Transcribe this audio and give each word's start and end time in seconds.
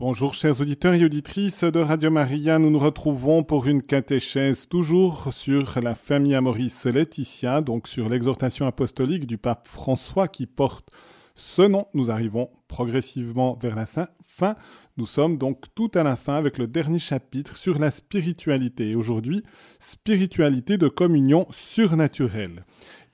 Bonjour 0.00 0.32
chers 0.32 0.60
auditeurs 0.60 0.94
et 0.94 1.04
auditrices 1.04 1.64
de 1.64 1.80
Radio 1.80 2.08
Maria, 2.08 2.60
nous 2.60 2.70
nous 2.70 2.78
retrouvons 2.78 3.42
pour 3.42 3.66
une 3.66 3.82
catéchèse 3.82 4.68
toujours 4.68 5.32
sur 5.32 5.80
la 5.82 5.96
famille 5.96 6.36
Amoris 6.36 6.84
Laetitia, 6.84 7.62
donc 7.62 7.88
sur 7.88 8.08
l'exhortation 8.08 8.68
apostolique 8.68 9.26
du 9.26 9.38
pape 9.38 9.66
François 9.66 10.28
qui 10.28 10.46
porte 10.46 10.88
ce 11.34 11.62
nom. 11.62 11.86
Nous 11.94 12.12
arrivons 12.12 12.48
progressivement 12.68 13.58
vers 13.60 13.74
la 13.74 13.86
fin. 13.86 14.54
Nous 14.98 15.06
sommes 15.06 15.36
donc 15.36 15.64
tout 15.74 15.90
à 15.96 16.04
la 16.04 16.14
fin 16.14 16.36
avec 16.36 16.58
le 16.58 16.68
dernier 16.68 17.00
chapitre 17.00 17.56
sur 17.56 17.80
la 17.80 17.90
spiritualité. 17.90 18.94
Aujourd'hui, 18.94 19.42
spiritualité 19.80 20.78
de 20.78 20.86
communion 20.86 21.44
surnaturelle. 21.50 22.64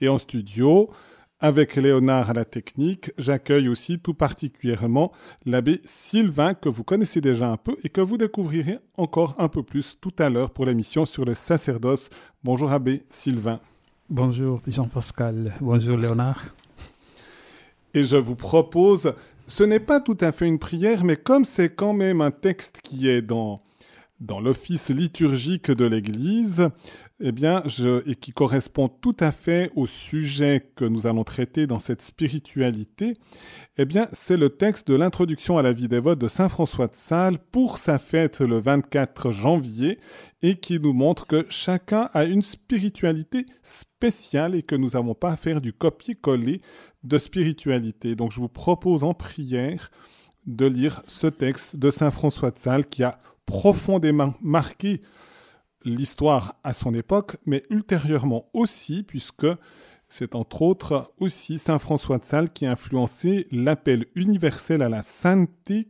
Et 0.03 0.09
en 0.09 0.19
studio, 0.19 0.91
avec 1.45 1.77
Léonard 1.77 2.31
à 2.31 2.33
la 2.33 2.47
technique, 2.47 3.13
j'accueille 3.19 3.69
aussi 3.69 3.99
tout 3.99 4.15
particulièrement 4.15 5.13
l'abbé 5.45 5.83
Sylvain, 5.85 6.55
que 6.55 6.71
vous 6.71 6.85
connaissez 6.85 7.21
déjà 7.21 7.51
un 7.51 7.59
peu 7.59 7.77
et 7.85 7.91
que 7.91 8.01
vous 8.01 8.17
découvrirez 8.17 8.79
encore 8.97 9.35
un 9.37 9.49
peu 9.49 9.63
plus 9.63 9.99
tout 10.01 10.15
à 10.19 10.31
l'heure 10.31 10.49
pour 10.49 10.65
l'émission 10.65 11.05
sur 11.05 11.27
le 11.27 11.35
sacerdoce. 11.35 12.09
Bonjour 12.45 12.73
abbé 12.73 13.03
Sylvain. 13.11 13.61
Bonjour 14.09 14.63
Jean-Pascal, 14.67 15.53
bonjour 15.61 15.99
Léonard. 15.99 16.43
Et 17.93 18.05
je 18.05 18.17
vous 18.17 18.37
propose, 18.37 19.13
ce 19.47 19.65
n'est 19.65 19.81
pas 19.81 20.01
tout 20.01 20.17
à 20.23 20.33
fait 20.33 20.49
une 20.49 20.59
prière, 20.59 21.05
mais 21.05 21.17
comme 21.17 21.45
c'est 21.45 21.75
quand 21.75 21.93
même 21.93 22.23
un 22.23 22.31
texte 22.31 22.81
qui 22.83 23.07
est 23.07 23.21
dans, 23.21 23.61
dans 24.19 24.41
l'office 24.41 24.89
liturgique 24.89 25.71
de 25.71 25.85
l'Église, 25.85 26.71
eh 27.21 27.31
bien, 27.31 27.63
et 28.07 28.17
qui 28.17 28.33
correspond 28.33 28.89
tout 28.89 29.17
à 29.21 29.31
fait 29.31 29.71
au 29.77 29.87
sujet 29.87 30.69
que 30.75 30.85
nous 30.85 31.07
allons 31.07 31.23
traiter 31.23 31.69
dans 31.69 31.79
cette 31.79 32.03
spiritualité, 32.03 33.15
eh 33.79 33.85
bien, 33.85 34.09
c'est 34.13 34.37
le 34.37 34.51
texte 34.51 34.89
de 34.89 34.97
l'introduction 34.97 35.57
à 35.57 35.63
la 35.63 35.73
vie 35.73 35.87
dévote 35.87 36.19
de 36.19 36.27
Saint 36.27 36.49
François 36.49 36.89
de 36.89 36.97
Sales 36.97 37.39
pour 37.53 37.79
sa 37.79 37.99
fête 37.99 38.41
le 38.41 38.59
24 38.59 39.31
janvier 39.31 40.01
et 40.43 40.57
qui 40.57 40.81
nous 40.81 40.93
montre 40.93 41.27
que 41.29 41.47
chacun 41.49 42.11
a 42.15 42.25
une 42.25 42.43
spiritualité 42.43 43.47
spéciale 43.63 44.57
et 44.57 44.63
que 44.63 44.75
nous 44.75 44.91
n'avons 44.91 45.15
pas 45.15 45.31
à 45.31 45.37
faire 45.37 45.61
du 45.61 45.73
copier-coller 45.73 46.63
de 47.05 47.19
spiritualité. 47.19 48.17
Donc, 48.17 48.33
je 48.33 48.41
vous 48.41 48.49
propose 48.49 49.05
en 49.05 49.15
prière 49.15 49.93
de 50.47 50.67
lire 50.67 51.03
ce 51.07 51.29
texte 51.29 51.77
de 51.77 51.91
Saint 51.91 52.11
François 52.11 52.51
de 52.51 52.59
Sales 52.59 52.87
qui 52.87 53.05
a 53.05 53.19
profondément 53.47 54.35
marqué 54.43 55.01
l'histoire 55.85 56.57
à 56.65 56.73
son 56.75 56.95
époque, 56.95 57.37
mais 57.47 57.65
ultérieurement 57.71 58.49
aussi, 58.53 59.03
puisque 59.03 59.47
c'est 60.09 60.35
entre 60.35 60.63
autres 60.63 61.13
aussi 61.19 61.59
Saint 61.59 61.79
François 61.79 62.19
de 62.19 62.25
Sales 62.25 62.51
qui 62.51 62.67
a 62.67 62.73
influencé 62.73 63.49
l'appel 63.51 64.07
universel 64.15 64.83
à 64.83 64.89
la 64.89 65.03
sainteté 65.03 65.89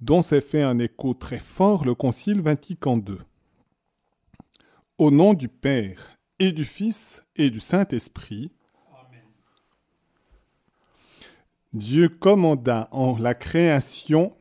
dont 0.00 0.22
s'est 0.22 0.40
fait 0.40 0.62
un 0.62 0.78
écho 0.78 1.14
très 1.14 1.38
fort 1.38 1.84
le 1.84 1.94
Concile 1.94 2.40
Vatican 2.40 2.98
II. 2.98 3.18
Au 4.98 5.10
nom 5.10 5.34
du 5.34 5.48
Père 5.48 6.18
et 6.38 6.52
du 6.52 6.64
Fils 6.64 7.22
et 7.36 7.50
du 7.50 7.60
Saint-Esprit, 7.60 8.52
Dieu 11.72 12.08
commanda 12.08 12.88
en 12.90 13.16
la 13.16 13.34
création 13.34 14.36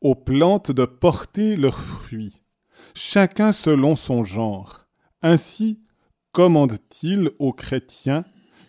aux 0.00 0.16
plantes 0.16 0.72
de 0.72 0.84
porter 0.84 1.56
leurs 1.56 1.80
fruits 1.80 2.41
chacun 2.94 3.52
selon 3.52 3.96
son 3.96 4.24
genre. 4.24 4.86
Ainsi 5.22 5.80
commande-t-il 6.32 7.30
aux 7.38 7.52
chrétiens, 7.52 8.24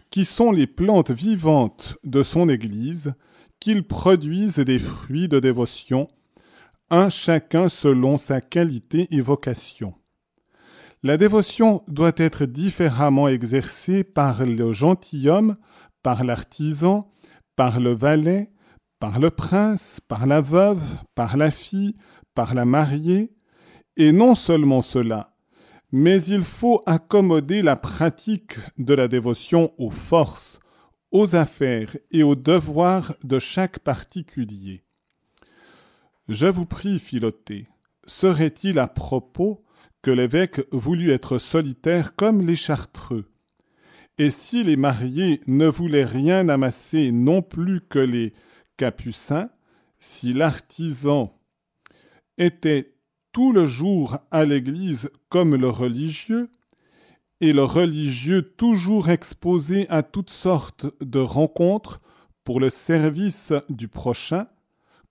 qui 0.09 0.25
sont 0.25 0.51
les 0.51 0.67
plantes 0.67 1.11
vivantes 1.11 1.97
de 2.03 2.21
son 2.21 2.49
Église, 2.49 3.13
qu'ils 3.59 3.87
produisent 3.87 4.59
des 4.59 4.79
fruits 4.79 5.27
de 5.27 5.39
dévotion, 5.39 6.09
un 6.89 7.09
chacun 7.09 7.69
selon 7.69 8.17
sa 8.17 8.41
qualité 8.41 9.07
et 9.11 9.21
vocation. 9.21 9.95
La 11.01 11.17
dévotion 11.17 11.83
doit 11.87 12.13
être 12.17 12.45
différemment 12.45 13.27
exercée 13.27 14.03
par 14.03 14.45
le 14.45 14.71
gentilhomme, 14.73 15.57
par 16.03 16.23
l'artisan, 16.23 17.11
par 17.55 17.79
le 17.79 17.93
valet, 17.93 18.51
par 18.99 19.19
le 19.19 19.29
prince, 19.29 19.99
par 20.07 20.27
la 20.27 20.41
veuve, 20.41 20.81
par 21.15 21.37
la 21.37 21.51
fille, 21.51 21.95
par 22.35 22.53
la 22.53 22.65
mariée, 22.65 23.33
et 23.97 24.11
non 24.11 24.35
seulement 24.35 24.81
cela, 24.81 25.35
mais 25.91 26.23
il 26.23 26.43
faut 26.43 26.81
accommoder 26.85 27.61
la 27.61 27.75
pratique 27.75 28.55
de 28.77 28.93
la 28.93 29.07
dévotion 29.07 29.71
aux 29.77 29.91
forces, 29.91 30.59
aux 31.11 31.35
affaires 31.35 31.95
et 32.11 32.23
aux 32.23 32.35
devoirs 32.35 33.15
de 33.23 33.37
chaque 33.37 33.79
particulier. 33.79 34.83
Je 36.27 36.47
vous 36.47 36.65
prie, 36.65 36.99
Philoté, 36.99 37.67
serait-il 38.07 38.79
à 38.79 38.87
propos 38.87 39.63
que 40.01 40.09
l'évêque 40.09 40.61
voulût 40.71 41.11
être 41.11 41.37
solitaire 41.37 42.15
comme 42.15 42.45
les 42.45 42.55
chartreux? 42.55 43.29
Et 44.17 44.31
si 44.31 44.63
les 44.63 44.77
mariés 44.77 45.41
ne 45.47 45.67
voulaient 45.67 46.05
rien 46.05 46.49
amasser 46.49 47.11
non 47.11 47.41
plus 47.41 47.81
que 47.81 47.99
les 47.99 48.33
capucins, 48.77 49.49
si 49.99 50.33
l'artisan 50.33 51.39
était 52.37 52.92
tout 53.33 53.51
le 53.51 53.65
jour 53.65 54.17
à 54.31 54.45
l'église 54.45 55.09
comme 55.27 55.55
le 55.55 55.69
religieux, 55.69 56.49
et 57.41 57.51
le 57.51 57.63
religieux 57.63 58.53
toujours 58.55 59.09
exposé 59.09 59.89
à 59.89 60.03
toutes 60.03 60.29
sortes 60.29 60.85
de 61.03 61.19
rencontres 61.19 61.99
pour 62.43 62.61
le 62.61 62.69
service 62.69 63.51
du 63.69 63.89
prochain, 63.89 64.47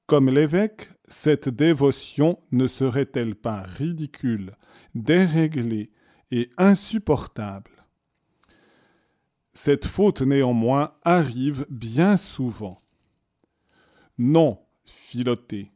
comme 0.07 0.31
l'évêque, 0.31 0.89
cette 1.09 1.49
dévotion 1.49 2.39
ne 2.53 2.69
serait-elle 2.69 3.35
pas 3.35 3.63
ridicule, 3.63 4.53
déréglée 4.95 5.91
et 6.31 6.49
insupportable? 6.57 7.71
Cette 9.53 9.87
faute 9.87 10.23
néanmoins 10.23 10.93
arrive 11.05 11.67
bien 11.69 12.17
souvent. 12.17 12.81
Non, 14.17 14.61
Philoté, 14.85 15.72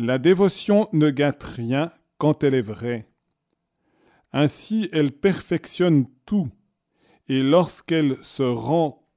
la 0.00 0.18
dévotion 0.18 0.88
ne 0.92 1.10
gâte 1.10 1.42
rien 1.42 1.90
quand 2.18 2.44
elle 2.44 2.54
est 2.54 2.62
vraie. 2.62 3.08
Ainsi 4.32 4.88
elle 4.92 5.10
perfectionne 5.10 6.06
tout, 6.24 6.48
et 7.26 7.42
lorsqu'elle 7.42 8.16
se 8.22 8.44
rend 8.44 9.10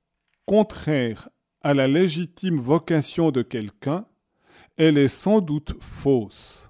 contraire 0.48 1.30
à 1.62 1.76
la 1.76 1.88
légitime 1.88 2.60
vocation 2.60 3.30
de 3.30 3.44
quelqu'un, 3.44 4.08
elle 4.76 4.98
est 4.98 5.08
sans 5.08 5.40
doute 5.40 5.76
fausse. 5.80 6.68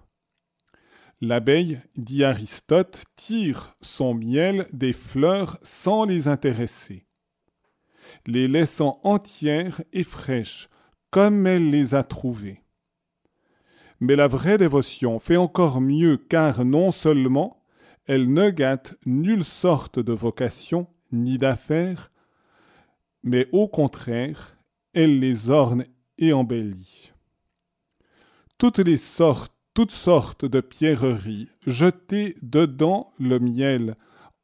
L'abeille, 1.22 1.80
dit 1.96 2.26
Aristote, 2.26 3.06
tire 3.16 3.74
son 3.82 4.14
miel 4.14 4.68
des 4.74 4.92
fleurs 4.92 5.58
sans 5.62 6.04
les 6.04 6.28
intéresser, 6.28 7.06
les 8.28 8.50
laissant 8.50 9.00
entières 9.06 9.82
et 9.94 10.04
fraîches 10.04 10.68
comme 11.12 11.48
elle 11.48 11.70
les 11.70 11.96
a 11.96 12.04
trouvées. 12.04 12.62
Mais 14.02 14.16
la 14.16 14.28
vraie 14.28 14.58
dévotion 14.58 15.20
fait 15.20 15.38
encore 15.38 15.80
mieux 15.80 16.18
car 16.18 16.66
non 16.66 16.92
seulement 16.92 17.64
elle 18.08 18.34
ne 18.34 18.50
gâte 18.50 18.96
nulle 19.06 19.44
sorte 19.44 20.00
de 20.00 20.12
vocation 20.12 20.88
ni 21.12 21.38
d'affaires, 21.38 22.12
mais 23.24 23.48
au 23.52 23.68
contraire, 23.68 24.58
elle 24.94 25.20
les 25.20 25.52
orne 25.52 25.86
et 26.18 26.34
embellit. 26.34 27.12
Toutes 28.58 28.80
les 28.80 28.98
sortes, 28.98 29.54
toutes 29.76 29.92
sortes 29.92 30.46
de 30.46 30.62
pierreries 30.62 31.50
jetées 31.68 32.36
dedans 32.42 33.14
le 33.20 33.38
miel 33.38 33.96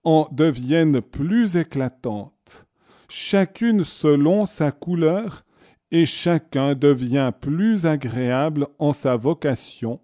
en 0.03 0.27
deviennent 0.31 1.01
plus 1.01 1.55
éclatantes, 1.55 2.67
chacune 3.09 3.83
selon 3.83 4.45
sa 4.45 4.71
couleur 4.71 5.43
et 5.91 6.05
chacun 6.05 6.75
devient 6.75 7.31
plus 7.39 7.85
agréable 7.85 8.67
en 8.79 8.93
sa 8.93 9.15
vocation, 9.15 10.01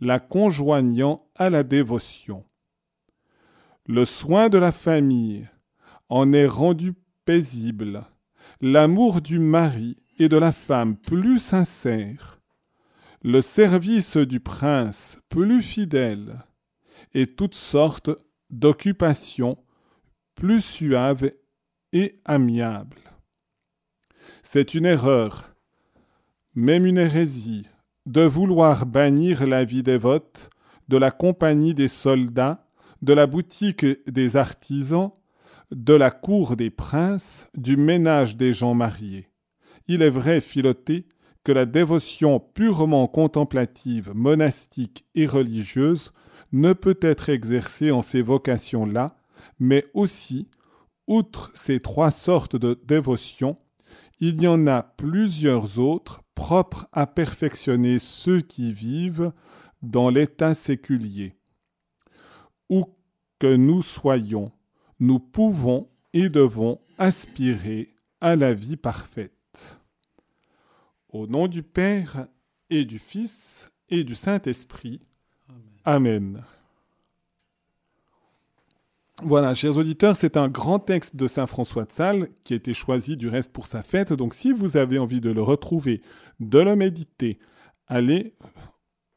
la 0.00 0.18
conjoignant 0.18 1.26
à 1.34 1.50
la 1.50 1.62
dévotion. 1.62 2.44
Le 3.86 4.04
soin 4.04 4.48
de 4.48 4.58
la 4.58 4.72
famille 4.72 5.48
en 6.08 6.32
est 6.32 6.46
rendu 6.46 6.94
paisible, 7.24 8.04
l'amour 8.60 9.20
du 9.20 9.38
mari 9.38 9.96
et 10.18 10.28
de 10.28 10.36
la 10.36 10.52
femme 10.52 10.96
plus 10.96 11.38
sincère, 11.38 12.40
le 13.22 13.40
service 13.40 14.16
du 14.16 14.40
prince 14.40 15.18
plus 15.28 15.62
fidèle, 15.62 16.44
et 17.14 17.26
toutes 17.26 17.54
sortes 17.54 18.10
d'occupations 18.50 19.58
plus 20.34 20.60
suaves 20.60 21.32
et 21.92 22.20
amiables. 22.24 23.07
C'est 24.50 24.72
une 24.72 24.86
erreur, 24.86 25.54
même 26.54 26.86
une 26.86 26.96
hérésie, 26.96 27.66
de 28.06 28.22
vouloir 28.22 28.86
bannir 28.86 29.46
la 29.46 29.66
vie 29.66 29.82
dévote 29.82 30.48
de 30.88 30.96
la 30.96 31.10
compagnie 31.10 31.74
des 31.74 31.86
soldats, 31.86 32.66
de 33.02 33.12
la 33.12 33.26
boutique 33.26 33.84
des 34.10 34.36
artisans, 34.36 35.10
de 35.70 35.92
la 35.92 36.10
cour 36.10 36.56
des 36.56 36.70
princes, 36.70 37.46
du 37.58 37.76
ménage 37.76 38.38
des 38.38 38.54
gens 38.54 38.72
mariés. 38.72 39.28
Il 39.86 40.00
est 40.00 40.08
vrai, 40.08 40.40
Philoté, 40.40 41.04
que 41.44 41.52
la 41.52 41.66
dévotion 41.66 42.40
purement 42.40 43.06
contemplative, 43.06 44.12
monastique 44.14 45.04
et 45.14 45.26
religieuse 45.26 46.14
ne 46.52 46.72
peut 46.72 46.98
être 47.02 47.28
exercée 47.28 47.90
en 47.90 48.00
ces 48.00 48.22
vocations-là, 48.22 49.14
mais 49.60 49.84
aussi, 49.92 50.48
outre 51.06 51.50
ces 51.52 51.80
trois 51.80 52.10
sortes 52.10 52.56
de 52.56 52.80
dévotion, 52.86 53.58
il 54.20 54.42
y 54.42 54.48
en 54.48 54.66
a 54.66 54.82
plusieurs 54.82 55.78
autres 55.78 56.22
propres 56.34 56.88
à 56.92 57.06
perfectionner 57.06 57.98
ceux 57.98 58.40
qui 58.40 58.72
vivent 58.72 59.32
dans 59.82 60.10
l'état 60.10 60.54
séculier. 60.54 61.36
Où 62.68 62.86
que 63.38 63.54
nous 63.54 63.82
soyons, 63.82 64.50
nous 65.00 65.20
pouvons 65.20 65.88
et 66.12 66.28
devons 66.28 66.80
aspirer 66.98 67.94
à 68.20 68.34
la 68.34 68.54
vie 68.54 68.76
parfaite. 68.76 69.78
Au 71.08 71.26
nom 71.26 71.46
du 71.46 71.62
Père 71.62 72.26
et 72.70 72.84
du 72.84 72.98
Fils 72.98 73.72
et 73.88 74.04
du 74.04 74.14
Saint-Esprit. 74.14 75.00
Amen. 75.84 76.42
Voilà, 79.22 79.52
chers 79.52 79.76
auditeurs, 79.76 80.14
c'est 80.14 80.36
un 80.36 80.48
grand 80.48 80.78
texte 80.78 81.16
de 81.16 81.26
Saint 81.26 81.48
François 81.48 81.84
de 81.84 81.90
Sales 81.90 82.28
qui 82.44 82.52
a 82.52 82.56
été 82.56 82.72
choisi 82.72 83.16
du 83.16 83.28
reste 83.28 83.52
pour 83.52 83.66
sa 83.66 83.82
fête. 83.82 84.12
Donc 84.12 84.32
si 84.32 84.52
vous 84.52 84.76
avez 84.76 84.96
envie 85.00 85.20
de 85.20 85.32
le 85.32 85.42
retrouver, 85.42 86.02
de 86.38 86.60
le 86.60 86.76
méditer, 86.76 87.40
allez 87.88 88.34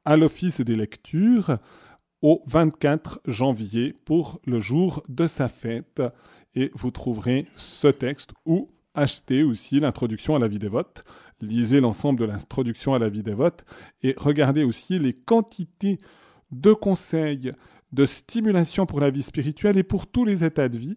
à 0.04 0.18
l'office 0.18 0.60
des 0.62 0.76
lectures 0.76 1.60
au 2.24 2.44
24 2.48 3.22
janvier 3.28 3.94
pour 4.04 4.42
le 4.48 4.60
jour 4.60 5.04
de 5.08 5.28
sa 5.28 5.48
fête 5.48 6.02
et 6.56 6.72
vous 6.74 6.90
trouverez 6.90 7.46
ce 7.56 7.88
texte 7.88 8.32
ou 8.48 8.72
achetez 8.96 9.44
aussi 9.44 9.80
l'introduction 9.80 10.36
à 10.36 10.40
la 10.40 10.48
vie 10.48 10.60
des 10.60 10.68
votes. 10.68 11.04
Lisez 11.42 11.80
l'ensemble 11.80 12.20
de 12.20 12.26
l'introduction 12.26 12.96
à 12.96 13.00
la 13.00 13.10
vie 13.10 13.24
des 13.24 13.36
votes 13.36 13.66
et 14.02 14.16
regardez 14.18 14.64
aussi 14.64 14.98
les 14.98 15.14
quantités 15.14 16.00
de 16.52 16.74
conseils, 16.74 17.54
de 17.92 18.06
stimulation 18.06 18.86
pour 18.86 19.00
la 19.00 19.10
vie 19.10 19.24
spirituelle 19.24 19.78
et 19.78 19.84
pour 19.84 20.08
tous 20.08 20.26
les 20.26 20.44
états 20.44 20.70
de 20.70 20.78
vie. 20.78 20.96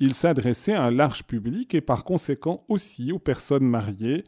Il 0.00 0.14
s'adressait 0.14 0.74
à 0.74 0.84
un 0.84 0.90
large 0.90 1.24
public 1.24 1.74
et 1.74 1.80
par 1.80 2.04
conséquent 2.04 2.64
aussi 2.68 3.12
aux 3.12 3.18
personnes 3.18 3.64
mariées, 3.64 4.24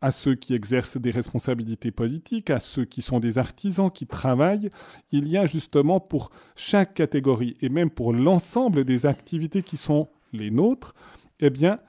à 0.00 0.12
ceux 0.12 0.36
qui 0.36 0.54
exercent 0.54 0.98
des 0.98 1.10
responsabilités 1.10 1.90
politiques, 1.90 2.50
à 2.50 2.60
ceux 2.60 2.84
qui 2.84 3.02
sont 3.02 3.18
des 3.18 3.38
artisans, 3.38 3.90
qui 3.90 4.06
travaillent. 4.06 4.70
Il 5.10 5.28
y 5.28 5.36
a 5.36 5.46
justement 5.46 6.00
pour 6.00 6.30
chaque 6.54 6.94
catégorie 6.94 7.56
et 7.60 7.68
même 7.68 7.90
pour 7.90 8.12
l'ensemble 8.12 8.84
des 8.84 9.06
activités 9.06 9.62
qui 9.62 9.76
sont 9.76 10.08
les 10.32 10.50
nôtres, 10.50 10.94
eh 11.40 11.50
bien, 11.50 11.80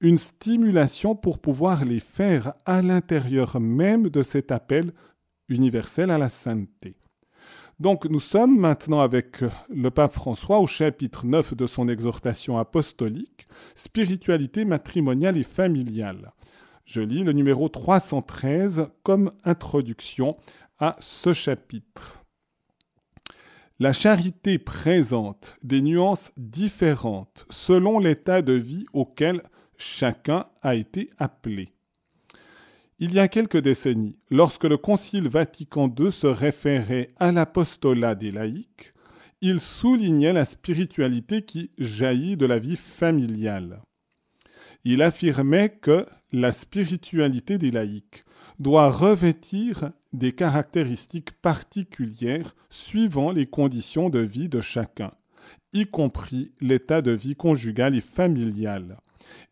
une 0.00 0.18
stimulation 0.18 1.14
pour 1.14 1.38
pouvoir 1.38 1.84
les 1.84 2.00
faire 2.00 2.54
à 2.66 2.82
l'intérieur 2.82 3.60
même 3.60 4.08
de 4.08 4.24
cet 4.24 4.50
appel 4.50 4.92
universel 5.48 6.10
à 6.10 6.18
la 6.18 6.28
sainteté. 6.28 6.96
Donc 7.82 8.04
nous 8.04 8.20
sommes 8.20 8.56
maintenant 8.56 9.00
avec 9.00 9.38
le 9.68 9.90
pape 9.90 10.14
François 10.14 10.60
au 10.60 10.68
chapitre 10.68 11.26
9 11.26 11.54
de 11.54 11.66
son 11.66 11.88
exhortation 11.88 12.56
apostolique, 12.56 13.48
Spiritualité 13.74 14.64
matrimoniale 14.64 15.36
et 15.36 15.42
familiale. 15.42 16.30
Je 16.84 17.00
lis 17.00 17.24
le 17.24 17.32
numéro 17.32 17.68
313 17.68 18.86
comme 19.02 19.32
introduction 19.42 20.36
à 20.78 20.94
ce 21.00 21.32
chapitre. 21.32 22.22
La 23.80 23.92
charité 23.92 24.60
présente 24.60 25.56
des 25.64 25.82
nuances 25.82 26.30
différentes 26.36 27.46
selon 27.50 27.98
l'état 27.98 28.42
de 28.42 28.52
vie 28.52 28.86
auquel 28.92 29.42
chacun 29.76 30.44
a 30.62 30.76
été 30.76 31.10
appelé. 31.18 31.72
Il 33.04 33.12
y 33.12 33.18
a 33.18 33.26
quelques 33.26 33.60
décennies, 33.60 34.16
lorsque 34.30 34.62
le 34.62 34.76
Concile 34.76 35.28
Vatican 35.28 35.92
II 35.98 36.12
se 36.12 36.28
référait 36.28 37.10
à 37.18 37.32
l'apostolat 37.32 38.14
des 38.14 38.30
laïcs, 38.30 38.94
il 39.40 39.58
soulignait 39.58 40.32
la 40.32 40.44
spiritualité 40.44 41.42
qui 41.42 41.72
jaillit 41.78 42.36
de 42.36 42.46
la 42.46 42.60
vie 42.60 42.76
familiale. 42.76 43.82
Il 44.84 45.02
affirmait 45.02 45.70
que 45.70 46.06
la 46.30 46.52
spiritualité 46.52 47.58
des 47.58 47.72
laïcs 47.72 48.24
doit 48.60 48.92
revêtir 48.92 49.90
des 50.12 50.32
caractéristiques 50.32 51.32
particulières 51.32 52.54
suivant 52.70 53.32
les 53.32 53.46
conditions 53.46 54.10
de 54.10 54.20
vie 54.20 54.48
de 54.48 54.60
chacun, 54.60 55.10
y 55.72 55.86
compris 55.86 56.52
l'état 56.60 57.02
de 57.02 57.10
vie 57.10 57.34
conjugal 57.34 57.96
et 57.96 58.00
familial, 58.00 58.96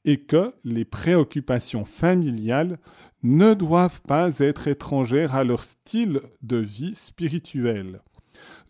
et 0.05 0.19
que 0.19 0.55
les 0.62 0.85
préoccupations 0.85 1.85
familiales 1.85 2.79
ne 3.22 3.55
doivent 3.55 4.00
pas 4.02 4.38
être 4.38 4.69
étrangères 4.69 5.34
à 5.34 5.44
leur 5.44 5.64
style 5.64 6.20
de 6.43 6.56
vie 6.56 6.94
spirituel. 6.94 8.00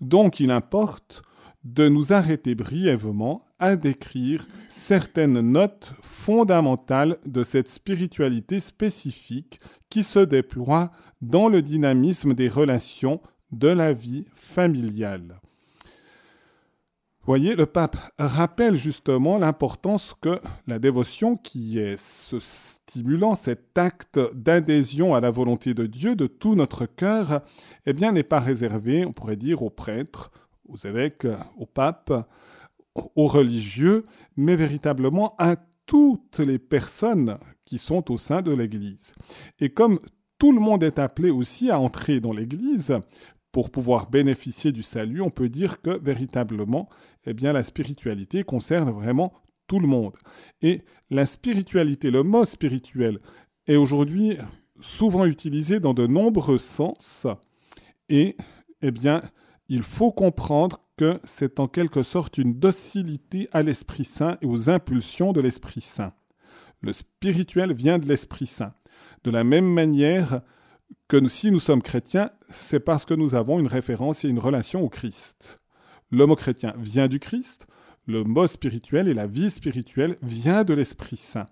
Donc 0.01 0.41
il 0.41 0.51
importe 0.51 1.23
de 1.65 1.89
nous 1.89 2.13
arrêter 2.13 2.55
brièvement 2.55 3.45
à 3.59 3.77
décrire 3.77 4.47
certaines 4.69 5.41
notes 5.41 5.93
fondamentales 6.01 7.19
de 7.27 7.43
cette 7.43 7.69
spiritualité 7.69 8.61
spécifique 8.61 9.61
qui 9.91 10.03
se 10.03 10.21
déploie 10.21 10.91
dans 11.21 11.49
le 11.49 11.61
dynamisme 11.61 12.33
des 12.35 12.49
relations 12.49 13.21
de 13.53 13.69
la 13.69 13.93
vie 13.93 14.25
familiale. 14.35 15.41
Voyez, 17.31 17.55
le 17.55 17.67
pape 17.67 17.97
rappelle 18.19 18.75
justement 18.75 19.39
l'importance 19.39 20.17
que 20.21 20.41
la 20.67 20.81
dévotion, 20.81 21.37
qui 21.37 21.79
est 21.79 21.97
ce 21.97 22.41
stimulant, 22.41 23.37
cet 23.37 23.79
acte 23.79 24.19
d'adhésion 24.35 25.15
à 25.15 25.21
la 25.21 25.31
volonté 25.31 25.73
de 25.73 25.87
Dieu 25.87 26.17
de 26.17 26.27
tout 26.27 26.57
notre 26.57 26.87
cœur, 26.87 27.43
eh 27.87 27.93
bien, 27.93 28.11
n'est 28.11 28.25
pas 28.25 28.41
réservé, 28.41 29.05
on 29.07 29.13
pourrait 29.13 29.37
dire, 29.37 29.63
aux 29.63 29.71
prêtres, 29.71 30.33
aux 30.69 30.77
évêques, 30.77 31.29
aux 31.57 31.67
papes, 31.67 32.29
aux 32.97 33.29
religieux, 33.29 34.07
mais 34.37 34.57
véritablement 34.57 35.37
à 35.39 35.55
toutes 35.87 36.41
les 36.41 36.59
personnes 36.59 37.39
qui 37.65 37.79
sont 37.79 38.11
au 38.11 38.19
sein 38.19 38.43
de 38.43 38.53
l'Église. 38.53 39.15
Et 39.61 39.69
comme 39.71 40.01
tout 40.37 40.51
le 40.51 40.59
monde 40.59 40.83
est 40.83 40.99
appelé 40.99 41.31
aussi 41.31 41.71
à 41.71 41.79
entrer 41.79 42.19
dans 42.19 42.33
l'Église, 42.33 42.99
pour 43.53 43.71
pouvoir 43.71 44.11
bénéficier 44.11 44.73
du 44.73 44.83
salut, 44.83 45.21
on 45.23 45.31
peut 45.31 45.49
dire 45.49 45.81
que 45.83 45.99
véritablement, 45.99 46.89
eh 47.27 47.35
bien, 47.35 47.53
la 47.53 47.65
spiritualité 47.65 48.45
concerne 48.45 48.91
vraiment 48.91 49.33
tout 49.67 49.79
le 49.79 49.89
monde. 49.89 50.15
Et 50.63 50.83
la 51.11 51.27
spiritualité, 51.27 52.11
le 52.11 52.23
mot 52.23 52.45
spirituel, 52.45 53.19
est 53.67 53.77
aujourd'hui 53.77 54.37
souvent 54.81 55.27
utilisé 55.27 55.81
dans 55.81 55.95
de 55.95 56.07
nombreux 56.07 56.59
sens. 56.59 57.27
Et, 58.09 58.37
eh 58.83 58.91
bien, 58.91 59.23
il 59.69 59.83
faut 59.83 60.13
comprendre 60.13 60.81
que 60.97 61.21
c'est 61.25 61.61
en 61.61 61.69
quelque 61.69 62.03
sorte 62.03 62.39
une 62.39 62.55
docilité 62.55 63.49
à 63.53 63.63
l'Esprit 63.63 64.05
Saint 64.05 64.37
et 64.43 64.47
aux 64.47 64.69
impulsions 64.71 65.33
de 65.33 65.41
l'Esprit 65.41 65.81
Saint. 65.81 66.13
Le 66.83 66.93
spirituel 66.93 67.73
vient 67.73 67.99
de 67.99 68.07
l'Esprit 68.07 68.47
Saint. 68.47 68.75
De 69.25 69.31
la 69.31 69.45
même 69.45 69.71
manière 69.71 70.41
que 71.09 71.27
si 71.29 71.51
nous 71.51 71.61
sommes 71.61 71.83
chrétiens, 71.83 72.31
c'est 72.51 72.81
parce 72.81 73.05
que 73.05 73.15
nous 73.15 73.35
avons 73.35 73.59
une 73.59 73.67
référence 73.67 74.25
et 74.25 74.29
une 74.29 74.39
relation 74.39 74.83
au 74.83 74.89
Christ. 74.89 75.61
Le 76.11 76.27
mot 76.27 76.37
chrétien 76.37 76.75
vient 76.79 77.09
du 77.09 77.19
Christ, 77.19 77.67
le 78.07 78.25
mot 78.25 78.47
spirituel 78.47 79.09
et 79.09 79.15
la 79.15 79.27
vie 79.27 79.51
spirituelle 79.51 80.17
vient 80.23 80.65
de 80.65 80.75
l'Esprit 80.75 81.17
Saint. 81.17 81.47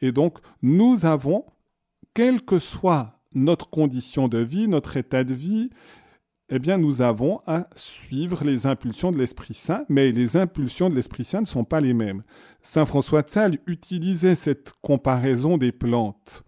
Et 0.00 0.12
donc, 0.12 0.38
nous 0.62 1.04
avons, 1.06 1.44
quelle 2.14 2.42
que 2.42 2.58
soit 2.58 3.20
notre 3.32 3.68
condition 3.68 4.28
de 4.28 4.38
vie, 4.38 4.68
notre 4.68 4.96
état 4.96 5.24
de 5.24 5.34
vie, 5.34 5.70
eh 6.50 6.58
bien, 6.58 6.78
nous 6.78 7.00
avons 7.00 7.40
à 7.46 7.68
suivre 7.74 8.44
les 8.44 8.66
impulsions 8.66 9.10
de 9.10 9.18
l'Esprit 9.18 9.54
Saint, 9.54 9.84
mais 9.88 10.12
les 10.12 10.36
impulsions 10.36 10.90
de 10.90 10.94
l'Esprit 10.94 11.24
Saint 11.24 11.40
ne 11.40 11.46
sont 11.46 11.64
pas 11.64 11.80
les 11.80 11.94
mêmes. 11.94 12.22
Saint 12.62 12.86
François 12.86 13.22
de 13.22 13.28
Sales 13.28 13.58
utilisait 13.66 14.34
cette 14.34 14.72
comparaison 14.82 15.56
des 15.56 15.72
plantes. 15.72 16.44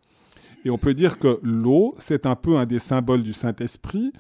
Et 0.66 0.70
on 0.70 0.78
peut 0.78 0.94
dire 0.94 1.20
que 1.20 1.38
l'eau, 1.44 1.94
c'est 2.00 2.26
un 2.26 2.35
peu 2.35 2.56
un 2.56 2.66
des 2.66 2.80
symboles 2.80 3.23
du 3.23 3.32
Saint-Esprit, 3.32 4.12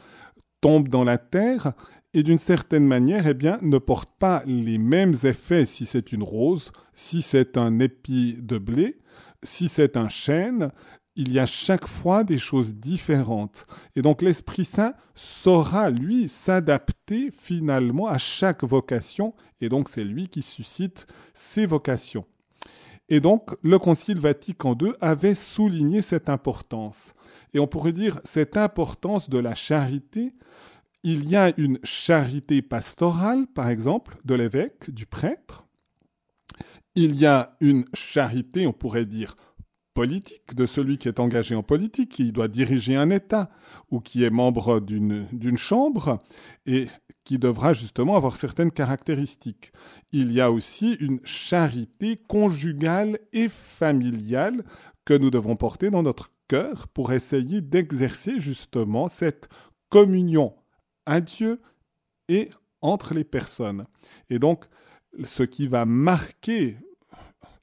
tombe 0.60 0.86
dans 0.86 1.02
la 1.02 1.18
terre 1.18 1.72
et 2.14 2.22
d'une 2.22 2.38
certaine 2.38 2.86
manière, 2.86 3.26
eh 3.26 3.34
bien, 3.34 3.58
ne 3.62 3.78
porte 3.78 4.10
pas 4.20 4.44
les 4.46 4.78
mêmes 4.78 5.14
effets 5.24 5.66
si 5.66 5.86
c'est 5.86 6.12
une 6.12 6.22
rose, 6.22 6.70
si 6.94 7.20
c'est 7.20 7.56
un 7.56 7.80
épi 7.80 8.36
de 8.40 8.58
blé, 8.58 9.00
si 9.42 9.66
c'est 9.66 9.96
un 9.96 10.08
chêne, 10.08 10.70
il 11.16 11.32
y 11.32 11.40
a 11.40 11.46
chaque 11.46 11.88
fois 11.88 12.22
des 12.22 12.38
choses 12.38 12.76
différentes. 12.76 13.66
Et 13.96 14.02
donc 14.02 14.22
l'Esprit 14.22 14.64
Saint 14.64 14.94
saura, 15.16 15.90
lui, 15.90 16.28
s'adapter 16.28 17.32
finalement 17.36 18.06
à 18.06 18.18
chaque 18.18 18.62
vocation, 18.62 19.34
et 19.60 19.68
donc 19.68 19.88
c'est 19.88 20.04
lui 20.04 20.28
qui 20.28 20.42
suscite 20.42 21.08
ces 21.34 21.66
vocations. 21.66 22.24
Et 23.08 23.20
donc 23.20 23.50
le 23.62 23.78
Concile 23.78 24.18
Vatican 24.18 24.76
II 24.80 24.92
avait 25.00 25.34
souligné 25.34 26.02
cette 26.02 26.28
importance. 26.28 27.14
Et 27.54 27.58
on 27.58 27.66
pourrait 27.66 27.92
dire 27.92 28.20
cette 28.24 28.56
importance 28.56 29.30
de 29.30 29.38
la 29.38 29.54
charité. 29.54 30.34
Il 31.02 31.28
y 31.28 31.36
a 31.36 31.52
une 31.56 31.78
charité 31.84 32.62
pastorale, 32.62 33.46
par 33.46 33.68
exemple, 33.68 34.16
de 34.24 34.34
l'évêque, 34.34 34.90
du 34.90 35.06
prêtre. 35.06 35.64
Il 36.96 37.16
y 37.16 37.26
a 37.26 37.56
une 37.60 37.84
charité, 37.94 38.66
on 38.66 38.72
pourrait 38.72 39.06
dire, 39.06 39.36
politique 39.94 40.54
de 40.54 40.66
celui 40.66 40.98
qui 40.98 41.08
est 41.08 41.20
engagé 41.20 41.54
en 41.54 41.62
politique, 41.62 42.10
qui 42.10 42.32
doit 42.32 42.48
diriger 42.48 42.96
un 42.96 43.08
État 43.10 43.50
ou 43.90 44.00
qui 44.00 44.24
est 44.24 44.30
membre 44.30 44.80
d'une 44.80 45.56
chambre 45.56 46.18
et 46.66 46.86
qui 47.26 47.38
devra 47.38 47.72
justement 47.72 48.16
avoir 48.16 48.36
certaines 48.36 48.70
caractéristiques. 48.70 49.72
Il 50.12 50.32
y 50.32 50.40
a 50.40 50.52
aussi 50.52 50.92
une 51.00 51.20
charité 51.24 52.16
conjugale 52.16 53.18
et 53.32 53.48
familiale 53.48 54.64
que 55.04 55.12
nous 55.12 55.30
devons 55.30 55.56
porter 55.56 55.90
dans 55.90 56.04
notre 56.04 56.30
cœur 56.48 56.86
pour 56.88 57.12
essayer 57.12 57.60
d'exercer 57.60 58.38
justement 58.38 59.08
cette 59.08 59.48
communion 59.90 60.54
à 61.04 61.20
Dieu 61.20 61.60
et 62.28 62.48
entre 62.80 63.12
les 63.12 63.24
personnes. 63.24 63.86
Et 64.30 64.38
donc, 64.38 64.64
ce 65.24 65.42
qui 65.42 65.66
va 65.66 65.84
marquer 65.84 66.76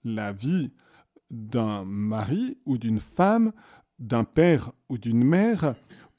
la 0.04 0.34
vie 0.34 0.74
d'un 1.32 1.86
mari 1.86 2.58
ou 2.66 2.78
d'une 2.78 3.00
femme, 3.00 3.54
d'un 3.98 4.26
père 4.26 4.74
ou 4.90 4.98
d'une 4.98 5.24
mère, 5.24 5.76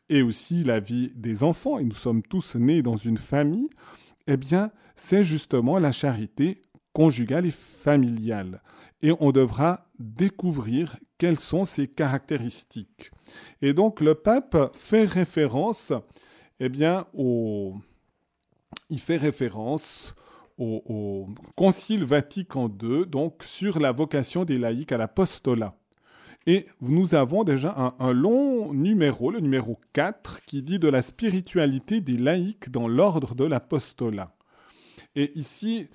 et 0.08 0.22
aussi 0.22 0.64
la 0.64 0.80
vie 0.80 1.12
des 1.14 1.42
enfants, 1.42 1.78
et 1.78 1.84
nous 1.84 1.94
sommes 1.94 2.22
tous 2.22 2.56
nés 2.56 2.82
dans 2.82 2.96
une 2.96 3.18
famille, 3.18 3.70
eh 4.26 4.36
bien, 4.36 4.70
c'est 4.96 5.24
justement 5.24 5.78
la 5.78 5.92
charité 5.92 6.62
conjugale 6.92 7.46
et 7.46 7.50
familiale. 7.50 8.62
Et 9.02 9.12
on 9.20 9.32
devra 9.32 9.86
découvrir 9.98 10.96
quelles 11.18 11.38
sont 11.38 11.64
ses 11.64 11.88
caractéristiques. 11.88 13.10
Et 13.60 13.74
donc, 13.74 14.00
le 14.00 14.14
pape 14.14 14.74
fait 14.76 15.04
référence, 15.04 15.92
eh 16.60 16.68
bien, 16.68 17.06
au... 17.12 17.74
il 18.88 19.00
fait 19.00 19.16
référence 19.16 20.14
au, 20.58 21.26
Concile 21.56 22.04
Vatican 22.04 22.68
II, 22.82 23.06
donc 23.06 23.42
sur 23.44 23.80
la 23.80 23.92
vocation 23.92 24.44
des 24.44 24.58
laïcs 24.58 24.92
à 24.92 24.98
l'apostolat. 24.98 25.76
Et 26.46 26.66
nous 26.80 27.14
avons 27.14 27.42
déjà 27.42 27.94
un, 27.98 28.12
long 28.12 28.72
numéro, 28.74 29.30
le 29.30 29.40
numéro 29.40 29.78
4, 29.94 30.42
qui 30.44 30.62
dit 30.62 30.78
de 30.78 30.88
la 30.88 31.00
spiritualité 31.00 32.00
des 32.02 32.18
laïcs 32.18 32.70
dans 32.70 32.86
l'ordre 32.86 33.34
de 33.34 33.44
l'apostolat. 33.44 34.36
Et 35.14 35.32
ici, 35.38 35.88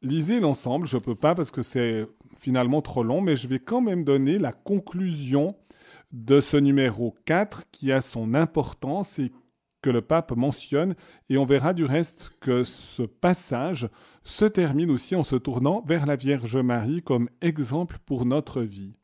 lisez 0.00 0.40
l'ensemble, 0.40 0.86
je 0.86 0.96
ne 0.96 1.02
peux 1.02 1.14
pas 1.14 1.34
parce 1.34 1.50
que 1.50 1.62
c'est 1.62 2.06
finalement 2.38 2.80
trop 2.80 3.02
long, 3.02 3.20
mais 3.20 3.36
je 3.36 3.46
vais 3.46 3.58
quand 3.58 3.82
même 3.82 4.04
donner 4.04 4.38
la 4.38 4.52
conclusion 4.52 5.54
de 6.12 6.40
ce 6.40 6.56
numéro 6.56 7.14
4 7.26 7.64
qui 7.70 7.92
a 7.92 8.00
son 8.00 8.34
importance 8.34 9.18
et 9.18 9.32
que 9.82 9.90
le 9.90 10.00
pape 10.00 10.34
mentionne, 10.34 10.94
et 11.28 11.36
on 11.36 11.44
verra 11.44 11.74
du 11.74 11.84
reste 11.84 12.30
que 12.40 12.64
ce 12.64 13.02
passage 13.02 13.90
se 14.22 14.46
termine 14.46 14.90
aussi 14.90 15.14
en 15.14 15.24
se 15.24 15.36
tournant 15.36 15.84
vers 15.86 16.06
la 16.06 16.16
Vierge 16.16 16.56
Marie 16.56 17.02
comme 17.02 17.28
exemple 17.42 17.98
pour 18.06 18.24
notre 18.24 18.62
vie. 18.62 18.94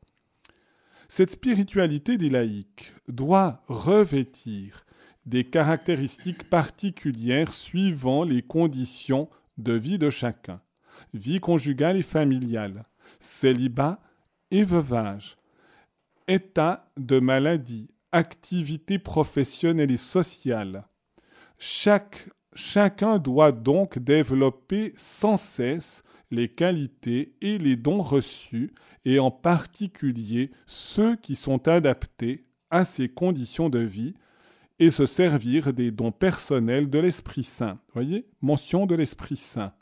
Cette 1.12 1.32
spiritualité 1.32 2.18
des 2.18 2.30
laïcs 2.30 2.94
doit 3.08 3.64
revêtir 3.66 4.86
des 5.26 5.42
caractéristiques 5.42 6.48
particulières 6.48 7.52
suivant 7.52 8.22
les 8.22 8.42
conditions 8.42 9.28
de 9.58 9.72
vie 9.72 9.98
de 9.98 10.08
chacun, 10.08 10.60
vie 11.12 11.40
conjugale 11.40 11.96
et 11.96 12.04
familiale, 12.04 12.84
célibat 13.18 14.00
et 14.52 14.62
veuvage, 14.62 15.36
état 16.28 16.88
de 16.96 17.18
maladie, 17.18 17.90
activité 18.12 19.00
professionnelle 19.00 19.90
et 19.90 19.96
sociale. 19.96 20.84
Chacun 21.58 23.18
doit 23.18 23.50
donc 23.50 23.98
développer 23.98 24.94
sans 24.96 25.36
cesse 25.36 26.04
les 26.30 26.48
qualités 26.48 27.34
et 27.40 27.58
les 27.58 27.74
dons 27.74 28.00
reçus, 28.00 28.72
et 29.04 29.18
en 29.18 29.30
particulier 29.30 30.50
ceux 30.66 31.16
qui 31.16 31.34
sont 31.36 31.68
adaptés 31.68 32.46
à 32.70 32.84
ses 32.84 33.08
conditions 33.08 33.68
de 33.68 33.80
vie, 33.80 34.14
et 34.80 34.90
se 34.90 35.04
servir 35.04 35.74
des 35.74 35.90
dons 35.90 36.10
personnels 36.10 36.88
de 36.88 36.98
l'Esprit 36.98 37.44
Saint. 37.44 37.78
Voyez, 37.92 38.26
mention 38.40 38.86
de 38.86 38.94
l'Esprit 38.94 39.36
Saint. 39.36 39.74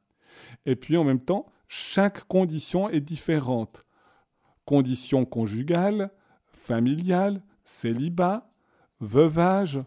Et 0.67 0.75
puis 0.75 0.97
en 0.97 1.05
même 1.05 1.21
temps, 1.21 1.47
chaque 1.69 2.25
condition 2.25 2.91
est 2.91 3.01
différente. 3.01 3.87
Condition 4.65 5.25
conjugale, 5.25 6.11
familiale, 6.53 7.43
célibat, 7.65 8.51
veuvage. 9.01 9.79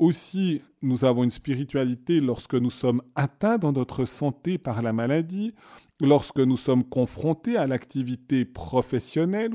Aussi, 0.00 0.60
nous 0.82 1.04
avons 1.04 1.22
une 1.22 1.30
spiritualité 1.30 2.20
lorsque 2.20 2.54
nous 2.54 2.70
sommes 2.70 3.00
atteints 3.14 3.58
dans 3.58 3.72
notre 3.72 4.04
santé 4.04 4.58
par 4.58 4.82
la 4.82 4.92
maladie, 4.92 5.54
lorsque 6.00 6.40
nous 6.40 6.56
sommes 6.56 6.82
confrontés 6.82 7.56
à 7.56 7.68
l'activité 7.68 8.44
professionnelle, 8.44 9.52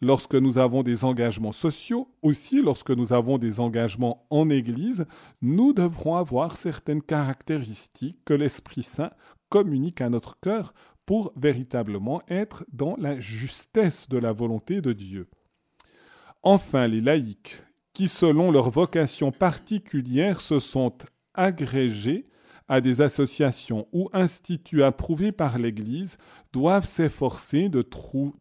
lorsque 0.00 0.36
nous 0.36 0.56
avons 0.56 0.82
des 0.82 1.04
engagements 1.04 1.52
sociaux, 1.52 2.08
aussi 2.22 2.62
lorsque 2.62 2.90
nous 2.90 3.12
avons 3.12 3.36
des 3.36 3.60
engagements 3.60 4.26
en 4.30 4.48
Église, 4.48 5.04
nous 5.42 5.74
devrons 5.74 6.16
avoir 6.16 6.56
certaines 6.56 7.02
caractéristiques 7.02 8.18
que 8.24 8.34
l'Esprit 8.34 8.82
Saint 8.82 9.10
communique 9.50 10.00
à 10.00 10.08
notre 10.08 10.40
cœur 10.40 10.72
pour 11.04 11.32
véritablement 11.36 12.22
être 12.28 12.64
dans 12.72 12.96
la 12.96 13.20
justesse 13.20 14.08
de 14.08 14.16
la 14.16 14.32
volonté 14.32 14.80
de 14.80 14.94
Dieu. 14.94 15.28
Enfin, 16.42 16.86
les 16.86 17.00
laïcs, 17.00 17.63
qui 17.94 18.08
selon 18.08 18.50
leur 18.50 18.70
vocation 18.70 19.30
particulière 19.32 20.40
se 20.40 20.60
sont 20.60 20.92
agrégés 21.32 22.26
à 22.68 22.80
des 22.80 23.00
associations 23.00 23.86
ou 23.92 24.08
instituts 24.12 24.82
approuvés 24.82 25.32
par 25.32 25.58
l'Église, 25.58 26.18
doivent 26.52 26.86
s'efforcer 26.86 27.68
de 27.68 27.82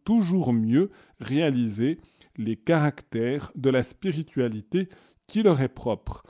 toujours 0.03 0.53
mieux 0.53 0.91
réaliser 1.19 1.99
les 2.37 2.55
caractères 2.55 3.51
de 3.55 3.69
la 3.69 3.83
spiritualité 3.83 4.89
qui 5.27 5.43
leur 5.43 5.61
est 5.61 5.69
propre. 5.69 6.23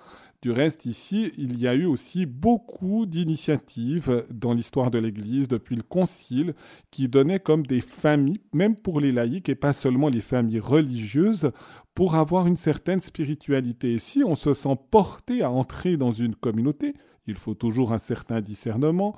Du 0.44 0.52
reste, 0.52 0.86
ici, 0.86 1.32
il 1.38 1.58
y 1.58 1.70
a 1.70 1.74
eu 1.74 1.86
aussi 1.86 2.26
beaucoup 2.26 3.06
d'initiatives 3.06 4.26
dans 4.30 4.52
l'histoire 4.52 4.92
de 4.92 4.98
l'Église 4.98 5.48
depuis 5.48 5.78
le 5.78 5.84
Concile 5.84 6.54
qui 6.92 7.08
donnaient 7.08 7.40
comme 7.40 7.66
des 7.66 7.80
familles, 7.80 8.42
même 8.52 8.76
pour 8.76 9.00
les 9.00 9.14
laïcs 9.14 9.48
et 9.48 9.56
pas 9.56 9.72
seulement 9.72 10.10
les 10.10 10.20
familles 10.20 10.60
religieuses, 10.60 11.52
pour 11.96 12.16
avoir 12.16 12.46
une 12.46 12.58
certaine 12.58 13.00
spiritualité. 13.00 13.94
Et 13.94 14.00
si 14.00 14.22
on 14.26 14.36
se 14.36 14.54
sent 14.54 14.78
porté 14.92 15.44
à 15.44 15.50
entrer 15.50 15.96
dans 15.96 16.12
une 16.12 16.36
communauté, 16.36 16.94
il 17.26 17.36
faut 17.36 17.54
toujours 17.54 17.94
un 17.94 17.98
certain 17.98 18.42
discernement. 18.42 19.16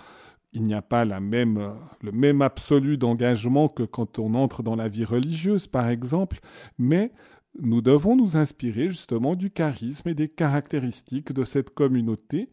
Il 0.54 0.64
n'y 0.64 0.76
a 0.76 0.84
pas 0.84 1.06
la 1.06 1.20
même, 1.22 1.74
le 2.04 2.12
même 2.12 2.44
absolu 2.44 3.00
d'engagement 3.00 3.68
que 3.68 3.82
quand 3.82 4.20
on 4.20 4.36
entre 4.36 4.62
dans 4.62 4.76
la 4.76 4.90
vie 4.90 5.06
religieuse, 5.06 5.66
par 5.66 5.90
exemple, 5.90 6.38
mais 6.78 7.12
nous 7.60 7.82
devons 7.82 8.16
nous 8.16 8.38
inspirer 8.38 8.90
justement 8.90 9.36
du 9.36 9.52
charisme 9.52 10.10
et 10.10 10.14
des 10.14 10.30
caractéristiques 10.30 11.32
de 11.32 11.44
cette 11.44 11.70
communauté, 11.70 12.50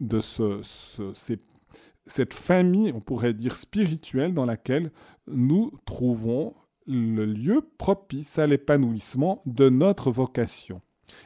de 0.00 0.20
cette 2.04 2.34
famille, 2.34 2.92
on 2.94 3.00
pourrait 3.00 3.34
dire 3.34 3.56
spirituelle, 3.56 4.34
dans 4.34 4.46
laquelle 4.46 4.90
nous 5.26 5.70
trouvons 5.84 6.54
le 6.86 7.24
lieu 7.24 7.62
propice 7.78 8.38
à 8.38 8.46
l'épanouissement 8.46 9.42
de 9.46 9.68
notre 9.68 10.10
vocation. 10.10 10.80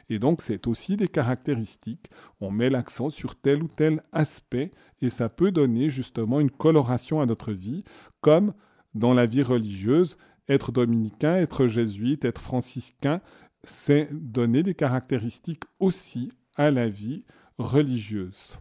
Et 0.09 0.19
donc 0.19 0.41
c'est 0.41 0.67
aussi 0.67 0.97
des 0.97 1.07
caractéristiques, 1.07 2.09
on 2.41 2.51
met 2.51 2.69
l'accent 2.69 3.09
sur 3.09 3.35
tel 3.35 3.63
ou 3.63 3.67
tel 3.67 4.03
aspect 4.11 4.71
et 5.01 5.09
ça 5.09 5.29
peut 5.29 5.51
donner 5.51 5.89
justement 5.89 6.39
une 6.39 6.51
coloration 6.51 7.21
à 7.21 7.25
notre 7.25 7.53
vie, 7.53 7.83
comme 8.21 8.53
dans 8.93 9.13
la 9.13 9.25
vie 9.25 9.43
religieuse, 9.43 10.17
être 10.47 10.71
dominicain, 10.71 11.35
être 11.35 11.67
jésuite, 11.67 12.25
être 12.25 12.41
franciscain, 12.41 13.21
c'est 13.63 14.09
donner 14.11 14.63
des 14.63 14.73
caractéristiques 14.73 15.63
aussi 15.79 16.31
à 16.55 16.71
la 16.71 16.89
vie 16.89 17.25
religieuse. 17.57 18.57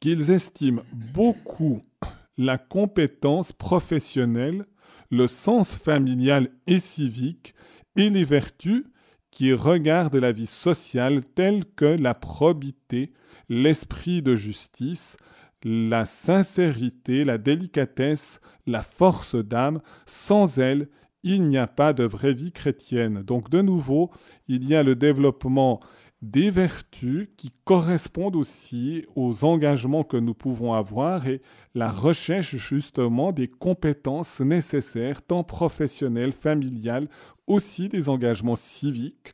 Qu'ils 0.00 0.30
estiment 0.30 0.82
beaucoup 1.14 1.80
la 2.36 2.58
compétence 2.58 3.52
professionnelle, 3.52 4.66
le 5.10 5.26
sens 5.26 5.74
familial 5.74 6.48
et 6.66 6.80
civique 6.80 7.54
et 7.96 8.08
les 8.10 8.24
vertus 8.24 8.84
qui 9.30 9.52
regardent 9.52 10.16
la 10.16 10.32
vie 10.32 10.46
sociale 10.46 11.22
telles 11.22 11.64
que 11.64 11.84
la 11.84 12.14
probité, 12.14 13.12
l'esprit 13.48 14.22
de 14.22 14.36
justice, 14.36 15.16
la 15.62 16.06
sincérité, 16.06 17.24
la 17.24 17.38
délicatesse, 17.38 18.40
la 18.70 18.82
force 18.82 19.34
d'âme. 19.34 19.80
Sans 20.06 20.58
elle, 20.58 20.88
il 21.22 21.48
n'y 21.48 21.58
a 21.58 21.66
pas 21.66 21.92
de 21.92 22.04
vraie 22.04 22.34
vie 22.34 22.52
chrétienne. 22.52 23.22
Donc 23.22 23.50
de 23.50 23.60
nouveau, 23.60 24.10
il 24.48 24.68
y 24.68 24.74
a 24.74 24.82
le 24.82 24.96
développement 24.96 25.80
des 26.22 26.50
vertus 26.50 27.28
qui 27.36 27.50
correspondent 27.64 28.36
aussi 28.36 29.06
aux 29.16 29.44
engagements 29.44 30.04
que 30.04 30.18
nous 30.18 30.34
pouvons 30.34 30.74
avoir 30.74 31.26
et 31.26 31.40
la 31.74 31.90
recherche 31.90 32.56
justement 32.56 33.32
des 33.32 33.48
compétences 33.48 34.40
nécessaires, 34.40 35.22
tant 35.22 35.44
professionnelles, 35.44 36.32
familiales, 36.32 37.08
aussi 37.46 37.88
des 37.88 38.08
engagements 38.08 38.56
civiques. 38.56 39.32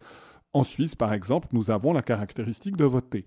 En 0.52 0.64
Suisse, 0.64 0.94
par 0.94 1.12
exemple, 1.12 1.48
nous 1.52 1.70
avons 1.70 1.92
la 1.92 2.02
caractéristique 2.02 2.76
de 2.76 2.84
voter. 2.84 3.26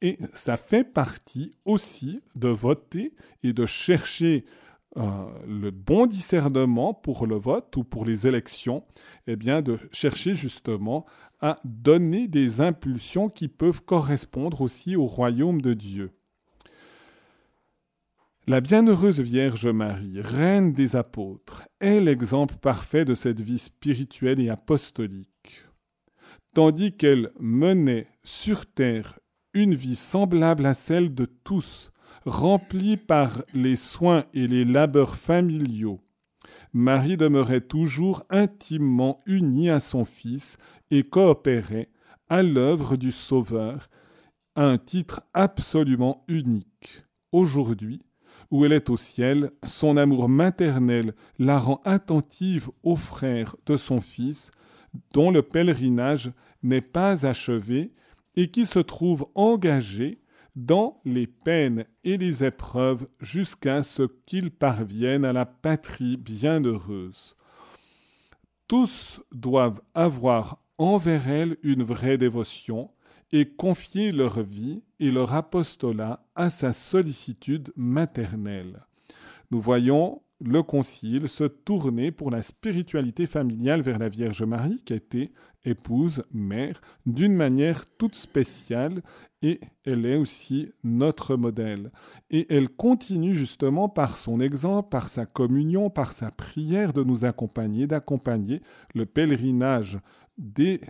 Et 0.00 0.18
ça 0.34 0.56
fait 0.56 0.84
partie 0.84 1.56
aussi 1.64 2.20
de 2.36 2.48
voter 2.48 3.14
et 3.42 3.52
de 3.52 3.66
chercher 3.66 4.44
le 5.46 5.70
bon 5.70 6.06
discernement 6.06 6.94
pour 6.94 7.26
le 7.26 7.36
vote 7.36 7.76
ou 7.76 7.84
pour 7.84 8.04
les 8.04 8.26
élections, 8.26 8.84
eh 9.26 9.36
bien 9.36 9.62
de 9.62 9.78
chercher 9.92 10.34
justement 10.34 11.06
à 11.40 11.58
donner 11.64 12.28
des 12.28 12.60
impulsions 12.60 13.28
qui 13.28 13.48
peuvent 13.48 13.82
correspondre 13.82 14.60
aussi 14.60 14.96
au 14.96 15.06
royaume 15.06 15.60
de 15.62 15.74
Dieu. 15.74 16.10
La 18.48 18.60
bienheureuse 18.60 19.20
Vierge 19.20 19.66
Marie, 19.66 20.22
reine 20.22 20.72
des 20.72 20.96
apôtres, 20.96 21.68
est 21.80 22.00
l'exemple 22.00 22.56
parfait 22.56 23.04
de 23.04 23.14
cette 23.14 23.42
vie 23.42 23.58
spirituelle 23.58 24.40
et 24.40 24.48
apostolique. 24.48 25.64
Tandis 26.54 26.96
qu'elle 26.96 27.30
menait 27.38 28.06
sur 28.24 28.64
terre 28.64 29.18
une 29.52 29.74
vie 29.74 29.96
semblable 29.96 30.64
à 30.64 30.72
celle 30.72 31.14
de 31.14 31.26
tous, 31.26 31.90
remplie 32.28 32.96
par 32.96 33.42
les 33.54 33.76
soins 33.76 34.24
et 34.34 34.46
les 34.46 34.64
labeurs 34.64 35.16
familiaux, 35.16 36.00
Marie 36.72 37.16
demeurait 37.16 37.62
toujours 37.62 38.24
intimement 38.30 39.20
unie 39.26 39.70
à 39.70 39.80
son 39.80 40.04
Fils 40.04 40.58
et 40.90 41.02
coopérait 41.02 41.88
à 42.28 42.42
l'œuvre 42.42 42.96
du 42.96 43.10
Sauveur 43.10 43.88
à 44.54 44.66
un 44.66 44.76
titre 44.76 45.22
absolument 45.32 46.24
unique. 46.28 47.04
Aujourd'hui, 47.32 48.02
où 48.50 48.64
elle 48.64 48.72
est 48.72 48.90
au 48.90 48.96
ciel, 48.96 49.50
son 49.64 49.96
amour 49.96 50.28
maternel 50.28 51.14
la 51.38 51.58
rend 51.58 51.80
attentive 51.84 52.70
aux 52.82 52.96
frères 52.96 53.56
de 53.66 53.76
son 53.76 54.00
Fils, 54.00 54.50
dont 55.12 55.30
le 55.30 55.42
pèlerinage 55.42 56.32
n'est 56.62 56.80
pas 56.80 57.26
achevé 57.26 57.92
et 58.36 58.50
qui 58.50 58.66
se 58.66 58.78
trouve 58.78 59.26
engagé 59.34 60.20
dans 60.56 61.00
les 61.04 61.26
peines 61.26 61.84
et 62.04 62.16
les 62.16 62.44
épreuves 62.44 63.06
jusqu'à 63.20 63.82
ce 63.82 64.02
qu'ils 64.26 64.50
parviennent 64.50 65.24
à 65.24 65.32
la 65.32 65.46
patrie 65.46 66.16
bienheureuse. 66.16 67.36
Tous 68.66 69.20
doivent 69.32 69.80
avoir 69.94 70.62
envers 70.78 71.28
elle 71.28 71.56
une 71.62 71.82
vraie 71.82 72.18
dévotion, 72.18 72.90
et 73.32 73.46
confier 73.46 74.12
leur 74.12 74.42
vie 74.42 74.82
et 75.00 75.10
leur 75.10 75.34
apostolat 75.34 76.24
à 76.34 76.50
sa 76.50 76.72
sollicitude 76.72 77.72
maternelle. 77.76 78.84
Nous 79.50 79.60
voyons 79.60 80.22
le 80.40 80.62
Concile 80.62 81.28
se 81.28 81.44
tourner 81.44 82.10
pour 82.12 82.30
la 82.30 82.42
spiritualité 82.42 83.26
familiale 83.26 83.82
vers 83.82 83.98
la 83.98 84.08
Vierge 84.08 84.42
Marie, 84.42 84.80
qui 84.84 84.94
était 84.94 85.32
épouse, 85.64 86.24
mère, 86.32 86.80
d'une 87.06 87.34
manière 87.34 87.84
toute 87.98 88.14
spéciale, 88.14 89.02
et 89.42 89.60
elle 89.84 90.06
est 90.06 90.16
aussi 90.16 90.72
notre 90.82 91.36
modèle. 91.36 91.90
Et 92.30 92.46
elle 92.54 92.68
continue 92.68 93.34
justement 93.34 93.88
par 93.88 94.16
son 94.16 94.40
exemple, 94.40 94.88
par 94.88 95.08
sa 95.08 95.26
communion, 95.26 95.90
par 95.90 96.12
sa 96.12 96.30
prière 96.30 96.92
de 96.92 97.02
nous 97.02 97.24
accompagner, 97.24 97.86
d'accompagner 97.86 98.62
le 98.94 99.06
pèlerinage 99.06 99.98
des 100.38 100.80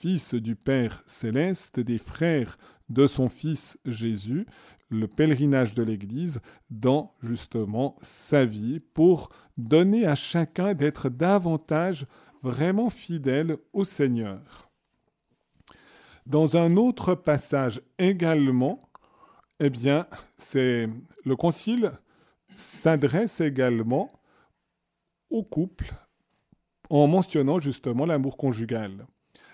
fils 0.00 0.34
du 0.34 0.54
Père 0.54 1.02
céleste, 1.06 1.80
des 1.80 1.98
frères 1.98 2.58
de 2.88 3.06
son 3.06 3.28
Fils 3.28 3.78
Jésus, 3.86 4.46
le 4.88 5.06
pèlerinage 5.06 5.74
de 5.74 5.82
l'Église 5.82 6.40
dans 6.70 7.14
justement 7.22 7.96
sa 8.02 8.44
vie 8.44 8.80
pour 8.80 9.30
donner 9.56 10.06
à 10.06 10.14
chacun 10.14 10.74
d'être 10.74 11.08
davantage 11.08 12.06
vraiment 12.42 12.90
fidèle 12.90 13.56
au 13.72 13.84
Seigneur. 13.84 14.70
Dans 16.26 16.56
un 16.56 16.76
autre 16.76 17.14
passage 17.14 17.80
également, 17.98 18.90
eh 19.60 19.70
bien, 19.70 20.06
c'est 20.36 20.88
le 21.24 21.36
concile 21.36 21.92
s'adresse 22.56 23.40
également 23.40 24.10
au 25.30 25.42
couple 25.42 25.92
en 26.90 27.06
mentionnant 27.06 27.60
justement 27.60 28.06
l'amour 28.06 28.36
conjugal 28.36 29.06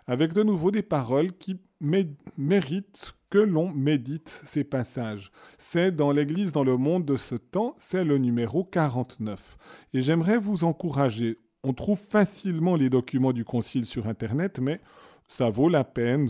avec 0.06 0.32
de 0.32 0.42
nouveau 0.42 0.70
des 0.70 0.82
paroles 0.82 1.32
qui 1.32 1.58
méritent 1.80 3.14
que 3.34 3.38
l'on 3.40 3.72
médite 3.72 4.42
ces 4.44 4.62
passages. 4.62 5.32
C'est 5.58 5.90
dans 5.90 6.12
l'Église 6.12 6.52
dans 6.52 6.62
le 6.62 6.76
monde 6.76 7.04
de 7.04 7.16
ce 7.16 7.34
temps, 7.34 7.74
c'est 7.78 8.04
le 8.04 8.16
numéro 8.16 8.62
49. 8.62 9.56
Et 9.92 10.02
j'aimerais 10.02 10.38
vous 10.38 10.62
encourager. 10.62 11.40
On 11.64 11.72
trouve 11.72 12.00
facilement 12.00 12.76
les 12.76 12.90
documents 12.90 13.32
du 13.32 13.44
Concile 13.44 13.86
sur 13.86 14.06
Internet, 14.06 14.60
mais 14.60 14.80
ça 15.26 15.50
vaut 15.50 15.68
la 15.68 15.82
peine 15.82 16.28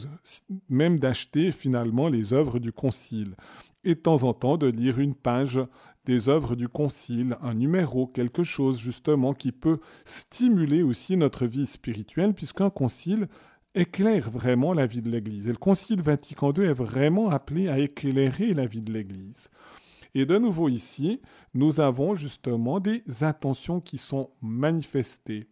même 0.71 0.99
d'acheter 0.99 1.53
finalement 1.53 2.09
les 2.09 2.33
œuvres 2.33 2.59
du 2.59 2.73
Concile. 2.73 3.37
Et 3.85 3.97
de 3.97 4.01
temps 4.01 4.23
en 4.23 4.33
temps 4.33 4.57
de 4.57 4.69
lire 4.69 4.99
une 4.99 5.14
page 5.14 5.61
des 6.07 6.31
œuvres 6.31 6.57
du 6.57 6.69
Concile, 6.69 7.37
un 7.43 7.53
numéro, 7.53 8.07
quelque 8.07 8.45
chose 8.45 8.81
justement 8.81 9.35
qui 9.35 9.53
peut 9.53 9.81
stimuler 10.07 10.83
aussi 10.83 11.19
notre 11.19 11.45
vie 11.45 11.67
spirituelle, 11.67 12.33
puisqu'un 12.33 12.71
concile 12.71 13.29
éclaire 13.75 14.31
vraiment 14.31 14.73
la 14.73 14.87
vie 14.87 15.03
de 15.03 15.11
l'Église. 15.11 15.49
Et 15.49 15.53
le 15.53 15.57
Concile 15.57 16.03
Vatican 16.03 16.53
II 16.53 16.65
est 16.65 16.73
vraiment 16.73 17.31
appelé 17.31 17.69
à 17.69 17.79
éclairer 17.79 18.55
la 18.55 18.67
vie 18.67 18.83
de 18.83 18.93
l'Église. 18.93 19.49
Et 20.15 20.27
de 20.27 20.39
nouveau 20.39 20.69
ici, 20.69 21.21
nous 21.55 21.81
avons 21.81 22.15
justement 22.15 22.81
des 22.81 23.03
attentions 23.21 23.81
qui 23.81 23.99
sont 23.99 24.31
manifestées. 24.43 25.49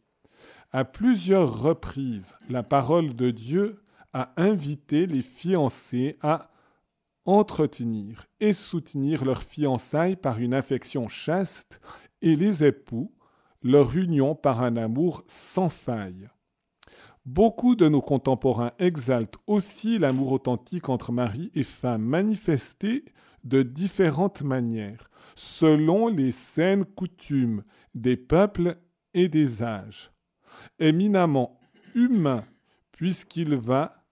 À 0.71 0.85
plusieurs 0.85 1.61
reprises, 1.61 2.37
la 2.49 2.63
parole 2.63 3.13
de 3.13 3.31
Dieu 3.31 3.83
a 4.13 4.33
invité 4.37 5.07
les 5.07 5.23
fiancés 5.23 6.17
à 6.23 6.51
entretenir 7.25 8.27
et 8.41 8.53
soutenir 8.53 9.25
leur 9.25 9.43
fiançailles 9.43 10.17
par 10.17 10.39
une 10.39 10.55
affection 10.55 11.09
chaste 11.09 11.81
et 12.21 12.37
les 12.37 12.65
époux 12.65 13.13
leur 13.63 13.97
union 13.97 14.35
par 14.35 14.63
un 14.63 14.77
amour 14.77 15.23
sans 15.27 15.69
faille. 15.69 16.29
Beaucoup 17.25 17.77
de 17.77 17.89
nos 17.89 18.01
contemporains 18.01 18.73
exaltent 18.79 19.37
aussi 19.47 19.99
l'amour 19.99 20.33
authentique 20.33 20.89
entre 20.89 21.13
mari 21.13 21.53
et 21.55 21.63
femme, 21.63 22.03
manifesté 22.03 23.05
de 23.45 23.63
différentes 23.63 24.43
manières, 24.43 25.09
selon 25.37 26.09
les 26.09 26.33
saines 26.33 26.85
coutumes 26.85 27.63
des 27.95 28.17
peuples 28.17 28.77
et 29.15 29.29
des 29.29 29.63
âges. 29.63 30.13
Éminemment 30.81 31.61
humain, 31.95 32.45
puisqu'il 32.91 33.55
va 33.55 34.03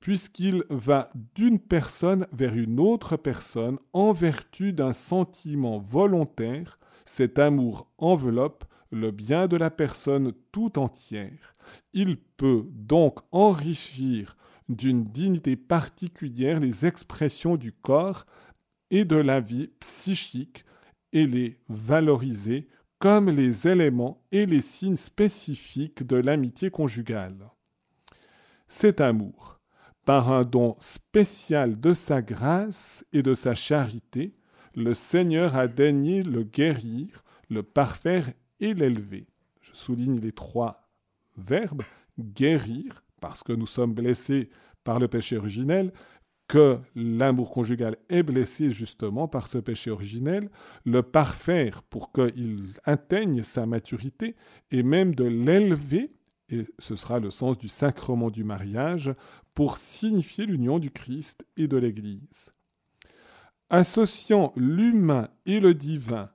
puisqu'il 0.00 0.64
va 0.70 1.10
d'une 1.34 1.58
personne 1.58 2.26
vers 2.32 2.54
une 2.54 2.80
autre 2.80 3.16
personne 3.16 3.78
en 3.92 4.12
vertu 4.12 4.72
d'un 4.72 4.92
sentiment 4.92 5.78
volontaire, 5.80 6.78
cet 7.04 7.38
amour 7.38 7.90
enveloppe 7.98 8.64
le 8.90 9.10
bien 9.10 9.48
de 9.48 9.56
la 9.56 9.70
personne 9.70 10.32
tout 10.52 10.78
entière. 10.78 11.56
Il 11.92 12.16
peut 12.16 12.64
donc 12.70 13.18
enrichir 13.32 14.36
d'une 14.68 15.04
dignité 15.04 15.56
particulière 15.56 16.60
les 16.60 16.86
expressions 16.86 17.56
du 17.56 17.72
corps 17.72 18.26
et 18.90 19.04
de 19.04 19.16
la 19.16 19.40
vie 19.40 19.68
psychique 19.80 20.64
et 21.12 21.26
les 21.26 21.58
valoriser 21.68 22.68
comme 22.98 23.30
les 23.30 23.68
éléments 23.68 24.22
et 24.32 24.44
les 24.44 24.60
signes 24.60 24.96
spécifiques 24.96 26.06
de 26.06 26.16
l'amitié 26.16 26.70
conjugale. 26.70 27.50
Cet 28.66 29.00
amour, 29.00 29.60
par 30.04 30.32
un 30.32 30.44
don 30.44 30.76
spécial 30.80 31.78
de 31.78 31.94
sa 31.94 32.22
grâce 32.22 33.04
et 33.12 33.22
de 33.22 33.34
sa 33.34 33.54
charité, 33.54 34.34
le 34.74 34.94
Seigneur 34.94 35.56
a 35.56 35.68
daigné 35.68 36.22
le 36.22 36.42
guérir, 36.42 37.24
le 37.48 37.62
parfaire 37.62 38.30
et 38.60 38.74
l'élever. 38.74 39.26
Je 39.60 39.74
souligne 39.74 40.20
les 40.20 40.32
trois 40.32 40.87
verbes 41.38 41.82
guérir, 42.18 43.04
parce 43.20 43.42
que 43.42 43.52
nous 43.52 43.66
sommes 43.66 43.94
blessés 43.94 44.50
par 44.84 44.98
le 44.98 45.08
péché 45.08 45.36
originel, 45.36 45.92
que 46.48 46.78
l'amour 46.94 47.50
conjugal 47.50 47.96
est 48.08 48.22
blessé 48.22 48.70
justement 48.70 49.28
par 49.28 49.48
ce 49.48 49.58
péché 49.58 49.90
originel, 49.90 50.50
le 50.84 51.02
parfaire 51.02 51.82
pour 51.82 52.10
qu'il 52.12 52.72
atteigne 52.84 53.42
sa 53.42 53.66
maturité, 53.66 54.34
et 54.70 54.82
même 54.82 55.14
de 55.14 55.24
l'élever, 55.24 56.12
et 56.48 56.64
ce 56.78 56.96
sera 56.96 57.20
le 57.20 57.30
sens 57.30 57.58
du 57.58 57.68
sacrement 57.68 58.30
du 58.30 58.44
mariage, 58.44 59.12
pour 59.54 59.76
signifier 59.76 60.46
l'union 60.46 60.78
du 60.78 60.90
Christ 60.90 61.44
et 61.56 61.68
de 61.68 61.76
l'Église. 61.76 62.52
Associant 63.68 64.52
l'humain 64.56 65.28
et 65.44 65.60
le 65.60 65.74
divin 65.74 66.30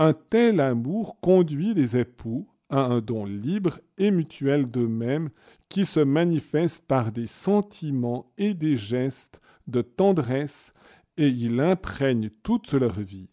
un 0.00 0.14
tel 0.14 0.60
amour 0.60 1.20
conduit 1.20 1.74
les 1.74 1.98
époux 1.98 2.48
à 2.70 2.84
un 2.84 3.00
don 3.00 3.24
libre 3.24 3.80
et 3.98 4.10
mutuel 4.10 4.70
d'eux-mêmes 4.70 5.28
qui 5.68 5.84
se 5.84 6.00
manifeste 6.00 6.84
par 6.86 7.12
des 7.12 7.26
sentiments 7.26 8.32
et 8.38 8.54
des 8.54 8.76
gestes 8.76 9.40
de 9.66 9.82
tendresse 9.82 10.72
et 11.16 11.28
il 11.28 11.60
imprègne 11.60 12.30
toute 12.42 12.72
leur 12.72 12.98
vie. 12.98 13.28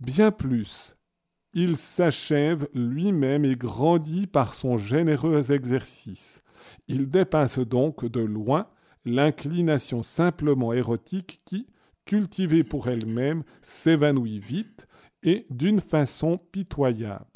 Bien 0.00 0.30
plus, 0.30 0.96
il 1.54 1.76
s'achève 1.76 2.68
lui-même 2.74 3.44
et 3.44 3.56
grandit 3.56 4.26
par 4.26 4.54
son 4.54 4.78
généreux 4.78 5.52
exercice. 5.52 6.42
Il 6.88 7.08
dépasse 7.08 7.58
donc 7.58 8.04
de 8.04 8.20
loin 8.20 8.68
l'inclination 9.04 10.02
simplement 10.02 10.72
érotique 10.72 11.40
qui, 11.44 11.66
cultivée 12.06 12.64
pour 12.64 12.88
elle-même, 12.88 13.44
s'évanouit 13.60 14.40
vite 14.40 14.86
et 15.22 15.46
d'une 15.50 15.80
façon 15.80 16.38
pitoyable. 16.38 17.31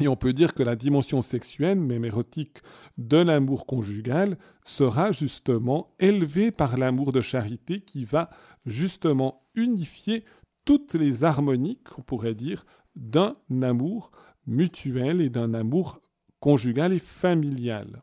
Et 0.00 0.08
on 0.08 0.16
peut 0.16 0.34
dire 0.34 0.52
que 0.52 0.62
la 0.62 0.76
dimension 0.76 1.22
sexuelle, 1.22 1.80
même 1.80 2.04
érotique, 2.04 2.58
de 2.98 3.16
l'amour 3.16 3.66
conjugal 3.66 4.36
sera 4.64 5.12
justement 5.12 5.94
élevée 5.98 6.50
par 6.50 6.76
l'amour 6.76 7.12
de 7.12 7.22
charité 7.22 7.80
qui 7.80 8.04
va 8.04 8.30
justement 8.66 9.42
unifier 9.54 10.24
toutes 10.64 10.94
les 10.94 11.24
harmonies, 11.24 11.78
on 11.96 12.02
pourrait 12.02 12.34
dire, 12.34 12.66
d'un 12.94 13.36
amour 13.62 14.10
mutuel 14.46 15.20
et 15.20 15.30
d'un 15.30 15.54
amour 15.54 16.00
conjugal 16.40 16.92
et 16.92 16.98
familial. 16.98 18.02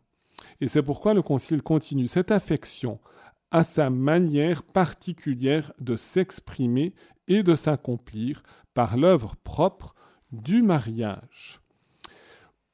Et 0.62 0.67
c'est 0.67 0.84
pourquoi 0.84 1.13
le 1.13 1.21
Concile 1.21 1.62
continue 1.62 2.08
cette 2.08 2.32
affection 2.32 2.99
à 3.51 3.63
sa 3.63 3.89
manière 3.89 4.63
particulière 4.63 5.73
de 5.79 5.95
s'exprimer 5.95 6.95
et 7.27 7.43
de 7.43 7.56
s'accomplir 7.56 8.41
par 8.73 8.97
l'œuvre 8.97 9.36
propre 9.43 9.93
du 10.32 10.63
mariage. 10.63 11.62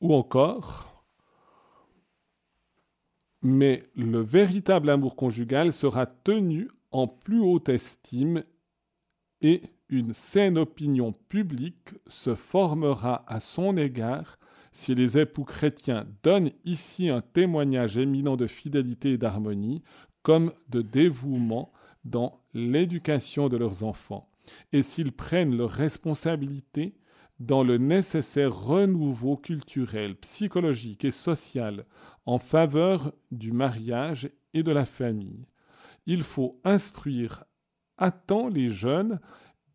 Ou 0.02 0.14
encore, 0.14 1.06
mais 3.42 3.90
le 3.96 4.20
véritable 4.20 4.90
amour 4.90 5.16
conjugal 5.16 5.74
sera 5.74 6.06
tenu 6.06 6.70
en 6.92 7.08
plus 7.08 7.42
haute 7.42 7.70
estime 7.70 8.44
et 9.42 9.62
une 9.90 10.14
saine 10.14 10.58
opinion 10.58 11.14
publique 11.30 11.90
se 12.08 12.36
formera 12.36 13.24
à 13.28 13.40
son 13.40 13.78
égard 13.78 14.38
si 14.72 14.94
les 14.94 15.18
époux 15.18 15.46
chrétiens 15.46 16.06
donnent 16.24 16.52
ici 16.64 17.10
un 17.10 17.22
témoignage 17.22 17.98
éminent 17.98 18.38
de 18.38 18.48
fidélité 18.48 19.14
et 19.14 19.18
d'harmonie, 19.18 19.82
comme 20.22 20.54
de 20.70 20.82
dévouement 20.82 21.72
dans 22.06 22.40
l'éducation 22.54 23.50
de 23.50 23.58
leurs 23.58 23.84
enfants, 23.84 24.30
et 24.72 24.82
s'ils 24.82 25.12
prennent 25.12 25.58
leurs 25.58 25.72
responsabilités 25.72 26.99
dans 27.39 27.63
le 27.63 27.78
nécessaire 27.78 28.56
renouveau 28.56 29.38
culturel, 29.38 30.15
psychologique 30.17 31.06
et 31.06 31.12
social 31.12 31.86
en 32.25 32.39
faveur 32.39 33.13
du 33.32 33.52
mariage 33.52 34.30
et 34.54 34.63
de 34.63 34.71
la 34.71 34.86
famille. 34.86 35.47
Il 36.06 36.23
faut 36.23 36.60
instruire 36.63 37.43
à 37.97 38.12
temps 38.12 38.49
les 38.49 38.69
jeunes 38.69 39.19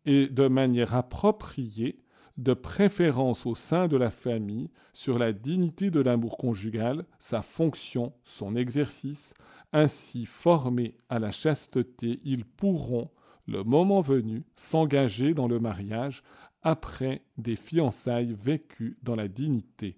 et 0.05 0.27
de 0.27 0.47
manière 0.47 0.93
appropriée, 0.93 1.99
de 2.37 2.53
préférence 2.53 3.45
au 3.45 3.55
sein 3.55 3.87
de 3.87 3.95
la 3.95 4.11
famille, 4.11 4.69
sur 4.93 5.17
la 5.17 5.31
dignité 5.31 5.89
de 5.89 6.01
l'amour 6.01 6.37
conjugal, 6.37 7.05
sa 7.17 7.41
fonction, 7.41 8.13
son 8.23 8.55
exercice, 8.55 9.33
ainsi 9.71 10.25
formés 10.25 10.97
à 11.09 11.19
la 11.19 11.31
chasteté, 11.31 12.19
ils 12.23 12.45
pourront, 12.45 13.09
le 13.47 13.63
moment 13.63 14.01
venu, 14.01 14.43
s'engager 14.55 15.33
dans 15.33 15.47
le 15.47 15.59
mariage 15.59 16.23
après 16.65 17.21
des 17.37 17.55
fiançailles 17.55 18.33
vécues 18.33 18.97
dans 19.03 19.15
la 19.15 19.29
dignité. 19.29 19.95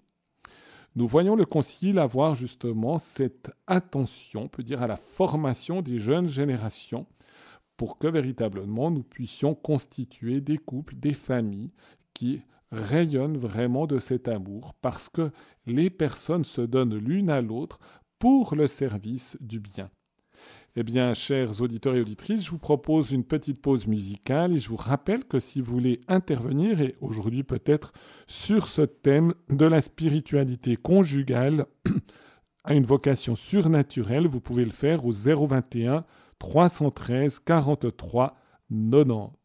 Nous 0.96 1.08
voyons 1.08 1.36
le 1.36 1.46
Concile 1.46 1.98
avoir 1.98 2.36
justement 2.36 3.00
cette 3.00 3.52
attention, 3.68 4.44
on 4.44 4.48
peut 4.50 4.64
dire, 4.64 4.82
à 4.82 4.88
la 4.88 4.98
formation 4.98 5.82
des 5.82 5.98
jeunes 5.98 6.28
générations, 6.28 7.08
pour 7.78 7.98
que 7.98 8.08
véritablement 8.08 8.92
nous 8.92 9.04
puissions 9.04 9.56
constituer 9.56 10.42
des 10.42 10.58
couples, 10.58 10.96
des 10.96 11.14
familles 11.14 11.72
qui 12.14 12.42
rayonnent 12.72 13.38
vraiment 13.38 13.88
de 13.88 14.00
cet 14.00 14.28
amour, 14.28 14.74
parce 14.82 15.08
que 15.08 15.32
les 15.68 15.90
personnes 15.90 16.46
se 16.46 16.62
donnent 16.62 16.98
l'une 16.98 17.30
à 17.30 17.42
l'autre 17.42 17.80
pour 18.20 18.56
le 18.56 18.68
service 18.68 19.38
du 19.40 19.60
bien. 19.60 19.90
Eh 20.80 20.84
bien, 20.84 21.16
chers 21.16 21.60
auditeurs 21.60 21.96
et 21.96 22.02
auditrices, 22.02 22.46
je 22.46 22.52
vous 22.52 22.60
propose 22.60 23.12
une 23.12 23.24
petite 23.24 23.60
pause 23.60 23.88
musicale 23.88 24.54
et 24.54 24.60
je 24.60 24.70
vous 24.70 24.76
rappelle 24.76 25.26
que 25.26 25.40
si 25.40 25.60
vous 25.60 25.74
voulez 25.74 26.02
intervenir, 26.08 26.82
et 26.82 26.96
aujourd'hui 27.02 27.42
peut-être 27.42 27.94
sur 28.28 28.68
ce 28.68 28.84
thème 28.84 29.34
de 29.50 29.66
la 29.66 29.82
spiritualité 29.82 30.76
conjugale 30.76 31.66
à 32.64 32.76
une 32.76 32.86
vocation 32.86 33.36
surnaturelle, 33.36 34.28
vous 34.28 34.40
pouvez 34.40 34.66
le 34.66 34.72
faire 34.72 35.04
au 35.04 35.12
021 35.12 36.06
313 36.38 37.40
43 37.40 38.38
90. 38.70 39.37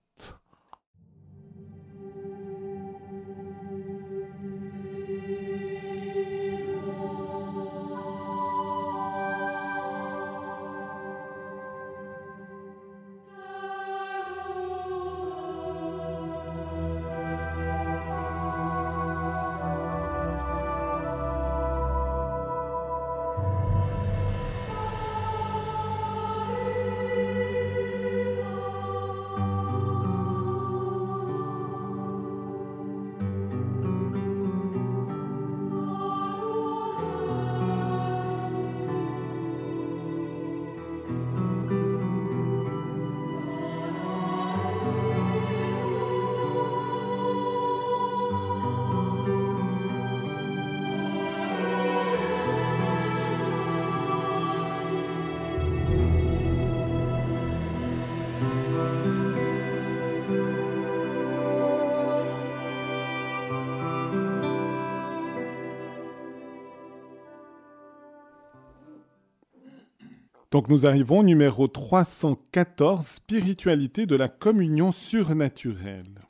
Donc 70.52 70.68
nous 70.68 70.84
arrivons 70.84 71.20
au 71.20 71.22
numéro 71.22 71.66
314, 71.66 73.06
Spiritualité 73.06 74.04
de 74.04 74.16
la 74.16 74.28
communion 74.28 74.92
surnaturelle. 74.92 76.26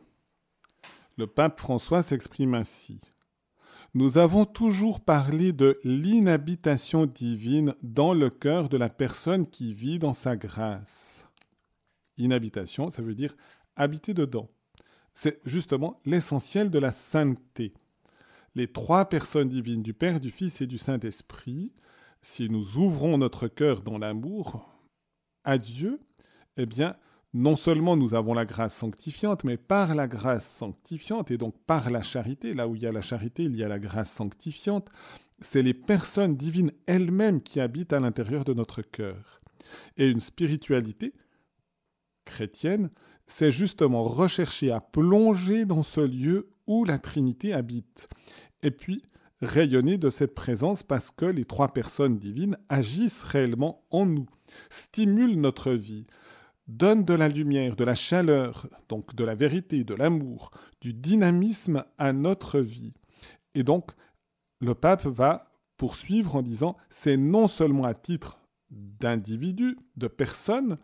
Le 1.18 1.26
pape 1.26 1.58
François 1.58 2.04
s'exprime 2.04 2.54
ainsi. 2.54 3.00
Nous 3.94 4.18
avons 4.18 4.44
toujours 4.44 5.00
parlé 5.00 5.52
de 5.52 5.80
l'inhabitation 5.82 7.06
divine 7.06 7.74
dans 7.82 8.14
le 8.14 8.30
cœur 8.30 8.68
de 8.68 8.76
la 8.76 8.88
personne 8.88 9.48
qui 9.48 9.74
vit 9.74 9.98
dans 9.98 10.12
sa 10.12 10.37
grâce. 10.37 11.26
Inhabitation, 12.16 12.90
ça 12.90 13.02
veut 13.02 13.16
dire 13.16 13.35
habiter 13.74 14.14
dedans. 14.14 14.48
C'est 15.14 15.40
justement 15.44 15.98
l'essentiel 16.04 16.70
de 16.70 16.78
la 16.78 16.92
sainteté. 16.92 17.74
Les 18.54 18.68
trois 18.68 19.06
personnes 19.06 19.48
divines 19.48 19.82
du 19.82 19.94
Père, 19.94 20.20
du 20.20 20.30
Fils 20.30 20.61
et 20.61 20.68
du 20.68 20.78
Saint-Esprit 20.78 21.72
si 22.22 22.48
nous 22.48 22.76
ouvrons 22.76 23.18
notre 23.18 23.48
cœur 23.48 23.82
dans 23.82 23.98
l'amour 23.98 24.68
à 25.44 25.58
Dieu, 25.58 26.00
eh 26.56 26.66
bien, 26.66 26.96
non 27.35 27.56
seulement 27.56 27.96
nous 27.96 28.14
avons 28.14 28.35
la 28.35 28.44
grâce 28.44 28.74
sanctifiante, 28.74 29.44
mais 29.44 29.56
par 29.56 29.94
la 29.94 30.06
grâce 30.06 30.46
sanctifiante 30.46 31.30
et 31.30 31.38
donc 31.38 31.58
par 31.66 31.90
la 31.90 32.02
charité, 32.02 32.54
là 32.54 32.68
où 32.68 32.76
il 32.76 32.82
y 32.82 32.87
a 32.87 32.92
la 32.92 33.00
charité, 33.02 33.44
il 33.44 33.56
y 33.56 33.64
a 33.64 33.68
la 33.68 33.78
grâce 33.78 34.12
sanctifiante, 34.12 34.88
c'est 35.40 35.62
les 35.62 35.74
personnes 35.74 36.37
divines 36.37 36.72
elles-mêmes 36.87 37.42
qui 37.42 37.61
habitent 37.61 37.92
à 37.92 38.00
l'intérieur 38.00 38.44
de 38.44 38.54
notre 38.54 38.82
cœur. 38.82 39.40
Et 39.96 40.06
une 40.06 40.20
spiritualité 40.20 41.14
chrétienne, 42.24 42.90
c'est 43.26 43.50
justement 43.50 44.02
rechercher 44.02 44.70
à 44.70 44.80
plonger 44.80 45.64
dans 45.64 45.82
ce 45.82 46.00
lieu 46.00 46.50
où 46.66 46.85
la 46.85 46.98
Trinité 46.98 47.52
habite. 47.54 48.08
Et 48.62 48.70
puis, 48.70 49.02
rayonner 49.42 49.98
de 49.98 50.09
cette 50.09 50.35
présence 50.35 50.83
parce 50.83 51.11
que 51.11 51.26
les 51.26 51.44
trois 51.44 51.68
personnes 51.68 52.18
divines 52.18 52.57
agissent 52.68 53.22
réellement 53.22 53.85
en 53.90 54.07
nous, 54.07 54.26
stimulent 54.70 55.40
notre 55.40 55.72
vie, 55.72 56.07
donnent 56.68 57.05
de 57.05 57.14
la 57.14 57.28
lumière, 57.28 57.76
de 57.76 57.85
la 57.85 57.94
chaleur, 57.94 58.68
donc 58.88 59.14
de 59.14 59.24
la 59.24 59.35
vérité, 59.35 59.85
de 59.85 59.94
l'amour, 59.94 60.52
du 60.81 60.94
dynamisme 60.94 61.85
à 61.98 62.12
notre 62.12 62.61
vie. 62.61 62.94
Et 63.55 63.64
donc, 63.64 63.90
le 64.61 64.74
pape 64.74 65.07
va 65.07 65.50
poursuivre 65.76 66.37
en 66.37 66.42
disant, 66.42 66.76
c'est 66.88 67.16
non 67.16 67.48
seulement 67.48 67.85
à 67.85 67.94
titre 67.94 68.38
d'individu, 68.70 69.76
de 69.96 70.07
personne, 70.07 70.78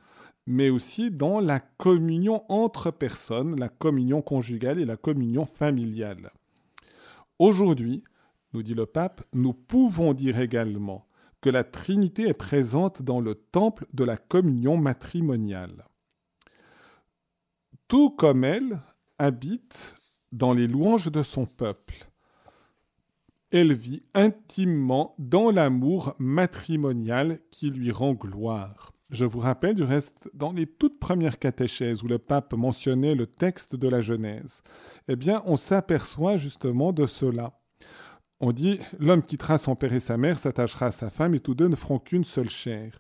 mais 0.47 0.71
aussi 0.71 1.11
dans 1.11 1.41
la 1.41 1.61
communion 1.61 2.43
entre 2.49 2.91
personnes, 2.91 3.59
la 3.59 3.69
communion 3.69 4.21
conjugale 4.21 4.81
et 4.81 4.85
la 4.85 4.97
communion 4.97 5.45
familiale. 5.45 6.33
Aujourd'hui, 7.39 8.03
nous 8.53 8.63
dit 8.63 8.75
le 8.75 8.87
pape, 8.87 9.23
nous 9.33 9.53
pouvons 9.53 10.15
dire 10.15 10.39
également 10.39 11.07
que 11.41 11.51
la 11.51 11.65
Trinité 11.65 12.29
est 12.29 12.35
présente 12.35 13.03
dans 13.03 13.21
le 13.21 13.35
temple 13.35 13.87
de 13.93 14.05
la 14.05 14.17
communion 14.17 14.77
matrimoniale. 14.77 15.85
Tout 17.87 18.11
comme 18.11 18.45
elle, 18.45 18.81
habite 19.19 19.95
dans 20.33 20.53
les 20.53 20.67
louanges 20.67 21.11
de 21.11 21.23
son 21.23 21.47
peuple. 21.47 22.09
Elle 23.51 23.73
vit 23.73 24.03
intimement 24.15 25.15
dans 25.19 25.51
l'amour 25.51 26.15
matrimonial 26.19 27.41
qui 27.51 27.71
lui 27.71 27.91
rend 27.91 28.13
gloire. 28.13 28.93
Je 29.11 29.25
vous 29.25 29.39
rappelle 29.39 29.75
du 29.75 29.85
reste, 29.85 30.29
dans 30.35 30.53
les 30.53 30.67
toutes 30.67 30.99
premières 30.99 31.39
catéchèses 31.39 32.03
où 32.03 32.09
le 32.09 32.19
pape 32.19 32.53
mentionnait 32.53 33.15
le 33.15 33.27
texte 33.27 33.75
de 33.75 33.89
la 33.89 34.03
Genèse, 34.03 34.63
eh 35.09 35.17
bien, 35.17 35.43
on 35.47 35.57
s'aperçoit 35.57 36.37
justement 36.37 36.93
de 36.93 37.07
cela. 37.07 37.58
On 38.41 38.53
dit 38.53 38.79
l'homme 38.99 39.23
quittera 39.23 39.59
son 39.59 39.75
père 39.75 39.93
et 39.93 40.01
sa 40.01 40.17
mère, 40.17 40.39
s'attachera 40.39 40.87
à 40.87 40.93
sa 40.93 41.11
femme, 41.11 41.35
et 41.35 41.41
tous 41.41 41.55
deux 41.55 41.69
ne 41.69 41.77
feront 41.77 41.99
qu'une 41.99 42.25
seule 42.25 42.51
chair. 42.51 42.99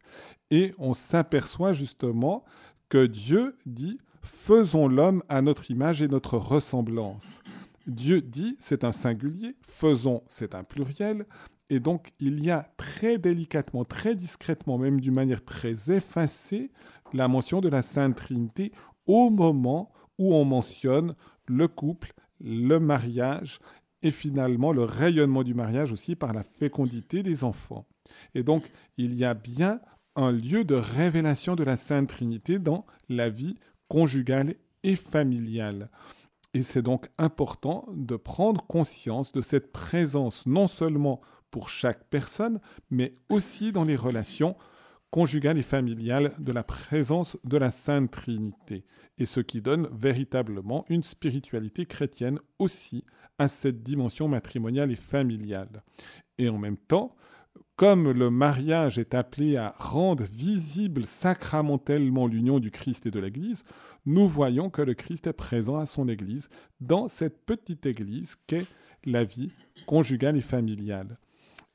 Et 0.50 0.74
on 0.78 0.94
s'aperçoit 0.94 1.72
justement 1.72 2.44
que 2.88 3.06
Dieu 3.06 3.56
dit 3.66 3.98
faisons 4.22 4.88
l'homme 4.88 5.22
à 5.28 5.42
notre 5.42 5.70
image 5.70 6.02
et 6.02 6.08
notre 6.08 6.36
ressemblance. 6.36 7.42
Dieu 7.86 8.20
dit 8.20 8.56
c'est 8.58 8.84
un 8.84 8.92
singulier, 8.92 9.56
faisons 9.62 10.22
c'est 10.26 10.54
un 10.54 10.64
pluriel, 10.64 11.24
et 11.70 11.80
donc, 11.80 12.12
il 12.18 12.42
y 12.42 12.50
a 12.50 12.70
très 12.76 13.18
délicatement, 13.18 13.84
très 13.84 14.14
discrètement, 14.14 14.78
même 14.78 15.00
d'une 15.00 15.14
manière 15.14 15.44
très 15.44 15.90
effacée, 15.90 16.70
la 17.12 17.28
mention 17.28 17.60
de 17.60 17.68
la 17.68 17.82
Sainte 17.82 18.16
Trinité 18.16 18.72
au 19.06 19.30
moment 19.30 19.92
où 20.18 20.34
on 20.34 20.44
mentionne 20.44 21.14
le 21.46 21.68
couple, 21.68 22.12
le 22.40 22.78
mariage 22.78 23.58
et 24.02 24.10
finalement 24.10 24.72
le 24.72 24.84
rayonnement 24.84 25.42
du 25.42 25.54
mariage 25.54 25.92
aussi 25.92 26.16
par 26.16 26.32
la 26.32 26.44
fécondité 26.44 27.22
des 27.22 27.44
enfants. 27.44 27.86
Et 28.34 28.42
donc, 28.42 28.70
il 28.96 29.14
y 29.14 29.24
a 29.24 29.34
bien 29.34 29.80
un 30.16 30.32
lieu 30.32 30.64
de 30.64 30.74
révélation 30.74 31.54
de 31.54 31.64
la 31.64 31.76
Sainte 31.76 32.08
Trinité 32.08 32.58
dans 32.58 32.86
la 33.08 33.28
vie 33.28 33.56
conjugale 33.88 34.54
et 34.82 34.96
familiale. 34.96 35.90
Et 36.54 36.62
c'est 36.62 36.82
donc 36.82 37.08
important 37.18 37.86
de 37.94 38.16
prendre 38.16 38.66
conscience 38.66 39.32
de 39.32 39.40
cette 39.40 39.70
présence 39.70 40.46
non 40.46 40.66
seulement 40.66 41.20
pour 41.50 41.68
chaque 41.68 42.04
personne, 42.08 42.60
mais 42.90 43.14
aussi 43.28 43.72
dans 43.72 43.84
les 43.84 43.96
relations 43.96 44.56
conjugales 45.10 45.58
et 45.58 45.62
familiales 45.62 46.34
de 46.38 46.52
la 46.52 46.62
présence 46.62 47.36
de 47.44 47.56
la 47.56 47.70
Sainte 47.70 48.10
Trinité, 48.10 48.84
et 49.16 49.26
ce 49.26 49.40
qui 49.40 49.62
donne 49.62 49.88
véritablement 49.92 50.84
une 50.88 51.02
spiritualité 51.02 51.86
chrétienne 51.86 52.38
aussi 52.58 53.04
à 53.38 53.48
cette 53.48 53.82
dimension 53.82 54.28
matrimoniale 54.28 54.90
et 54.90 54.96
familiale. 54.96 55.82
Et 56.38 56.48
en 56.48 56.58
même 56.58 56.76
temps, 56.76 57.14
comme 57.76 58.10
le 58.10 58.28
mariage 58.28 58.98
est 58.98 59.14
appelé 59.14 59.56
à 59.56 59.74
rendre 59.78 60.24
visible 60.24 61.06
sacramentellement 61.06 62.26
l'union 62.26 62.58
du 62.58 62.72
Christ 62.72 63.06
et 63.06 63.12
de 63.12 63.20
l'Église, 63.20 63.62
nous 64.04 64.28
voyons 64.28 64.68
que 64.68 64.82
le 64.82 64.94
Christ 64.94 65.28
est 65.28 65.32
présent 65.32 65.78
à 65.78 65.86
son 65.86 66.08
Église 66.08 66.48
dans 66.80 67.08
cette 67.08 67.44
petite 67.44 67.86
Église 67.86 68.36
qu'est 68.46 68.66
la 69.04 69.22
vie 69.22 69.52
conjugale 69.86 70.36
et 70.36 70.42
familiale. 70.42 71.18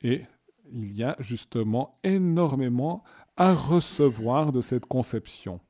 Et 0.02 0.22
il 0.70 0.94
y 0.94 1.02
a 1.02 1.16
justement 1.20 1.98
énormément 2.04 3.02
à 3.36 3.54
recevoir 3.54 4.52
de 4.52 4.60
cette 4.60 4.86
conception. 4.86 5.60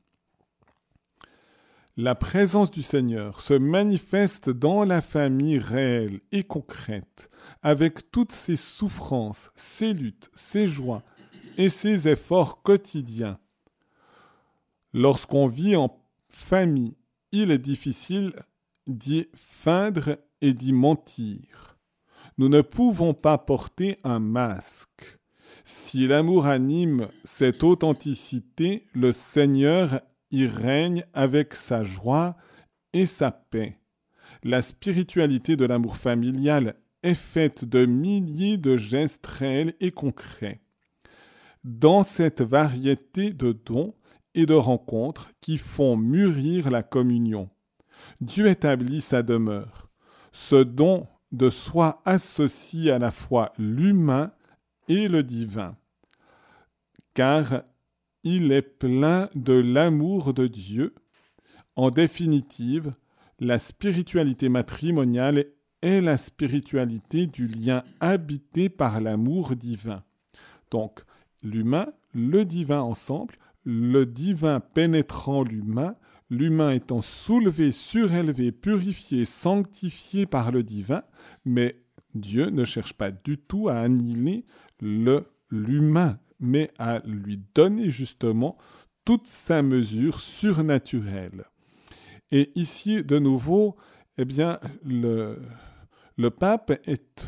La 1.96 2.16
présence 2.16 2.72
du 2.72 2.82
Seigneur 2.82 3.40
se 3.40 3.54
manifeste 3.54 4.50
dans 4.50 4.82
la 4.84 5.00
famille 5.00 5.58
réelle 5.58 6.20
et 6.32 6.42
concrète, 6.42 7.30
avec 7.62 8.10
toutes 8.10 8.32
ses 8.32 8.56
souffrances, 8.56 9.52
ses 9.54 9.92
luttes, 9.92 10.28
ses 10.34 10.66
joies 10.66 11.04
et 11.56 11.68
ses 11.68 12.08
efforts 12.08 12.62
quotidiens. 12.62 13.38
Lorsqu'on 14.92 15.46
vit 15.46 15.76
en 15.76 15.96
famille, 16.28 16.96
il 17.30 17.52
est 17.52 17.58
difficile 17.58 18.32
d'y 18.88 19.28
feindre 19.36 20.18
et 20.40 20.52
d'y 20.52 20.72
mentir. 20.72 21.78
Nous 22.38 22.48
ne 22.48 22.60
pouvons 22.60 23.14
pas 23.14 23.38
porter 23.38 24.00
un 24.02 24.18
masque. 24.18 25.20
Si 25.62 26.08
l'amour 26.08 26.46
anime 26.46 27.08
cette 27.22 27.62
authenticité, 27.62 28.88
le 28.94 29.12
Seigneur 29.12 30.00
règne 30.42 31.04
avec 31.14 31.54
sa 31.54 31.84
joie 31.84 32.36
et 32.92 33.06
sa 33.06 33.30
paix. 33.30 33.78
La 34.42 34.62
spiritualité 34.62 35.56
de 35.56 35.64
l'amour 35.64 35.96
familial 35.96 36.74
est 37.02 37.14
faite 37.14 37.64
de 37.64 37.86
milliers 37.86 38.58
de 38.58 38.76
gestes 38.76 39.26
réels 39.26 39.74
et 39.80 39.90
concrets. 39.90 40.60
Dans 41.62 42.02
cette 42.02 42.42
variété 42.42 43.32
de 43.32 43.52
dons 43.52 43.94
et 44.34 44.46
de 44.46 44.54
rencontres 44.54 45.30
qui 45.40 45.56
font 45.56 45.96
mûrir 45.96 46.70
la 46.70 46.82
communion, 46.82 47.48
Dieu 48.20 48.48
établit 48.48 49.00
sa 49.00 49.22
demeure. 49.22 49.88
Ce 50.32 50.56
don 50.56 51.06
de 51.32 51.50
soi 51.50 52.02
associe 52.04 52.92
à 52.94 52.98
la 52.98 53.10
fois 53.10 53.52
l'humain 53.58 54.32
et 54.88 55.08
le 55.08 55.22
divin, 55.22 55.76
car 57.14 57.62
il 58.24 58.50
est 58.52 58.62
plein 58.62 59.28
de 59.34 59.52
l'amour 59.52 60.34
de 60.34 60.46
Dieu. 60.46 60.94
En 61.76 61.90
définitive, 61.90 62.94
la 63.38 63.58
spiritualité 63.58 64.48
matrimoniale 64.48 65.46
est 65.82 66.00
la 66.00 66.16
spiritualité 66.16 67.26
du 67.26 67.46
lien 67.46 67.84
habité 68.00 68.68
par 68.68 69.00
l'amour 69.00 69.54
divin. 69.54 70.02
Donc, 70.70 71.00
l'humain, 71.42 71.86
le 72.14 72.44
divin 72.44 72.80
ensemble, 72.80 73.34
le 73.64 74.06
divin 74.06 74.60
pénétrant 74.60 75.42
l'humain, 75.42 75.96
l'humain 76.30 76.70
étant 76.70 77.02
soulevé, 77.02 77.70
surélevé, 77.70 78.52
purifié, 78.52 79.26
sanctifié 79.26 80.26
par 80.26 80.52
le 80.52 80.62
divin, 80.62 81.02
mais 81.44 81.76
Dieu 82.14 82.50
ne 82.50 82.64
cherche 82.64 82.94
pas 82.94 83.10
du 83.10 83.38
tout 83.38 83.68
à 83.68 83.76
annihiler 83.76 84.44
l'humain, 84.80 86.18
mais 86.44 86.70
à 86.78 87.00
lui 87.04 87.40
donner 87.54 87.90
justement 87.90 88.56
toute 89.04 89.26
sa 89.26 89.62
mesure 89.62 90.20
surnaturelle. 90.20 91.44
Et 92.30 92.52
ici, 92.54 93.02
de 93.02 93.18
nouveau, 93.18 93.76
eh 94.18 94.24
bien, 94.24 94.58
le, 94.84 95.42
le 96.16 96.30
pape 96.30 96.70
est 96.86 97.26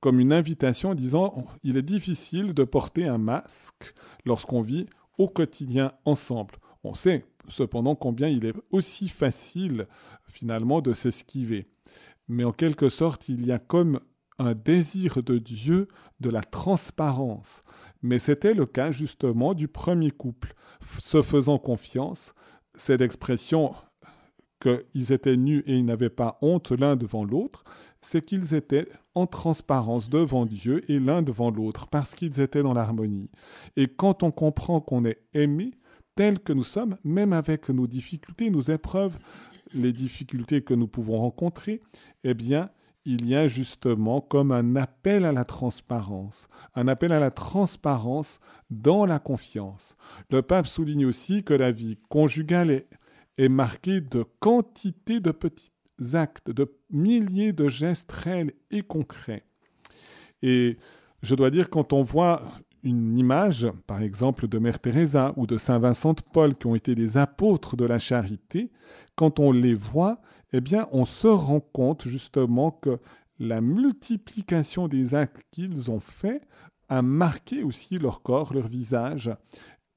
comme 0.00 0.18
une 0.18 0.32
invitation 0.32 0.90
en 0.90 0.94
disant 0.94 1.46
il 1.62 1.76
est 1.76 1.82
difficile 1.82 2.54
de 2.54 2.64
porter 2.64 3.06
un 3.06 3.18
masque 3.18 3.94
lorsqu'on 4.24 4.62
vit 4.62 4.86
au 5.18 5.28
quotidien 5.28 5.92
ensemble. 6.04 6.56
On 6.82 6.94
sait 6.94 7.24
cependant 7.48 7.94
combien 7.94 8.28
il 8.28 8.44
est 8.44 8.54
aussi 8.70 9.08
facile 9.08 9.86
finalement 10.28 10.80
de 10.80 10.92
s'esquiver. 10.92 11.68
Mais 12.28 12.44
en 12.44 12.52
quelque 12.52 12.88
sorte, 12.88 13.28
il 13.28 13.46
y 13.46 13.52
a 13.52 13.58
comme 13.58 14.00
un 14.38 14.54
désir 14.54 15.22
de 15.22 15.38
Dieu 15.38 15.88
de 16.20 16.30
la 16.30 16.40
transparence. 16.40 17.62
Mais 18.02 18.18
c'était 18.18 18.54
le 18.54 18.66
cas 18.66 18.90
justement 18.90 19.54
du 19.54 19.68
premier 19.68 20.10
couple. 20.10 20.54
Se 20.98 21.22
faisant 21.22 21.58
confiance, 21.58 22.34
cette 22.74 23.00
expression 23.00 23.74
qu'ils 24.60 25.12
étaient 25.12 25.36
nus 25.36 25.62
et 25.66 25.76
ils 25.76 25.84
n'avaient 25.84 26.10
pas 26.10 26.38
honte 26.40 26.70
l'un 26.72 26.96
devant 26.96 27.24
l'autre, 27.24 27.64
c'est 28.00 28.24
qu'ils 28.24 28.54
étaient 28.54 28.88
en 29.14 29.26
transparence 29.26 30.08
devant 30.08 30.44
Dieu 30.44 30.88
et 30.90 30.98
l'un 30.98 31.22
devant 31.22 31.50
l'autre, 31.50 31.86
parce 31.88 32.14
qu'ils 32.14 32.40
étaient 32.40 32.62
dans 32.62 32.74
l'harmonie. 32.74 33.30
Et 33.76 33.86
quand 33.86 34.22
on 34.22 34.32
comprend 34.32 34.80
qu'on 34.80 35.04
est 35.04 35.22
aimé, 35.34 35.72
tels 36.14 36.40
que 36.40 36.52
nous 36.52 36.64
sommes, 36.64 36.96
même 37.04 37.32
avec 37.32 37.68
nos 37.68 37.86
difficultés, 37.86 38.50
nos 38.50 38.60
épreuves, 38.60 39.18
les 39.72 39.92
difficultés 39.92 40.62
que 40.62 40.74
nous 40.74 40.88
pouvons 40.88 41.18
rencontrer, 41.18 41.80
eh 42.24 42.34
bien, 42.34 42.70
il 43.04 43.26
y 43.26 43.34
a 43.34 43.48
justement 43.48 44.20
comme 44.20 44.52
un 44.52 44.76
appel 44.76 45.24
à 45.24 45.32
la 45.32 45.44
transparence, 45.44 46.48
un 46.74 46.88
appel 46.88 47.12
à 47.12 47.20
la 47.20 47.30
transparence 47.30 48.38
dans 48.70 49.06
la 49.06 49.18
confiance. 49.18 49.96
Le 50.30 50.42
pape 50.42 50.66
souligne 50.66 51.06
aussi 51.06 51.42
que 51.42 51.54
la 51.54 51.72
vie 51.72 51.98
conjugale 52.08 52.84
est, 53.38 53.48
marquée 53.48 54.00
de 54.00 54.24
quantité 54.38 55.18
de 55.18 55.32
petits 55.32 55.72
actes, 56.12 56.50
de 56.50 56.72
milliers 56.90 57.52
de 57.52 57.68
gestes 57.68 58.12
réels 58.12 58.52
et 58.70 58.82
concrets. 58.82 59.44
Et 60.42 60.78
je 61.22 61.34
dois 61.34 61.50
dire, 61.50 61.70
quand 61.70 61.92
on 61.92 62.04
voit 62.04 62.42
une 62.84 63.16
image, 63.16 63.66
par 63.86 64.02
exemple, 64.02 64.46
de 64.46 64.58
Mère 64.58 64.78
Teresa 64.78 65.32
ou 65.36 65.46
de 65.46 65.58
Saint 65.58 65.78
Vincent 65.78 66.12
de 66.12 66.20
Paul, 66.32 66.54
qui 66.54 66.66
ont 66.66 66.74
été 66.74 66.94
des 66.94 67.16
apôtres 67.16 67.76
de 67.76 67.84
la 67.84 67.98
charité, 67.98 68.70
quand 69.16 69.38
on 69.38 69.50
les 69.50 69.74
voit, 69.74 70.20
eh 70.52 70.60
bien, 70.60 70.88
on 70.92 71.04
se 71.04 71.26
rend 71.26 71.60
compte 71.60 72.06
justement 72.06 72.70
que 72.70 72.98
la 73.38 73.60
multiplication 73.60 74.88
des 74.88 75.14
actes 75.14 75.42
qu'ils 75.50 75.90
ont 75.90 76.00
faits 76.00 76.42
a 76.88 77.02
marqué 77.02 77.62
aussi 77.62 77.98
leur 77.98 78.22
corps, 78.22 78.52
leur 78.52 78.68
visage, 78.68 79.30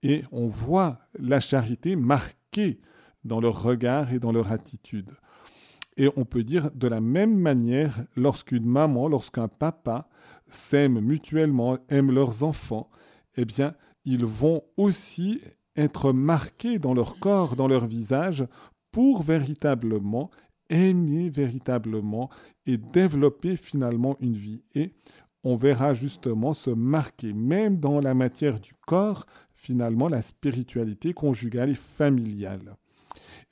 et 0.01 0.23
on 0.31 0.47
voit 0.47 0.99
la 1.19 1.39
charité 1.39 1.95
marquée 1.95 2.79
dans 3.23 3.41
leur 3.41 3.61
regard 3.61 4.13
et 4.13 4.19
dans 4.19 4.31
leur 4.31 4.51
attitude. 4.51 5.11
Et 5.97 6.09
on 6.15 6.25
peut 6.25 6.43
dire 6.43 6.71
de 6.71 6.87
la 6.87 7.01
même 7.01 7.37
manière, 7.37 8.05
lorsqu'une 8.15 8.65
maman, 8.65 9.07
lorsqu'un 9.07 9.47
papa 9.47 10.07
s'aiment 10.47 10.99
mutuellement, 10.99 11.77
aiment 11.89 12.11
leurs 12.11 12.43
enfants, 12.43 12.89
eh 13.35 13.45
bien, 13.45 13.75
ils 14.05 14.25
vont 14.25 14.61
aussi 14.77 15.41
être 15.75 16.13
marqués 16.13 16.79
dans 16.79 16.93
leur 16.93 17.19
corps, 17.19 17.55
dans 17.55 17.67
leur 17.67 17.85
visage, 17.85 18.45
pour 18.91 19.23
véritablement 19.23 20.29
aimer 20.69 21.29
véritablement 21.29 22.29
et 22.65 22.77
développer 22.77 23.55
finalement 23.55 24.17
une 24.19 24.35
vie. 24.35 24.63
Et 24.75 24.91
on 25.43 25.55
verra 25.55 25.93
justement 25.93 26.53
se 26.53 26.71
marquer, 26.71 27.33
même 27.33 27.79
dans 27.79 27.99
la 28.01 28.13
matière 28.13 28.59
du 28.59 28.73
corps, 28.87 29.25
finalement 29.55 30.07
la 30.07 30.21
spiritualité 30.21 31.13
conjugale 31.13 31.69
et 31.69 31.75
familiale. 31.75 32.75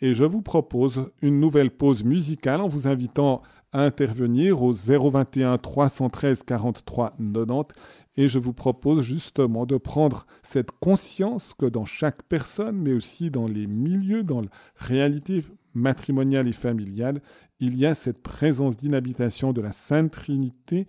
Et 0.01 0.13
je 0.13 0.25
vous 0.25 0.41
propose 0.41 1.11
une 1.21 1.39
nouvelle 1.39 1.71
pause 1.71 2.03
musicale 2.03 2.61
en 2.61 2.67
vous 2.67 2.87
invitant 2.87 3.41
à 3.71 3.83
intervenir 3.83 4.61
au 4.61 4.73
021 4.73 5.57
313 5.57 6.43
43 6.43 7.15
90 7.17 7.73
et 8.15 8.27
je 8.27 8.39
vous 8.39 8.53
propose 8.53 9.01
justement 9.01 9.65
de 9.65 9.77
prendre 9.77 10.25
cette 10.43 10.71
conscience 10.71 11.53
que 11.57 11.65
dans 11.65 11.85
chaque 11.85 12.21
personne, 12.23 12.77
mais 12.77 12.93
aussi 12.93 13.31
dans 13.31 13.47
les 13.47 13.65
milieux, 13.65 14.23
dans 14.23 14.41
la 14.41 14.49
réalité 14.75 15.41
matrimoniale 15.73 16.47
et 16.47 16.53
familiale, 16.53 17.21
il 17.59 17.77
y 17.77 17.85
a 17.85 17.95
cette 17.95 18.21
présence 18.21 18.77
d'inhabitation 18.77 19.53
de 19.53 19.61
la 19.61 19.71
Sainte 19.71 20.11
Trinité 20.11 20.87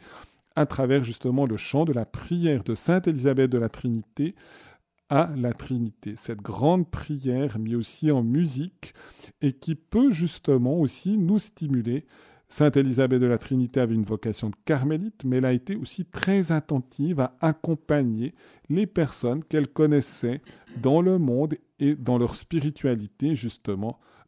à 0.57 0.66
travers 0.66 1.05
justement 1.05 1.47
le 1.47 1.57
chant 1.57 1.85
de 1.85 1.92
la 1.92 2.05
prière 2.07 2.64
de 2.64 2.75
Sainte 2.75 3.09
Élisabeth 3.09 3.51
de 3.51 3.59
la 3.59 3.68
Trinité 3.68 4.35
à 5.09 5.31
la 5.37 5.53
Trinité. 5.53 6.14
Cette 6.16 6.40
grande 6.40 6.90
prière 6.90 7.59
mise 7.59 7.77
aussi 7.77 8.11
en 8.11 8.23
musique 8.23 8.94
et 9.42 9.53
qui 9.53 9.75
peut 9.75 10.11
justement 10.11 10.81
aussi 10.81 11.18
nous 11.18 11.38
stimuler 11.38 12.07
Sainte 12.49 12.77
Élisabeth 12.77 13.20
de 13.20 13.27
la 13.27 13.38
Trinité 13.38 13.81
avait 13.81 13.94
une 13.94 14.05
vocation 14.05 14.51
de 14.51 14.55
carmélite, 14.64 15.25
mais 15.25 15.38
elle 15.38 15.44
a 15.44 15.53
été 15.53 15.75
aussi 15.75 16.05
très 16.05 16.53
attentive 16.53 17.20
à 17.20 17.37
accompagner 17.40 18.35
les 18.68 18.87
personnes 18.87 19.42
qu'elle 19.42 19.66
connaissait 19.66 20.40
dans 20.81 21.03
le 21.03 21.18
monde 21.18 21.55
et 21.81 21.97
dans 21.97 22.18
leur 22.18 22.37
spiritualité 22.37 23.35
justement 23.35 23.99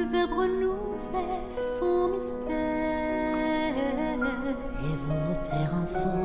le 0.06 0.12
verbe 0.12 0.46
nous 0.60 0.98
fait 1.12 1.42
son 1.80 2.10
mystère. 2.10 2.56
Et 4.82 4.96
vos 5.08 5.36
pères 5.50 5.74
enfants. 5.74 6.25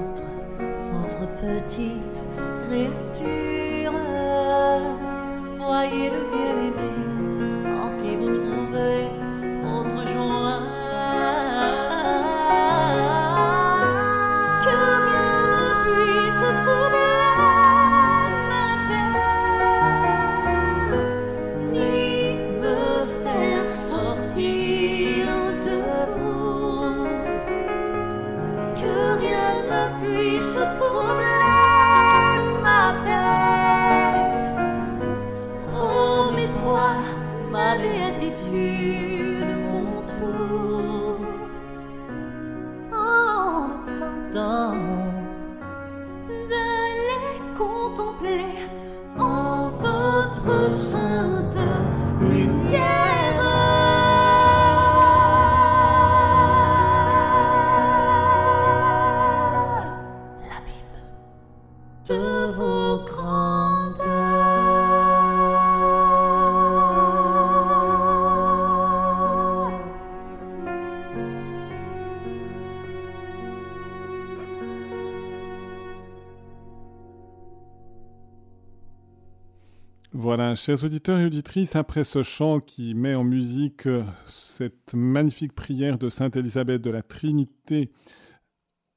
Chers 80.60 80.84
auditeurs 80.84 81.18
et 81.18 81.24
auditrices, 81.24 81.74
après 81.74 82.04
ce 82.04 82.22
chant 82.22 82.60
qui 82.60 82.92
met 82.94 83.14
en 83.14 83.24
musique 83.24 83.86
euh, 83.86 84.04
cette 84.26 84.92
magnifique 84.92 85.54
prière 85.54 85.96
de 85.96 86.10
Sainte 86.10 86.36
Élisabeth 86.36 86.82
de 86.82 86.90
la 86.90 87.02
Trinité, 87.02 87.90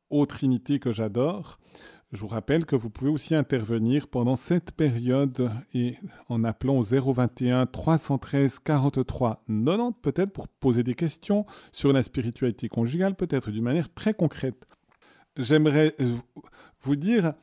ô 0.09 0.25
Trinité 0.25 0.79
que 0.79 0.91
j'adore, 0.91 1.59
je 2.11 2.19
vous 2.19 2.27
rappelle 2.27 2.65
que 2.65 2.75
vous 2.75 2.89
pouvez 2.89 3.09
aussi 3.09 3.33
intervenir 3.33 4.09
pendant 4.09 4.35
cette 4.35 4.73
période 4.73 5.49
et 5.73 5.95
en 6.27 6.43
appelant 6.43 6.75
au 6.75 6.83
021 6.83 7.65
313 7.65 8.59
43 8.59 9.43
90 9.47 9.93
peut-être 10.01 10.33
pour 10.33 10.49
poser 10.49 10.83
des 10.83 10.95
questions 10.95 11.45
sur 11.71 11.93
la 11.93 12.03
spiritualité 12.03 12.67
conjugale, 12.67 13.15
peut-être 13.15 13.51
d'une 13.51 13.63
manière 13.63 13.91
très 13.93 14.13
concrète. 14.13 14.67
J'aimerais 15.37 15.95
vous 16.81 16.97
dire 16.97 17.33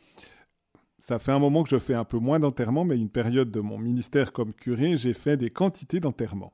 ça 1.10 1.18
fait 1.18 1.32
un 1.32 1.40
moment 1.40 1.64
que 1.64 1.68
je 1.68 1.80
fais 1.80 1.94
un 1.94 2.04
peu 2.04 2.18
moins 2.18 2.38
d'enterrements, 2.38 2.84
mais 2.84 2.96
une 2.96 3.08
période 3.10 3.50
de 3.50 3.58
mon 3.58 3.78
ministère 3.78 4.32
comme 4.32 4.54
curé, 4.54 4.96
j'ai 4.96 5.12
fait 5.12 5.36
des 5.36 5.50
quantités 5.50 5.98
d'enterrements. 5.98 6.52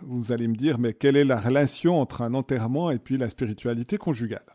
Vous, 0.00 0.30
allez 0.30 0.46
me 0.46 0.54
dire, 0.54 0.78
mais 0.78 0.92
quelle 0.92 1.16
est 1.16 1.24
la 1.24 1.40
relation 1.40 2.00
entre 2.00 2.22
un 2.22 2.34
enterrement 2.34 2.92
et 2.92 3.00
puis 3.00 3.18
la 3.18 3.28
spiritualité 3.28 3.98
conjugale? 3.98 4.46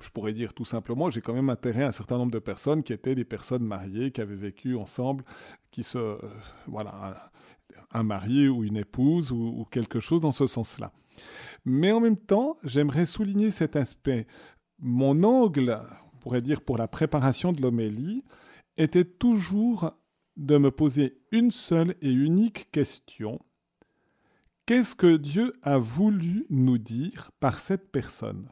Je 0.00 0.08
pourrais 0.10 0.32
dire 0.32 0.54
tout 0.54 0.64
simplement, 0.64 1.08
j'ai 1.08 1.20
quand 1.20 1.34
même 1.34 1.50
intérêt 1.50 1.84
à 1.84 1.88
un 1.88 1.92
certain 1.92 2.18
nombre 2.18 2.32
de 2.32 2.40
personnes 2.40 2.82
qui 2.82 2.92
étaient 2.92 3.14
des 3.14 3.24
personnes 3.24 3.62
mariées, 3.62 4.10
qui 4.10 4.20
avaient 4.20 4.34
vécu 4.34 4.74
ensemble, 4.74 5.22
qui 5.70 5.84
se... 5.84 5.98
Euh, 5.98 6.18
voilà, 6.66 7.30
un, 7.92 8.02
mari 8.02 8.48
ou 8.48 8.64
une 8.64 8.76
épouse 8.76 9.30
ou 9.30 9.64
quelque 9.70 10.00
chose 10.00 10.20
dans 10.20 10.32
ce 10.32 10.48
sens-là. 10.48 10.90
Mais 11.64 11.92
en 11.92 12.00
même 12.00 12.16
temps, 12.16 12.56
j'aimerais 12.64 13.06
souligner 13.06 13.52
cet 13.52 13.76
aspect. 13.76 14.26
Mon 14.80 15.22
angle, 15.22 15.80
pourrait 16.18 16.42
dire 16.42 16.60
pour 16.60 16.76
la 16.78 16.88
préparation 16.88 17.52
de 17.52 17.62
l'homélie, 17.62 18.24
était 18.76 19.04
toujours 19.04 19.92
de 20.36 20.56
me 20.56 20.70
poser 20.70 21.20
une 21.32 21.50
seule 21.50 21.94
et 22.00 22.12
unique 22.12 22.70
question. 22.70 23.40
Qu'est-ce 24.66 24.94
que 24.94 25.16
Dieu 25.16 25.54
a 25.62 25.78
voulu 25.78 26.46
nous 26.50 26.78
dire 26.78 27.30
par 27.40 27.58
cette 27.58 27.90
personne? 27.90 28.50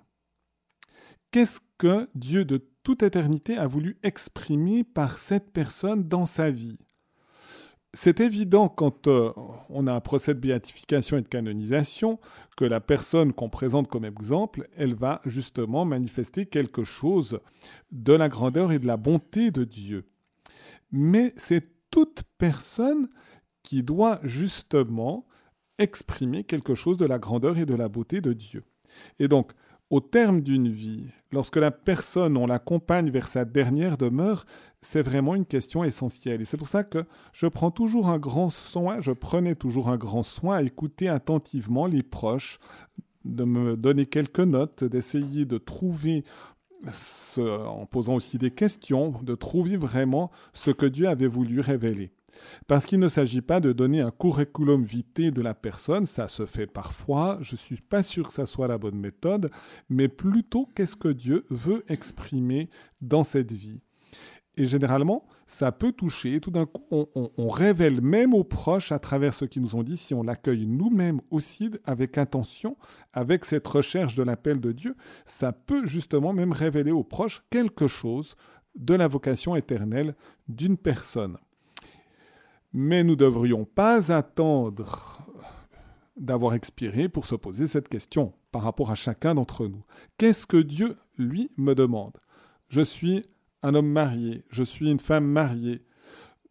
Qu'est-ce 1.31 1.61
que 1.79 2.09
Dieu 2.15 2.45
de 2.45 2.67
toute 2.83 3.03
éternité 3.03 3.59
a 3.59 3.67
voulu 3.67 3.99
exprimer 4.03 4.83
par 4.83 5.19
cette 5.19 5.51
personne 5.51 6.09
dans 6.09 6.25
sa 6.25 6.51
vie? 6.51 6.79
C'est 7.97 8.21
évident 8.21 8.69
quand 8.69 9.07
euh, 9.07 9.33
on 9.71 9.87
a 9.87 9.93
un 9.95 10.01
procès 10.01 10.35
de 10.35 10.39
béatification 10.39 11.17
et 11.17 11.23
de 11.23 11.29
canonisation 11.29 12.21
que 12.55 12.67
la 12.67 12.79
personne 12.79 13.33
qu'on 13.33 13.49
présente 13.49 13.89
comme 13.89 14.05
exemple, 14.05 14.69
elle 14.77 14.95
va 14.95 15.23
justement 15.25 15.87
manifester 15.87 16.45
quelque 16.45 16.85
chose 16.85 17.41
de 17.93 18.13
la 18.13 18.29
grandeur 18.29 18.71
et 18.71 18.79
de 18.79 18.87
la 18.87 18.99
bonté 18.99 19.51
de 19.51 19.65
Dieu. 19.65 20.05
Mais 20.93 21.33
c'est 21.39 21.65
toute 21.91 22.25
personne 22.37 23.09
qui 23.63 23.83
doit 23.83 24.21
justement 24.23 25.27
exprimer 25.79 26.45
quelque 26.45 26.75
chose 26.75 26.99
de 26.99 27.07
la 27.07 27.19
grandeur 27.19 27.57
et 27.57 27.65
de 27.65 27.75
la 27.75 27.89
beauté 27.89 28.21
de 28.21 28.35
Dieu. 28.35 28.63
Et 29.19 29.27
donc, 29.27 29.53
au 29.89 30.01
terme 30.01 30.43
d'une 30.43 30.69
vie, 30.69 31.07
lorsque 31.37 31.57
la 31.57 31.71
personne, 31.71 32.35
on 32.39 32.47
l'accompagne 32.47 33.11
vers 33.11 33.29
sa 33.29 33.45
dernière 33.45 33.99
demeure, 33.99 34.47
c'est 34.81 35.03
vraiment 35.03 35.35
une 35.35 35.45
question 35.45 35.85
essentielle. 35.85 36.41
Et 36.41 36.47
c'est 36.47 36.57
pour 36.57 36.67
ça 36.67 36.83
que 36.83 37.05
je 37.35 37.47
prends 37.47 37.71
toujours 37.71 38.09
un 38.09 38.19
grand 38.19 38.49
soin, 38.49 39.03
je 39.03 39.13
prenais 39.13 39.55
toujours 39.55 39.91
un 39.91 39.99
grand 39.99 40.23
soin 40.23 40.57
à 40.57 40.63
écouter 40.63 41.11
attentivement 41.11 41.85
les 41.85 42.03
proches, 42.03 42.59
de 43.27 43.45
me 43.45 43.77
donner 43.77 44.07
quelques 44.07 44.41
notes, 44.41 44.83
d'essayer 44.83 45.45
de 45.45 45.59
trouver, 45.59 46.25
en 47.37 47.85
posant 47.85 48.15
aussi 48.15 48.39
des 48.39 48.51
questions, 48.51 49.21
de 49.23 49.35
trouver 49.35 49.77
vraiment 49.77 50.31
ce 50.55 50.71
que 50.71 50.87
Dieu 50.87 51.07
avait 51.07 51.27
voulu 51.27 51.61
révéler. 51.61 52.13
Parce 52.67 52.87
qu'il 52.87 52.99
ne 52.99 53.09
s'agit 53.09 53.41
pas 53.41 53.61
de 53.61 53.73
donner 53.73 54.01
un 54.01 54.11
curriculum 54.11 54.85
vitae 54.85 55.31
de 55.31 55.43
la 55.43 55.55
personne, 55.55 56.07
ça 56.07 56.29
se 56.29 56.47
fait 56.47 56.67
parfois, 56.67 57.39
je 57.41 57.55
ne 57.55 57.59
suis 57.59 57.81
pas 57.81 58.03
sûr 58.03 58.29
que 58.29 58.35
ça 58.35 58.47
soit 58.47 58.69
la 58.69 58.79
bonne 58.79 58.99
méthode, 58.99 59.51
mais 59.89 60.09
plutôt 60.09 60.69
qu'est-ce 60.75 60.97
que 60.97 61.09
Dieu 61.09 61.45
veut 61.51 61.85
exprimer 61.89 62.71
dans 63.01 63.25
cette 63.25 63.53
vie. 63.53 63.81
Et 64.57 64.65
généralement, 64.65 65.27
ça 65.47 65.71
peut 65.71 65.93
toucher. 65.93 66.41
tout 66.41 66.51
d'un 66.51 66.67
coup, 66.67 66.85
on, 66.91 67.49
révèle 67.49 68.01
même 68.01 68.35
aux 68.35 68.45
proches 68.45 68.91
à 68.91 68.99
travers 68.99 69.35
ce 69.35 69.45
qu'ils 69.45 69.63
nous 69.63 69.77
ont 69.77 69.83
dit, 69.83 69.97
si 69.97 70.15
on 70.15 70.23
l'accueille 70.23 70.67
nous-mêmes 70.67 71.21
aussi 71.31 71.71
avec 71.85 72.17
intention, 72.19 72.77
avec 73.13 73.45
cette 73.45 73.67
recherche 73.67 74.15
de 74.15 74.23
l'appel 74.23 74.61
de 74.61 74.73
Dieu, 74.73 74.97
ça 75.27 75.53
peut 75.53 75.87
justement 75.87 76.33
même 76.33 76.53
révéler 76.53 76.91
aux 76.91 77.05
proches 77.05 77.43
quelque 77.51 77.87
chose 77.87 78.35
de 78.75 78.95
la 78.95 79.09
vocation 79.09 79.57
éternelle 79.57 80.15
d'une 80.49 80.77
personne. 80.77 81.37
Mais 82.73 83.05
nous 83.05 83.13
ne 83.13 83.17
devrions 83.17 83.65
pas 83.65 84.13
attendre 84.13 84.85
d'avoir 86.17 86.55
expiré 86.55 87.09
pour 87.09 87.27
se 87.27 87.35
poser 87.35 87.67
cette 87.67 87.89
question 87.89 88.33
par 88.53 88.63
rapport 88.63 88.91
à 88.91 88.95
chacun 88.95 89.35
d'entre 89.35 89.67
nous. 89.67 89.85
Qu'est-ce 90.19 90.47
que 90.47 90.57
Dieu, 90.57 90.97
lui, 91.19 91.51
me 91.57 91.75
demande? 91.75 92.17
Je 92.69 92.81
suis 92.81 93.25
un 93.63 93.75
homme 93.75 93.91
marié, 93.91 94.45
je 94.51 94.63
suis 94.63 94.91
une 94.91 95.01
femme 95.01 95.27
mariée, 95.27 95.85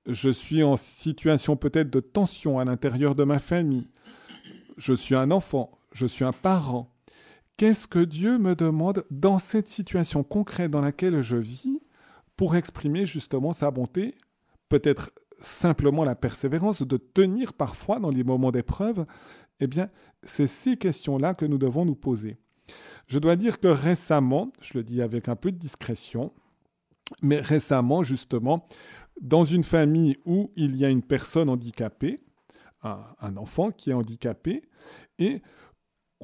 je 0.08 0.30
suis 0.30 0.64
en 0.64 0.78
situation 0.78 1.56
peut-être 1.56 1.90
de 1.90 2.00
tension 2.00 2.60
à 2.60 2.66
l'intérieur 2.66 3.16
de 3.16 3.24
ma 3.24 3.40
famille, 3.40 3.88
je 4.78 4.94
suis 4.94 5.16
un 5.16 5.32
enfant, 5.32 5.80
je 5.94 6.06
suis 6.06 6.26
un 6.26 6.34
parent. 6.34 6.92
Qu'est-ce 7.58 7.88
que 7.88 8.00
Dieu 8.00 8.38
me 8.38 8.54
demande 8.54 9.06
dans 9.10 9.40
cette 9.40 9.70
situation 9.70 10.24
concrète 10.24 10.72
dans 10.72 10.82
laquelle 10.82 11.22
je 11.22 11.38
vis 11.38 11.80
pour 12.36 12.56
exprimer 12.56 13.06
justement 13.06 13.54
sa 13.54 13.72
bonté, 13.72 14.16
peut-être 14.68 15.12
simplement 15.46 16.04
la 16.04 16.16
persévérance, 16.16 16.82
de 16.82 16.98
tenir 16.98 17.54
parfois 17.54 18.00
dans 18.00 18.10
les 18.10 18.24
moments 18.24 18.52
d'épreuve, 18.52 19.06
eh 19.60 19.68
bien, 19.68 19.90
c'est 20.24 20.48
ces 20.48 20.78
questions-là 20.78 21.34
que 21.34 21.46
nous 21.46 21.58
devons 21.58 21.86
nous 21.86 21.96
poser. 21.96 22.38
Je 23.08 23.20
dois 23.20 23.36
dire 23.36 23.60
que 23.60 23.68
récemment, 23.68 24.52
je 24.60 24.74
le 24.76 24.84
dis 24.84 25.02
avec 25.02 25.30
un 25.30 25.36
peu 25.36 25.52
de 25.52 25.58
discrétion, 25.58 26.34
mais 27.22 27.40
récemment, 27.40 28.04
justement, 28.04 28.66
dans 29.22 29.46
une 29.46 29.64
famille 29.64 30.18
où 30.26 30.52
il 30.56 30.76
y 30.76 30.84
a 30.84 30.90
une 30.90 31.04
personne 31.04 31.50
handicapée, 31.50 32.18
un, 32.82 33.38
enfant 33.38 33.72
qui 33.72 33.92
est 33.92 33.94
handicapé, 33.94 34.64
et 35.18 35.42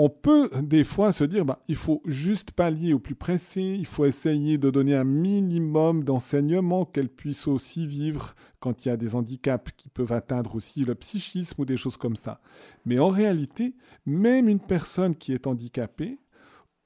on 0.04 0.10
peut 0.10 0.50
des 0.64 0.84
fois 0.84 1.12
se 1.12 1.24
dire, 1.24 1.46
bah, 1.46 1.62
il 1.68 1.76
faut 1.76 2.02
juste 2.06 2.54
pallier 2.54 2.92
au 2.92 2.98
plus 2.98 3.14
pressé, 3.14 3.62
il 3.62 3.86
faut 3.86 4.06
essayer 4.06 4.58
de 4.58 4.72
donner 4.72 4.96
un 4.96 5.04
minimum 5.04 6.04
d'enseignement 6.04 6.86
qu'elle 6.86 7.08
puisse 7.08 7.48
aussi 7.48 7.86
vivre 7.86 8.34
quand 8.60 8.84
il 8.84 8.90
y 8.90 8.92
a 8.92 8.98
des 8.98 9.14
handicaps 9.14 9.72
qui 9.78 9.90
peuvent 9.90 10.12
atteindre 10.12 10.56
aussi 10.56 10.86
le 10.86 10.96
psychisme 10.96 11.62
ou 11.62 11.66
des 11.66 11.78
choses 11.78 11.98
comme 11.98 12.16
ça. 12.16 12.42
Mais 12.84 12.98
en 12.98 13.10
réalité, 13.10 13.76
même 14.08 14.50
une 14.50 14.60
personne 14.60 15.16
qui 15.16 15.34
est 15.34 15.46
handicapée, 15.46 16.18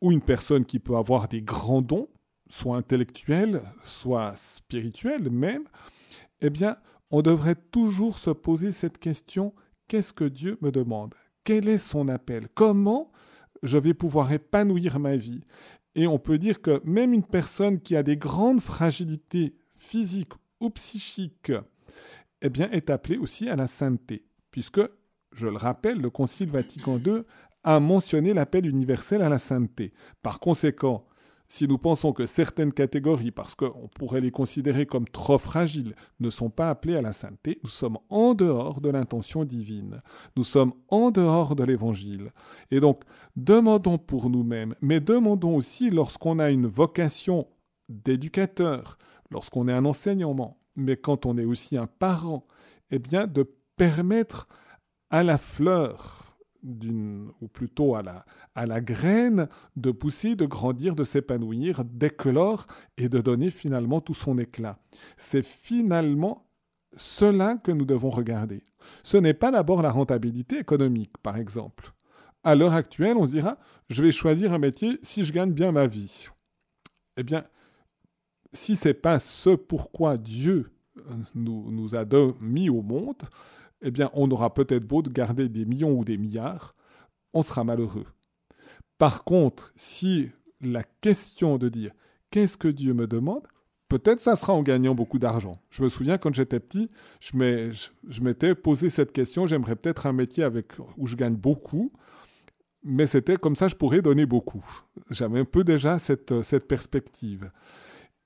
ou 0.01 0.11
une 0.11 0.22
personne 0.22 0.66
qui 0.66 0.80
peut 0.80 0.97
avoir 0.97 1.30
des 1.30 1.41
grands 1.41 1.82
dons, 1.82 2.09
soit 2.49 2.76
intellectuels, 2.76 3.61
soit 3.86 4.36
spirituels 4.36 5.30
même, 5.30 5.63
eh 6.41 6.49
bien, 6.49 6.76
on 7.11 7.22
devrait 7.22 7.55
toujours 7.55 8.18
se 8.18 8.32
poser 8.32 8.74
cette 8.74 8.97
question, 8.97 9.53
qu'est-ce 9.88 10.11
que 10.11 10.26
Dieu 10.26 10.57
me 10.61 10.70
demande? 10.70 11.16
Quel 11.45 11.69
est 11.69 11.77
son 11.77 12.09
appel? 12.09 12.49
Comment 12.53 13.11
je 13.63 13.77
vais 13.77 13.93
pouvoir 13.93 14.33
épanouir 14.33 14.99
ma 14.99 15.15
vie? 15.15 15.45
Et 15.93 16.07
on 16.07 16.19
peut 16.19 16.37
dire 16.37 16.61
que 16.61 16.81
même 16.83 17.13
une 17.13 17.23
personne 17.23 17.79
qui 17.79 17.95
a 17.95 18.03
des 18.03 18.17
grandes 18.17 18.59
fragilités 18.59 19.55
physiques 19.77 20.33
ou 20.59 20.69
psychiques, 20.71 21.53
eh 22.41 22.51
est 22.71 22.89
appelée 22.89 23.17
aussi 23.17 23.47
à 23.47 23.55
la 23.55 23.67
sainteté, 23.67 24.25
puisque, 24.51 24.81
je 25.31 25.47
le 25.47 25.55
rappelle, 25.57 26.01
le 26.01 26.09
Concile 26.09 26.49
Vatican 26.49 26.97
II 26.97 27.23
a 27.63 27.79
mentionné 27.79 28.33
l'appel 28.33 28.65
universel 28.65 29.21
à 29.21 29.29
la 29.29 29.39
sainteté. 29.39 29.93
Par 30.21 30.39
conséquent, 30.39 31.05
si 31.47 31.67
nous 31.67 31.77
pensons 31.77 32.11
que 32.11 32.25
certaines 32.25 32.73
catégories, 32.73 33.31
parce 33.31 33.55
qu'on 33.55 33.87
pourrait 33.95 34.21
les 34.21 34.31
considérer 34.31 34.85
comme 34.85 35.07
trop 35.07 35.37
fragiles, 35.37 35.95
ne 36.19 36.29
sont 36.29 36.49
pas 36.49 36.69
appelées 36.69 36.95
à 36.95 37.01
la 37.01 37.13
sainteté, 37.13 37.59
nous 37.63 37.69
sommes 37.69 37.97
en 38.09 38.33
dehors 38.33 38.81
de 38.81 38.89
l'intention 38.89 39.43
divine. 39.43 40.01
Nous 40.35 40.43
sommes 40.43 40.73
en 40.89 41.11
dehors 41.11 41.55
de 41.55 41.63
l'évangile. 41.63 42.31
Et 42.71 42.79
donc, 42.79 43.03
demandons 43.35 43.97
pour 43.97 44.29
nous-mêmes, 44.29 44.75
mais 44.81 44.99
demandons 44.99 45.55
aussi 45.55 45.89
lorsqu'on 45.89 46.39
a 46.39 46.49
une 46.49 46.67
vocation 46.67 47.47
d'éducateur, 47.89 48.97
lorsqu'on 49.29 49.67
est 49.67 49.73
un 49.73 49.85
enseignement, 49.85 50.59
mais 50.75 50.97
quand 50.97 51.25
on 51.25 51.37
est 51.37 51.45
aussi 51.45 51.77
un 51.77 51.87
parent, 51.87 52.45
eh 52.91 52.99
bien, 52.99 53.27
de 53.27 53.49
permettre 53.75 54.47
à 55.09 55.23
la 55.23 55.37
fleur 55.37 56.24
ou 56.66 57.47
plutôt 57.47 57.95
à 57.95 58.01
la, 58.01 58.26
à 58.55 58.66
la 58.66 58.82
graine, 58.82 59.47
de 59.76 59.91
pousser, 59.91 60.36
de 60.36 60.45
grandir, 60.45 60.95
de 60.95 61.03
s'épanouir, 61.03 61.86
d'éclore 61.86 62.66
et 62.97 63.09
de 63.09 63.22
donner 63.22 63.51
finalement 63.51 64.01
tout 64.01 64.13
son 64.13 64.38
éclat. 64.38 64.80
C'est 65.18 65.45
finalement 65.45 66.47
cela 66.97 67.55
que 67.57 67.72
nous 67.72 67.86
devons 67.86 68.09
regarder. 68.09 68.63
Ce 69.03 69.18
n'est 69.18 69.34
pas 69.34 69.51
d'abord 69.51 69.82
la 69.82 69.91
rentabilité 69.91 70.59
économique, 70.59 71.18
par 71.20 71.38
exemple. 71.38 71.93
À 72.43 72.55
l'heure 72.55 72.74
actuelle, 72.74 73.18
on 73.18 73.26
se 73.26 73.32
dira, 73.32 73.57
je 73.89 74.03
vais 74.03 74.11
choisir 74.11 74.53
un 74.53 74.59
métier 74.59 74.99
si 75.01 75.26
je 75.26 75.34
gagne 75.34 75.51
bien 75.51 75.72
ma 75.72 75.88
vie. 75.88 76.28
Eh 77.18 77.24
bien, 77.24 77.45
si 78.53 78.76
c'est 78.76 78.93
pas 78.93 79.20
ce 79.20 79.49
pourquoi 79.49 80.18
Dieu 80.18 80.72
nous, 81.34 81.72
nous 81.72 81.95
a 81.95 82.05
mis 82.39 82.70
au 82.70 82.82
monde, 82.82 83.24
eh 83.86 83.91
bien, 83.91 84.09
on 84.13 84.29
aura 84.31 84.51
peut-être 84.51 84.83
beau 84.83 85.03
de 85.03 85.11
garder 85.11 85.47
des 85.47 85.63
millions 85.63 85.91
ou 85.91 86.03
des 86.03 86.17
milliards, 86.17 86.75
on 87.33 87.43
sera 87.43 87.63
malheureux. 87.63 88.07
Par 88.97 89.23
contre, 89.23 89.71
si 89.75 90.31
la 90.59 90.81
question 91.01 91.59
de 91.59 91.69
dire 91.69 91.91
qu'est-ce 92.31 92.57
que 92.57 92.67
Dieu 92.67 92.95
me 92.95 93.05
demande, 93.05 93.47
peut-être 93.88 94.21
ça 94.21 94.36
sera 94.36 94.53
en 94.53 94.63
gagnant 94.63 94.95
beaucoup 94.95 95.19
d'argent. 95.19 95.51
Je 95.69 95.83
me 95.83 95.89
souviens 95.89 96.17
quand 96.17 96.33
j'étais 96.33 96.59
petit, 96.59 96.89
je 97.19 98.23
m'étais 98.23 98.55
posé 98.55 98.89
cette 98.89 99.11
question, 99.11 99.45
j'aimerais 99.45 99.75
peut-être 99.75 100.07
un 100.07 100.13
métier 100.13 100.43
avec, 100.43 100.73
où 100.97 101.05
je 101.05 101.15
gagne 101.15 101.36
beaucoup, 101.36 101.93
mais 102.81 103.05
c'était 103.05 103.38
comme 103.38 103.55
ça 103.55 103.67
je 103.67 103.75
pourrais 103.75 104.01
donner 104.01 104.25
beaucoup. 104.25 104.65
J'avais 105.11 105.41
un 105.41 105.45
peu 105.45 105.63
déjà 105.63 105.99
cette, 105.99 106.41
cette 106.41 106.67
perspective. 106.67 107.51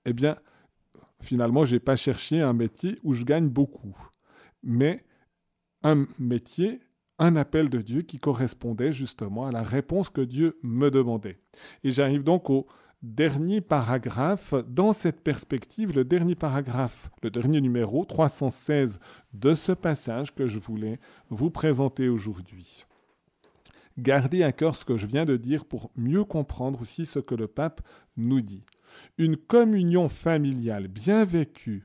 Eh 0.05 0.13
bien, 0.13 0.37
finalement, 1.21 1.65
je 1.65 1.73
n'ai 1.73 1.79
pas 1.81 1.97
cherché 1.97 2.39
un 2.39 2.53
métier 2.53 2.97
où 3.03 3.11
je 3.11 3.25
gagne 3.25 3.49
beaucoup, 3.49 3.97
mais 4.63 5.03
un 5.83 6.05
métier 6.17 6.81
un 7.19 7.35
appel 7.35 7.69
de 7.69 7.81
Dieu 7.81 8.01
qui 8.01 8.17
correspondait 8.17 8.93
justement 8.93 9.45
à 9.45 9.51
la 9.51 9.61
réponse 9.61 10.09
que 10.09 10.21
Dieu 10.21 10.57
me 10.63 10.89
demandait. 10.89 11.37
Et 11.83 11.91
j'arrive 11.91 12.23
donc 12.23 12.49
au 12.49 12.65
dernier 13.03 13.61
paragraphe. 13.61 14.53
Dans 14.67 14.93
cette 14.93 15.21
perspective, 15.21 15.93
le 15.93 16.05
dernier 16.05 16.35
paragraphe, 16.35 17.09
le 17.21 17.29
dernier 17.29 17.59
numéro 17.59 18.05
316 18.05 18.99
de 19.33 19.53
ce 19.53 19.73
passage 19.73 20.33
que 20.33 20.47
je 20.47 20.59
voulais 20.59 20.99
vous 21.29 21.49
présenter 21.49 22.07
aujourd'hui. 22.07 22.85
Gardez 23.97 24.43
à 24.43 24.53
cœur 24.53 24.77
ce 24.77 24.85
que 24.85 24.97
je 24.97 25.07
viens 25.07 25.25
de 25.25 25.35
dire 25.35 25.65
pour 25.65 25.91
mieux 25.97 26.23
comprendre 26.23 26.81
aussi 26.81 27.05
ce 27.05 27.19
que 27.19 27.35
le 27.35 27.47
pape 27.47 27.81
nous 28.15 28.39
dit. 28.39 28.63
Une 29.17 29.35
communion 29.35 30.07
familiale 30.07 30.87
bien 30.87 31.25
vécue 31.25 31.83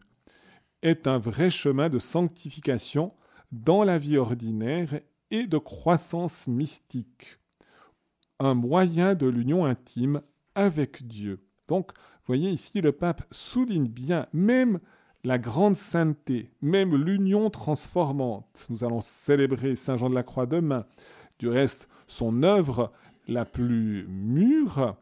est 0.82 1.08
un 1.08 1.18
vrai 1.18 1.50
chemin 1.50 1.88
de 1.88 1.98
sanctification 1.98 3.12
dans 3.54 3.84
la 3.84 3.98
vie 3.98 4.16
ordinaire 4.16 5.00
et 5.30 5.46
de 5.46 5.58
croissance 5.58 6.46
mystique, 6.48 7.38
un 8.40 8.54
moyen 8.54 9.14
de 9.14 9.26
l'union 9.26 9.64
intime 9.64 10.20
avec 10.54 11.06
Dieu. 11.06 11.40
Donc, 11.68 11.92
voyez 12.26 12.50
ici, 12.50 12.80
le 12.80 12.92
pape 12.92 13.22
souligne 13.30 13.86
bien 13.86 14.26
même 14.32 14.80
la 15.22 15.38
grande 15.38 15.76
sainteté, 15.76 16.50
même 16.60 16.96
l'union 16.96 17.48
transformante. 17.48 18.66
Nous 18.70 18.84
allons 18.84 19.00
célébrer 19.00 19.76
Saint 19.76 19.96
Jean 19.96 20.10
de 20.10 20.14
la 20.14 20.24
Croix 20.24 20.46
demain. 20.46 20.84
Du 21.38 21.48
reste, 21.48 21.88
son 22.06 22.42
œuvre 22.42 22.92
la 23.28 23.44
plus 23.44 24.06
mûre, 24.08 24.96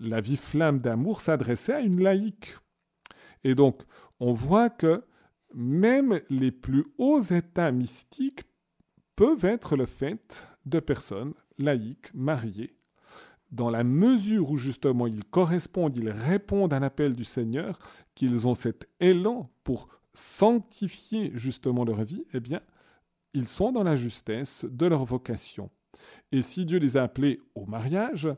la 0.00 0.20
vie 0.20 0.36
flamme 0.36 0.80
d'amour, 0.80 1.20
s'adressait 1.20 1.74
à 1.74 1.80
une 1.80 2.02
laïque. 2.02 2.56
Et 3.44 3.54
donc, 3.54 3.82
on 4.20 4.32
voit 4.32 4.70
que 4.70 5.04
même 5.54 6.20
les 6.30 6.50
plus 6.50 6.84
hauts 6.98 7.22
états 7.22 7.72
mystiques 7.72 8.44
peuvent 9.16 9.44
être 9.44 9.76
le 9.76 9.86
fait 9.86 10.46
de 10.66 10.80
personnes 10.80 11.34
laïques, 11.58 12.12
mariées, 12.14 12.74
dans 13.50 13.70
la 13.70 13.84
mesure 13.84 14.50
où 14.50 14.56
justement 14.56 15.06
ils 15.06 15.24
correspondent, 15.24 15.96
ils 15.96 16.10
répondent 16.10 16.72
à 16.72 16.80
l'appel 16.80 17.14
du 17.14 17.24
Seigneur, 17.24 17.78
qu'ils 18.14 18.46
ont 18.46 18.54
cet 18.54 18.88
élan 18.98 19.50
pour 19.62 19.88
sanctifier 20.14 21.30
justement 21.34 21.84
leur 21.84 22.04
vie, 22.04 22.24
eh 22.32 22.40
bien, 22.40 22.60
ils 23.34 23.48
sont 23.48 23.72
dans 23.72 23.82
la 23.82 23.96
justesse 23.96 24.64
de 24.68 24.86
leur 24.86 25.04
vocation. 25.04 25.70
Et 26.32 26.42
si 26.42 26.64
Dieu 26.66 26.78
les 26.78 26.96
a 26.96 27.02
appelés 27.02 27.40
au 27.54 27.66
mariage 27.66 28.28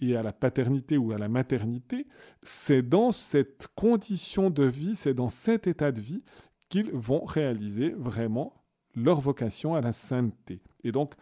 et 0.00 0.16
à 0.16 0.22
la 0.22 0.32
paternité 0.32 0.96
ou 0.96 1.12
à 1.12 1.18
la 1.18 1.28
maternité, 1.28 2.06
c'est 2.42 2.82
dans 2.82 3.12
cette 3.12 3.68
condition 3.74 4.50
de 4.50 4.64
vie, 4.64 4.94
c'est 4.94 5.14
dans 5.14 5.28
cet 5.28 5.66
état 5.66 5.92
de 5.92 6.00
vie 6.00 6.22
qu'ils 6.68 6.92
vont 6.92 7.24
réaliser 7.24 7.90
vraiment 7.90 8.54
leur 8.94 9.20
vocation 9.20 9.74
à 9.74 9.80
la 9.80 9.92
sainteté. 9.92 10.62
Et 10.82 10.92
donc, 10.92 11.14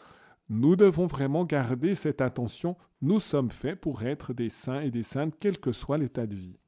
nous 0.48 0.76
devons 0.76 1.06
vraiment 1.06 1.44
garder 1.44 1.94
cette 1.94 2.20
attention. 2.20 2.76
Nous 3.00 3.20
sommes 3.20 3.50
faits 3.50 3.80
pour 3.80 4.02
être 4.02 4.32
des 4.32 4.48
saints 4.48 4.80
et 4.80 4.90
des 4.90 5.02
saintes, 5.02 5.34
quel 5.40 5.58
que 5.58 5.72
soit 5.72 5.98
l'état 5.98 6.26
de 6.26 6.36
vie. 6.36 6.58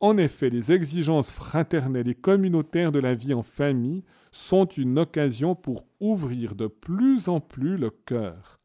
En 0.00 0.16
effet, 0.18 0.50
les 0.50 0.72
exigences 0.72 1.30
fraternelles 1.30 2.08
et 2.08 2.14
communautaires 2.14 2.92
de 2.92 2.98
la 2.98 3.14
vie 3.14 3.34
en 3.34 3.42
famille 3.42 4.04
sont 4.32 4.64
une 4.64 4.98
occasion 4.98 5.54
pour 5.54 5.84
ouvrir 6.00 6.54
de 6.54 6.66
plus 6.66 7.28
en 7.28 7.40
plus 7.40 7.76
le 7.76 7.90
cœur. 7.90 8.58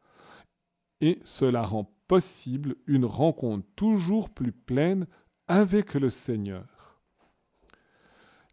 Et 0.99 1.19
cela 1.25 1.61
rend 1.61 1.93
possible 2.07 2.75
une 2.87 3.05
rencontre 3.05 3.67
toujours 3.75 4.29
plus 4.29 4.51
pleine 4.51 5.05
avec 5.47 5.93
le 5.93 6.09
Seigneur. 6.09 6.76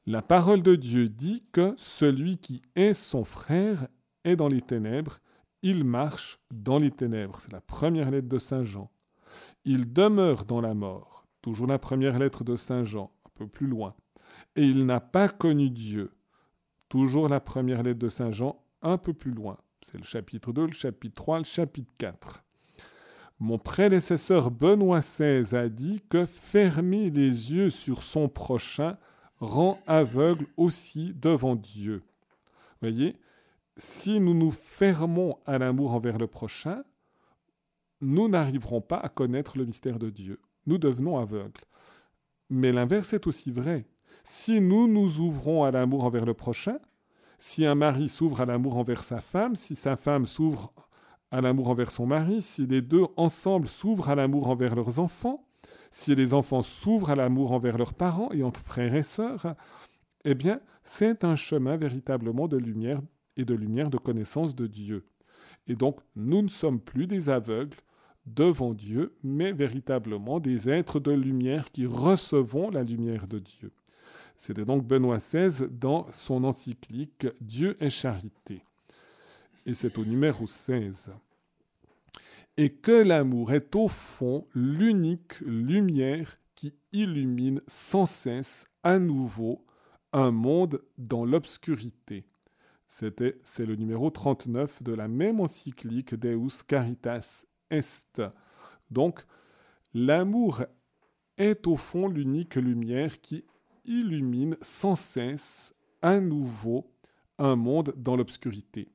La 0.06 0.20
parole 0.20 0.62
de 0.62 0.76
Dieu 0.76 1.08
dit 1.08 1.44
que 1.50 1.72
celui 1.78 2.36
qui 2.36 2.60
est 2.76 2.92
son 2.92 3.24
frère 3.24 3.88
est 4.24 4.36
dans 4.36 4.48
les 4.48 4.60
ténèbres, 4.60 5.18
il 5.62 5.82
marche 5.82 6.38
dans 6.50 6.78
les 6.78 6.90
ténèbres. 6.90 7.40
C'est 7.40 7.52
la 7.52 7.62
première 7.62 8.10
lettre 8.10 8.28
de 8.28 8.38
Saint 8.38 8.64
Jean. 8.64 8.90
Il 9.64 9.94
demeure 9.94 10.44
dans 10.44 10.60
la 10.60 10.74
mort. 10.74 11.26
Toujours 11.40 11.66
la 11.66 11.78
première 11.78 12.18
lettre 12.18 12.44
de 12.44 12.54
Saint 12.54 12.84
Jean, 12.84 13.10
un 13.24 13.30
peu 13.32 13.46
plus 13.46 13.66
loin. 13.66 13.94
Et 14.56 14.64
il 14.64 14.84
n'a 14.84 15.00
pas 15.00 15.30
connu 15.30 15.70
Dieu. 15.70 16.12
Toujours 16.90 17.30
la 17.30 17.40
première 17.40 17.82
lettre 17.82 17.98
de 18.00 18.10
Saint 18.10 18.30
Jean, 18.30 18.62
un 18.82 18.98
peu 18.98 19.14
plus 19.14 19.32
loin. 19.32 19.56
C'est 19.80 19.96
le 19.96 20.04
chapitre 20.04 20.52
2, 20.52 20.66
le 20.66 20.72
chapitre 20.72 21.14
3, 21.14 21.38
le 21.38 21.44
chapitre 21.44 21.92
4. 21.98 22.44
Mon 23.40 23.58
prédécesseur 23.58 24.50
Benoît 24.50 25.00
XVI 25.00 25.56
a 25.56 25.70
dit 25.70 26.02
que 26.10 26.26
fermer 26.26 27.08
les 27.08 27.52
yeux 27.52 27.70
sur 27.70 28.02
son 28.02 28.28
prochain 28.28 28.98
rend 29.44 29.78
aveugle 29.86 30.46
aussi 30.56 31.12
devant 31.14 31.56
Dieu. 31.56 32.02
Voyez, 32.80 33.16
si 33.76 34.20
nous 34.20 34.34
nous 34.34 34.52
fermons 34.52 35.38
à 35.46 35.58
l'amour 35.58 35.94
envers 35.94 36.18
le 36.18 36.26
prochain, 36.26 36.84
nous 38.00 38.28
n'arriverons 38.28 38.80
pas 38.80 38.98
à 38.98 39.08
connaître 39.08 39.58
le 39.58 39.64
mystère 39.64 39.98
de 39.98 40.10
Dieu. 40.10 40.40
Nous 40.66 40.78
devenons 40.78 41.18
aveugles. 41.18 41.60
Mais 42.50 42.72
l'inverse 42.72 43.12
est 43.12 43.26
aussi 43.26 43.50
vrai. 43.50 43.86
Si 44.22 44.60
nous 44.60 44.86
nous 44.86 45.20
ouvrons 45.20 45.64
à 45.64 45.70
l'amour 45.70 46.04
envers 46.04 46.24
le 46.24 46.34
prochain, 46.34 46.78
si 47.38 47.66
un 47.66 47.74
mari 47.74 48.08
s'ouvre 48.08 48.40
à 48.40 48.46
l'amour 48.46 48.76
envers 48.76 49.04
sa 49.04 49.20
femme, 49.20 49.56
si 49.56 49.74
sa 49.74 49.96
femme 49.96 50.26
s'ouvre 50.26 50.72
à 51.30 51.40
l'amour 51.40 51.68
envers 51.68 51.90
son 51.90 52.06
mari, 52.06 52.42
si 52.42 52.66
les 52.66 52.80
deux 52.80 53.04
ensemble 53.16 53.66
s'ouvrent 53.66 54.08
à 54.08 54.14
l'amour 54.14 54.48
envers 54.48 54.74
leurs 54.74 54.98
enfants, 54.98 55.44
si 55.94 56.16
les 56.16 56.34
enfants 56.34 56.60
s'ouvrent 56.60 57.10
à 57.10 57.14
l'amour 57.14 57.52
envers 57.52 57.78
leurs 57.78 57.94
parents 57.94 58.32
et 58.32 58.42
entre 58.42 58.58
frères 58.58 58.96
et 58.96 59.04
sœurs, 59.04 59.54
eh 60.24 60.34
bien, 60.34 60.60
c'est 60.82 61.22
un 61.22 61.36
chemin 61.36 61.76
véritablement 61.76 62.48
de 62.48 62.56
lumière 62.56 63.00
et 63.36 63.44
de 63.44 63.54
lumière 63.54 63.90
de 63.90 63.96
connaissance 63.96 64.56
de 64.56 64.66
Dieu. 64.66 65.06
Et 65.68 65.76
donc, 65.76 66.00
nous 66.16 66.42
ne 66.42 66.48
sommes 66.48 66.80
plus 66.80 67.06
des 67.06 67.28
aveugles 67.28 67.78
devant 68.26 68.74
Dieu, 68.74 69.16
mais 69.22 69.52
véritablement 69.52 70.40
des 70.40 70.68
êtres 70.68 70.98
de 70.98 71.12
lumière 71.12 71.70
qui 71.70 71.86
recevons 71.86 72.70
la 72.70 72.82
lumière 72.82 73.28
de 73.28 73.38
Dieu. 73.38 73.70
C'était 74.36 74.64
donc 74.64 74.84
Benoît 74.84 75.18
XVI 75.18 75.68
dans 75.70 76.08
son 76.12 76.42
encyclique 76.42 77.28
Dieu 77.40 77.76
est 77.78 77.90
charité. 77.90 78.64
Et 79.64 79.74
c'est 79.74 79.96
au 79.96 80.04
numéro 80.04 80.48
16 80.48 81.12
et 82.56 82.70
que 82.70 82.92
l'amour 82.92 83.52
est 83.52 83.74
au 83.74 83.88
fond 83.88 84.46
l'unique 84.54 85.40
lumière 85.40 86.38
qui 86.54 86.74
illumine 86.92 87.60
sans 87.66 88.06
cesse 88.06 88.66
à 88.82 88.98
nouveau 88.98 89.66
un 90.12 90.30
monde 90.30 90.80
dans 90.96 91.24
l'obscurité. 91.24 92.24
C'était, 92.86 93.40
c'est 93.42 93.66
le 93.66 93.74
numéro 93.74 94.10
39 94.10 94.82
de 94.82 94.92
la 94.92 95.08
même 95.08 95.40
encyclique 95.40 96.14
Deus 96.14 96.62
Caritas 96.66 97.44
Est. 97.70 98.22
Donc, 98.90 99.24
l'amour 99.92 100.62
est 101.36 101.66
au 101.66 101.76
fond 101.76 102.08
l'unique 102.08 102.54
lumière 102.54 103.20
qui 103.20 103.44
illumine 103.84 104.56
sans 104.62 104.94
cesse 104.94 105.74
à 106.02 106.20
nouveau 106.20 106.92
un 107.38 107.56
monde 107.56 107.92
dans 107.96 108.14
l'obscurité. 108.14 108.88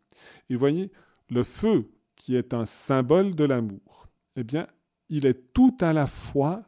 Et 0.49 0.55
voyez, 0.55 0.91
le 1.29 1.43
feu 1.43 1.91
qui 2.19 2.35
est 2.35 2.53
un 2.53 2.65
symbole 2.65 3.33
de 3.33 3.45
l'amour, 3.45 4.07
eh 4.35 4.43
bien, 4.43 4.67
il 5.07 5.25
est 5.25 5.53
tout 5.53 5.75
à 5.79 5.93
la 5.93 6.05
fois 6.05 6.63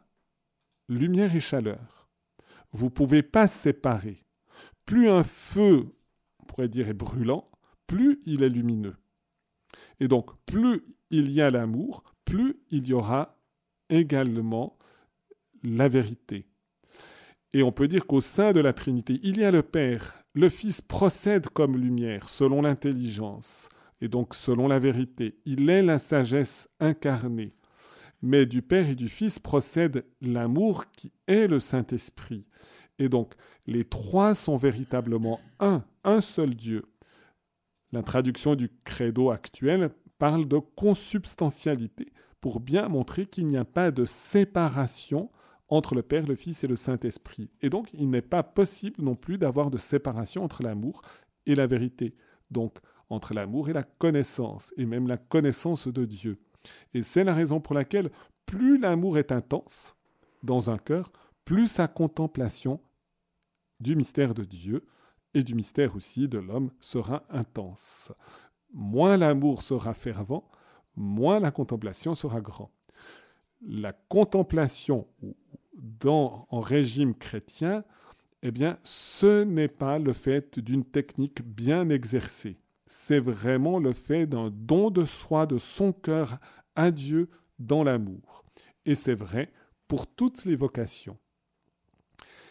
lumière 0.90 1.36
et 1.36 1.40
chaleur. 1.40 2.10
Vous 2.72 2.86
ne 2.86 2.92
pouvez 2.92 3.22
pas 3.22 3.48
séparer. 3.48 4.26
Plus 4.86 5.10
un 5.10 5.24
feu, 5.24 5.94
on 6.40 6.46
pourrait 6.46 6.70
dire, 6.70 6.88
est 6.88 6.96
brûlant, 6.96 7.52
plus 7.86 8.22
il 8.26 8.42
est 8.42 8.50
lumineux. 8.50 8.96
Et 10.00 10.08
donc, 10.08 10.32
plus 10.46 10.84
il 11.12 11.30
y 11.30 11.42
a 11.42 11.52
l'amour, 11.52 12.04
plus 12.26 12.58
il 12.72 12.88
y 12.88 12.94
aura 12.94 13.38
également 13.90 14.78
la 15.64 15.90
vérité. 15.90 16.48
Et 17.54 17.62
on 17.62 17.74
peut 17.74 17.90
dire 17.90 18.08
qu'au 18.08 18.22
sein 18.22 18.54
de 18.54 18.62
la 18.62 18.72
Trinité, 18.72 19.20
il 19.22 19.38
y 19.38 19.44
a 19.44 19.52
le 19.52 19.64
Père. 19.64 20.24
Le 20.34 20.48
Fils 20.48 20.80
procède 20.80 21.50
comme 21.50 21.76
lumière, 21.76 22.30
selon 22.30 22.62
l'intelligence 22.62 23.68
et 24.02 24.08
donc 24.08 24.36
selon 24.36 24.68
la 24.68 24.80
vérité. 24.80 25.40
Il 25.46 25.70
est 25.70 25.84
la 25.84 26.00
sagesse 26.00 26.68
incarnée. 26.80 27.54
Mais 28.22 28.46
du 28.46 28.62
Père 28.62 28.90
et 28.90 28.96
du 28.96 29.10
Fils 29.10 29.40
procède 29.40 30.06
l'amour 30.22 30.92
qui 30.92 31.12
est 31.28 31.48
le 31.48 31.60
Saint-Esprit. 31.60 32.46
Et 33.00 33.10
donc, 33.10 33.34
les 33.66 33.84
trois 33.84 34.36
sont 34.36 34.58
véritablement 34.58 35.40
un, 35.60 35.84
un 36.04 36.22
seul 36.22 36.56
Dieu. 36.56 36.84
La 37.92 38.04
traduction 38.04 38.56
du 38.56 38.70
credo 38.84 39.32
actuel 39.32 39.90
parle 40.20 40.48
de 40.48 40.60
consubstantialité 40.60 42.12
pour 42.42 42.60
bien 42.60 42.88
montrer 42.88 43.26
qu'il 43.26 43.48
n'y 43.48 43.58
a 43.58 43.66
pas 43.66 43.92
de 43.92 44.06
séparation 44.06 45.32
entre 45.68 45.96
le 45.96 46.04
Père, 46.04 46.28
le 46.28 46.36
Fils 46.36 46.64
et 46.64 46.68
le 46.68 46.76
Saint-Esprit. 46.76 47.50
Et 47.62 47.70
donc, 47.70 47.90
il 47.94 48.10
n'est 48.10 48.22
pas 48.22 48.44
possible 48.44 49.02
non 49.02 49.16
plus 49.16 49.38
d'avoir 49.38 49.72
de 49.72 49.78
séparation 49.78 50.44
entre 50.44 50.64
l'amour 50.64 51.02
et 51.46 51.56
la 51.56 51.66
vérité. 51.66 52.16
Donc, 52.52 52.78
entre 53.12 53.34
l'amour 53.34 53.70
et 53.70 53.74
la 53.74 53.84
connaissance, 53.84 54.74
et 54.78 54.86
même 54.86 55.08
la 55.08 55.18
connaissance 55.18 55.88
de 55.88 56.06
Dieu. 56.06 56.40
Et 56.94 57.04
c'est 57.04 57.24
la 57.24 57.34
raison 57.34 57.60
pour 57.60 57.76
laquelle 57.76 58.12
plus 58.46 58.78
l'amour 58.78 59.18
est 59.18 59.32
intense 59.32 59.96
dans 60.44 60.70
un 60.70 60.78
cœur, 60.78 61.12
plus 61.46 61.68
sa 61.68 61.88
contemplation 61.88 62.82
du 63.80 63.96
mystère 63.96 64.34
de 64.34 64.44
Dieu 64.44 64.86
et 65.34 65.44
du 65.44 65.56
mystère 65.56 65.96
aussi 65.96 66.28
de 66.28 66.40
l'homme 66.40 66.72
sera 66.80 67.24
intense 67.30 68.12
moins 68.74 69.18
l'amour 69.18 69.62
sera 69.62 69.94
fervent, 69.94 70.50
moins 70.96 71.40
la 71.40 71.52
contemplation 71.52 72.16
sera 72.16 72.42
grand. 72.42 72.72
La 73.62 73.94
contemplation 73.94 75.08
dans, 75.74 76.48
en 76.50 76.60
régime 76.60 77.16
chrétien, 77.16 77.84
eh 78.42 78.52
bien, 78.52 78.80
ce 78.84 79.44
n'est 79.44 79.68
pas 79.68 80.00
le 80.00 80.14
fait 80.14 80.60
d'une 80.60 80.84
technique 80.84 81.42
bien 81.44 81.90
exercée. 81.90 82.60
C'est 82.94 83.22
vraiment 83.22 83.80
le 83.80 83.94
fait 83.94 84.26
d'un 84.26 84.50
don 84.52 84.92
de 84.92 85.06
soi, 85.06 85.46
de 85.46 85.58
son 85.58 85.94
cœur 85.94 86.40
à 86.76 86.92
Dieu 86.92 87.30
dans 87.58 87.86
l'amour. 87.86 88.44
Et 88.86 88.96
c'est 88.96 89.16
vrai 89.16 89.50
pour 89.88 90.08
toutes 90.08 90.44
les 90.44 90.58
vocations. 90.58 91.18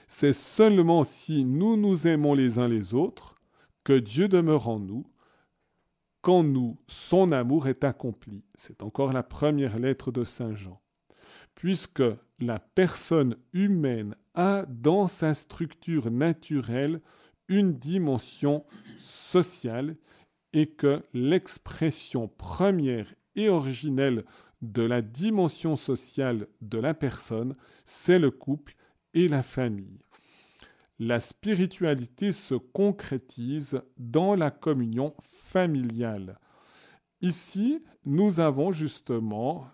C'est 0.09 0.33
seulement 0.33 1.05
si 1.05 1.45
nous 1.45 1.77
nous 1.77 2.07
aimons 2.07 2.33
les 2.33 2.59
uns 2.59 2.69
les 2.69 2.95
autres 2.95 3.35
que 3.85 3.93
Dieu 3.93 4.29
demeure 4.29 4.71
en 4.71 4.79
nous, 4.79 5.05
quand 6.23 6.43
nous, 6.43 6.79
son 6.89 7.33
amour 7.33 7.69
est 7.69 7.85
accompli. 7.85 8.43
C'est 8.55 8.83
encore 8.83 9.13
la 9.13 9.23
première 9.23 9.79
lettre 9.79 10.11
de 10.11 10.25
Saint 10.25 10.55
Jean. 10.55 10.81
Puisque 11.55 12.03
la 12.39 12.59
personne 12.59 13.37
humaine 13.53 14.17
a 14.35 14.65
dans 14.67 15.07
sa 15.07 15.35
structure 15.35 16.11
naturelle 16.11 17.03
une 17.49 17.75
dimension 17.75 18.65
sociale 19.03 19.97
et 20.53 20.67
que 20.67 21.03
l'expression 21.13 22.29
première 22.29 23.15
et 23.37 23.49
originelle 23.49 24.25
de 24.63 24.83
la 24.83 25.03
dimension 25.03 25.77
sociale 25.77 26.49
de 26.61 26.79
la 26.79 26.95
personne, 26.95 27.57
c'est 27.85 28.19
le 28.19 28.31
couple 28.31 28.75
et 29.15 29.29
la 29.29 29.43
famille 29.43 30.01
la 31.01 31.19
spiritualité 31.19 32.31
se 32.31 32.55
concrétise 32.55 33.81
dans 33.97 34.35
la 34.35 34.51
communion 34.51 35.15
familiale. 35.47 36.39
Ici, 37.23 37.83
nous 38.05 38.39
avons 38.39 38.71
justement 38.71 39.67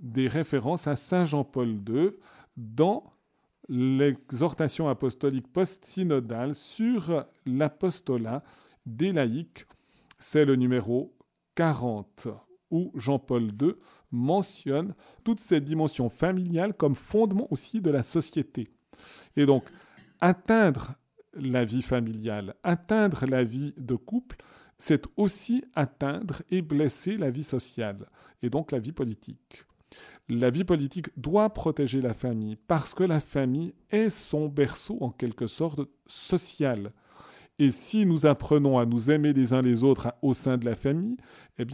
des 0.00 0.28
références 0.28 0.86
à 0.86 0.96
Saint 0.96 1.26
Jean-Paul 1.26 1.78
II 1.86 2.10
dans 2.56 3.12
l'exhortation 3.68 4.88
apostolique 4.88 5.52
post-synodale 5.52 6.54
sur 6.54 7.26
l'apostolat 7.44 8.42
des 8.86 9.12
laïcs. 9.12 9.66
C'est 10.24 10.44
le 10.44 10.54
numéro 10.54 11.16
40 11.56 12.28
où 12.70 12.92
Jean-Paul 12.94 13.50
II 13.60 13.72
mentionne 14.12 14.94
toute 15.24 15.40
cette 15.40 15.64
dimension 15.64 16.08
familiale 16.08 16.74
comme 16.74 16.94
fondement 16.94 17.48
aussi 17.50 17.80
de 17.80 17.90
la 17.90 18.04
société. 18.04 18.70
Et 19.36 19.46
donc, 19.46 19.64
atteindre 20.20 20.92
la 21.34 21.64
vie 21.64 21.82
familiale, 21.82 22.54
atteindre 22.62 23.26
la 23.26 23.42
vie 23.42 23.74
de 23.76 23.96
couple, 23.96 24.36
c'est 24.78 25.02
aussi 25.16 25.64
atteindre 25.74 26.42
et 26.50 26.62
blesser 26.62 27.16
la 27.16 27.30
vie 27.30 27.42
sociale, 27.42 28.08
et 28.42 28.48
donc 28.48 28.70
la 28.70 28.78
vie 28.78 28.92
politique. 28.92 29.64
La 30.28 30.50
vie 30.50 30.64
politique 30.64 31.08
doit 31.16 31.52
protéger 31.52 32.00
la 32.00 32.14
famille 32.14 32.54
parce 32.68 32.94
que 32.94 33.02
la 33.02 33.18
famille 33.18 33.74
est 33.90 34.08
son 34.08 34.46
berceau 34.48 34.98
en 35.00 35.10
quelque 35.10 35.48
sorte 35.48 35.80
social. 36.06 36.92
Et 37.62 37.70
si 37.70 38.06
nous 38.06 38.26
apprenons 38.26 38.80
à 38.80 38.86
nous 38.86 39.12
aimer 39.12 39.32
les 39.32 39.52
uns 39.52 39.62
les 39.62 39.84
autres 39.84 40.12
au 40.20 40.34
sein 40.34 40.58
de 40.58 40.64
la 40.64 40.74
famille, 40.74 41.16
eh 41.60 41.64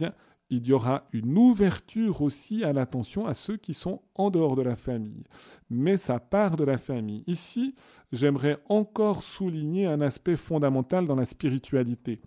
il 0.51 0.67
y 0.67 0.71
aura 0.71 1.07
une 1.13 1.35
ouverture 1.35 2.21
aussi 2.21 2.63
à 2.63 2.73
l'attention 2.73 3.25
à 3.25 3.33
ceux 3.33 3.57
qui 3.57 3.73
sont 3.73 4.03
en 4.13 4.29
dehors 4.29 4.55
de 4.55 4.61
la 4.61 4.75
famille. 4.75 5.23
Mais 5.71 5.97
ça 5.97 6.19
part 6.19 6.57
de 6.57 6.63
la 6.63 6.77
famille. 6.77 7.23
Ici, 7.25 7.73
j'aimerais 8.11 8.59
encore 8.69 9.23
souligner 9.23 9.87
un 9.87 9.99
aspect 10.01 10.35
fondamental 10.35 11.07
dans 11.07 11.15
la 11.15 11.25
spiritualité. 11.25 12.21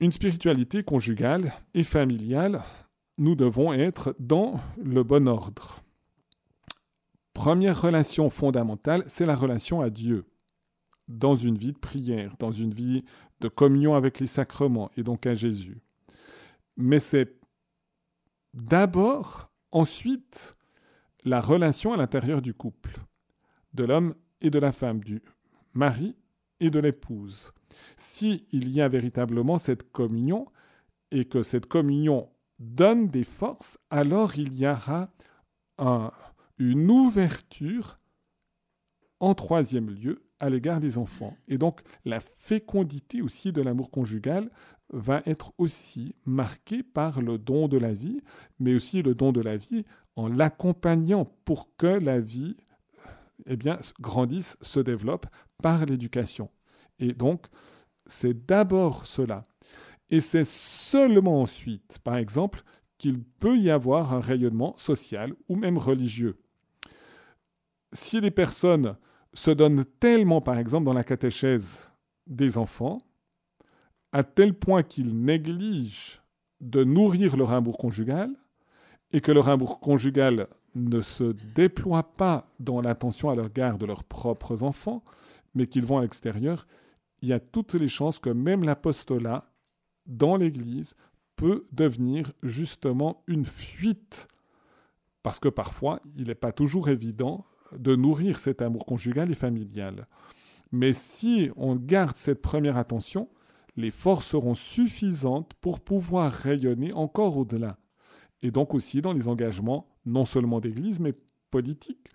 Une 0.00 0.12
spiritualité 0.12 0.84
conjugale 0.84 1.52
et 1.74 1.84
familiale, 1.84 2.62
nous 3.18 3.34
devons 3.34 3.74
être 3.74 4.16
dans 4.18 4.58
le 4.82 5.02
bon 5.02 5.28
ordre. 5.28 5.82
Première 7.34 7.82
relation 7.82 8.30
fondamentale, 8.30 9.04
c'est 9.06 9.26
la 9.26 9.36
relation 9.36 9.82
à 9.82 9.90
Dieu 9.90 10.24
dans 11.08 11.36
une 11.36 11.58
vie 11.58 11.72
de 11.72 11.78
prière, 11.78 12.36
dans 12.38 12.52
une 12.52 12.72
vie 12.72 13.04
de 13.40 13.48
communion 13.48 13.94
avec 13.94 14.20
les 14.20 14.26
sacrements 14.26 14.90
et 14.96 15.02
donc 15.02 15.26
à 15.26 15.34
Jésus 15.34 15.82
mais 16.76 16.98
c'est 16.98 17.38
d'abord, 18.54 19.50
ensuite, 19.72 20.56
la 21.24 21.40
relation 21.40 21.92
à 21.92 21.96
l'intérieur 21.96 22.42
du 22.42 22.54
couple, 22.54 22.98
de 23.74 23.84
l'homme 23.84 24.14
et 24.40 24.50
de 24.50 24.58
la 24.58 24.72
femme, 24.72 25.00
du 25.00 25.22
mari 25.74 26.16
et 26.60 26.70
de 26.70 26.78
l'épouse. 26.78 27.52
S'il 27.96 28.44
y 28.52 28.80
a 28.80 28.88
véritablement 28.88 29.58
cette 29.58 29.90
communion 29.90 30.46
et 31.10 31.24
que 31.24 31.42
cette 31.42 31.66
communion 31.66 32.30
donne 32.58 33.08
des 33.08 33.24
forces, 33.24 33.78
alors 33.90 34.36
il 34.36 34.56
y 34.56 34.66
aura 34.66 35.10
une 36.58 36.90
ouverture 36.90 37.98
en 39.20 39.34
troisième 39.34 39.90
lieu 39.90 40.25
à 40.40 40.50
l'égard 40.50 40.80
des 40.80 40.98
enfants. 40.98 41.36
Et 41.48 41.58
donc 41.58 41.80
la 42.04 42.20
fécondité 42.20 43.22
aussi 43.22 43.52
de 43.52 43.62
l'amour 43.62 43.90
conjugal 43.90 44.50
va 44.90 45.22
être 45.26 45.52
aussi 45.58 46.14
marquée 46.24 46.82
par 46.82 47.20
le 47.20 47.38
don 47.38 47.68
de 47.68 47.76
la 47.76 47.92
vie, 47.92 48.20
mais 48.58 48.74
aussi 48.74 49.02
le 49.02 49.14
don 49.14 49.32
de 49.32 49.40
la 49.40 49.56
vie 49.56 49.84
en 50.14 50.28
l'accompagnant 50.28 51.24
pour 51.44 51.68
que 51.76 51.86
la 51.86 52.20
vie 52.20 52.56
eh 53.46 53.56
bien, 53.56 53.78
grandisse, 54.00 54.56
se 54.62 54.80
développe 54.80 55.26
par 55.62 55.84
l'éducation. 55.84 56.50
Et 56.98 57.12
donc, 57.12 57.46
c'est 58.06 58.46
d'abord 58.46 59.06
cela. 59.06 59.44
Et 60.10 60.20
c'est 60.20 60.46
seulement 60.46 61.42
ensuite, 61.42 61.98
par 62.02 62.16
exemple, 62.16 62.62
qu'il 62.98 63.22
peut 63.22 63.58
y 63.58 63.70
avoir 63.70 64.14
un 64.14 64.20
rayonnement 64.20 64.74
social 64.76 65.34
ou 65.48 65.56
même 65.56 65.76
religieux. 65.76 66.38
Si 67.92 68.20
les 68.20 68.30
personnes 68.30 68.96
se 69.36 69.50
donnent 69.50 69.84
tellement, 70.00 70.40
par 70.40 70.58
exemple, 70.58 70.86
dans 70.86 70.92
la 70.92 71.04
catéchèse 71.04 71.88
des 72.26 72.58
enfants, 72.58 72.98
à 74.12 74.24
tel 74.24 74.54
point 74.54 74.82
qu'ils 74.82 75.16
négligent 75.16 76.22
de 76.60 76.84
nourrir 76.84 77.36
leur 77.36 77.52
amour 77.52 77.76
conjugal 77.76 78.30
et 79.12 79.20
que 79.20 79.32
leur 79.32 79.48
amour 79.48 79.78
conjugal 79.78 80.48
ne 80.74 81.00
se 81.00 81.34
déploie 81.54 82.02
pas 82.02 82.50
dans 82.60 82.80
l'attention 82.80 83.30
à 83.30 83.36
l'égard 83.36 83.78
de 83.78 83.86
leurs 83.86 84.04
propres 84.04 84.62
enfants, 84.62 85.04
mais 85.54 85.66
qu'ils 85.66 85.84
vont 85.84 85.98
à 85.98 86.02
l'extérieur, 86.02 86.66
il 87.22 87.28
y 87.28 87.32
a 87.32 87.40
toutes 87.40 87.74
les 87.74 87.88
chances 87.88 88.18
que 88.18 88.30
même 88.30 88.64
l'apostolat 88.64 89.44
dans 90.06 90.36
l'Église 90.36 90.96
peut 91.34 91.64
devenir 91.72 92.32
justement 92.42 93.22
une 93.26 93.44
fuite, 93.44 94.28
parce 95.22 95.38
que 95.38 95.48
parfois 95.48 96.00
il 96.16 96.28
n'est 96.28 96.34
pas 96.34 96.52
toujours 96.52 96.88
évident 96.88 97.44
de 97.76 97.96
nourrir 97.96 98.38
cet 98.38 98.62
amour 98.62 98.86
conjugal 98.86 99.30
et 99.30 99.34
familial. 99.34 100.06
Mais 100.72 100.92
si 100.92 101.50
on 101.56 101.76
garde 101.76 102.16
cette 102.16 102.42
première 102.42 102.76
attention, 102.76 103.28
les 103.76 103.90
forces 103.90 104.26
seront 104.26 104.54
suffisantes 104.54 105.52
pour 105.60 105.80
pouvoir 105.80 106.32
rayonner 106.32 106.92
encore 106.92 107.36
au-delà. 107.36 107.78
Et 108.42 108.50
donc 108.50 108.74
aussi 108.74 109.02
dans 109.02 109.12
les 109.12 109.28
engagements 109.28 109.88
non 110.04 110.24
seulement 110.24 110.60
d'Église, 110.60 111.00
mais 111.00 111.14
politiques. 111.50 112.08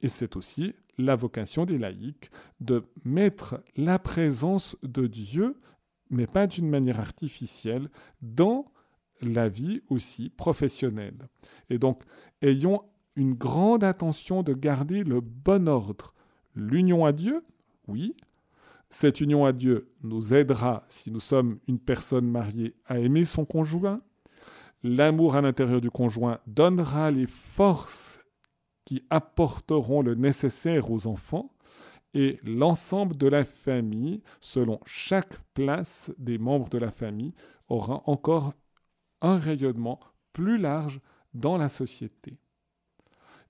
Et 0.00 0.08
c'est 0.08 0.36
aussi 0.36 0.74
la 0.96 1.16
vocation 1.16 1.64
des 1.64 1.78
laïcs 1.78 2.30
de 2.60 2.84
mettre 3.04 3.62
la 3.76 3.98
présence 3.98 4.76
de 4.82 5.06
Dieu, 5.06 5.60
mais 6.10 6.26
pas 6.26 6.46
d'une 6.46 6.68
manière 6.68 7.00
artificielle, 7.00 7.88
dans 8.20 8.72
la 9.20 9.48
vie 9.48 9.82
aussi 9.88 10.30
professionnelle. 10.30 11.28
Et 11.70 11.78
donc, 11.78 12.02
ayons 12.42 12.82
une 13.18 13.34
grande 13.34 13.82
attention 13.82 14.42
de 14.42 14.54
garder 14.54 15.02
le 15.02 15.20
bon 15.20 15.68
ordre. 15.68 16.14
L'union 16.54 17.04
à 17.04 17.12
Dieu, 17.12 17.44
oui. 17.88 18.16
Cette 18.90 19.20
union 19.20 19.44
à 19.44 19.52
Dieu 19.52 19.90
nous 20.02 20.32
aidera, 20.32 20.84
si 20.88 21.10
nous 21.10 21.20
sommes 21.20 21.58
une 21.66 21.80
personne 21.80 22.30
mariée, 22.30 22.74
à 22.86 22.98
aimer 22.98 23.24
son 23.24 23.44
conjoint. 23.44 24.00
L'amour 24.84 25.34
à 25.34 25.40
l'intérieur 25.40 25.80
du 25.80 25.90
conjoint 25.90 26.38
donnera 26.46 27.10
les 27.10 27.26
forces 27.26 28.20
qui 28.84 29.02
apporteront 29.10 30.00
le 30.00 30.14
nécessaire 30.14 30.90
aux 30.90 31.08
enfants, 31.08 31.52
et 32.14 32.38
l'ensemble 32.42 33.16
de 33.16 33.26
la 33.26 33.44
famille, 33.44 34.22
selon 34.40 34.80
chaque 34.86 35.38
place 35.52 36.10
des 36.18 36.38
membres 36.38 36.70
de 36.70 36.78
la 36.78 36.90
famille, 36.90 37.34
aura 37.68 38.02
encore 38.06 38.54
un 39.20 39.38
rayonnement 39.38 40.00
plus 40.32 40.56
large 40.56 41.00
dans 41.34 41.58
la 41.58 41.68
société. 41.68 42.38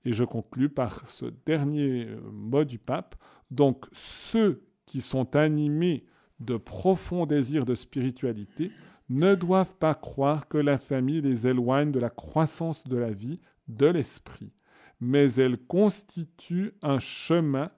Et 0.05 0.13
je 0.13 0.25
conclus 0.25 0.69
par 0.69 1.07
ce 1.09 1.27
dernier 1.47 2.07
mot 2.33 2.65
du 2.65 2.79
pape. 2.79 3.17
Donc 3.51 3.87
ceux 3.93 4.63
qui 4.87 5.01
sont 5.01 5.37
animés 5.37 6.05
de 6.41 6.57
profonds 6.57 7.27
désirs 7.27 7.65
de 7.65 7.75
spiritualité 7.75 8.71
ne 9.09 9.35
doivent 9.35 9.77
pas 9.77 9.95
croire 9.95 10.49
que 10.49 10.59
la 10.59 10.79
famille 10.79 11.21
les 11.21 11.47
éloigne 11.47 11.93
de 11.93 12.01
la 12.01 12.11
croissance 12.11 12.87
de 12.87 12.97
la 12.97 13.13
vie, 13.13 13.41
de 13.69 13.87
l'esprit, 13.87 14.53
mais 15.01 15.33
elle 15.35 15.59
constitue 15.59 16.73
un 16.83 16.99
chemin 16.99 17.71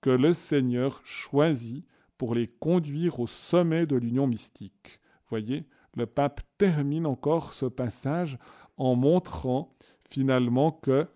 que 0.00 0.10
le 0.10 0.32
Seigneur 0.32 1.00
choisit 1.04 1.84
pour 2.16 2.34
les 2.34 2.48
conduire 2.48 3.20
au 3.20 3.26
sommet 3.26 3.86
de 3.86 3.96
l'union 3.96 4.26
mystique. 4.26 5.00
Voyez, 5.28 5.66
le 5.96 6.06
pape 6.06 6.40
termine 6.58 7.06
encore 7.06 7.52
ce 7.52 7.66
passage 7.66 8.38
en 8.76 8.94
montrant 8.94 9.74
finalement 10.10 10.72
que 10.72 11.06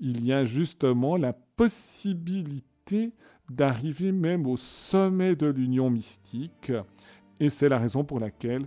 il 0.00 0.24
y 0.24 0.32
a 0.32 0.44
justement 0.44 1.16
la 1.16 1.32
possibilité 1.32 3.12
d'arriver 3.48 4.12
même 4.12 4.46
au 4.46 4.56
sommet 4.56 5.36
de 5.36 5.46
l'union 5.46 5.90
mystique 5.90 6.72
et 7.38 7.50
c'est 7.50 7.68
la 7.68 7.78
raison 7.78 8.04
pour 8.04 8.20
laquelle 8.20 8.66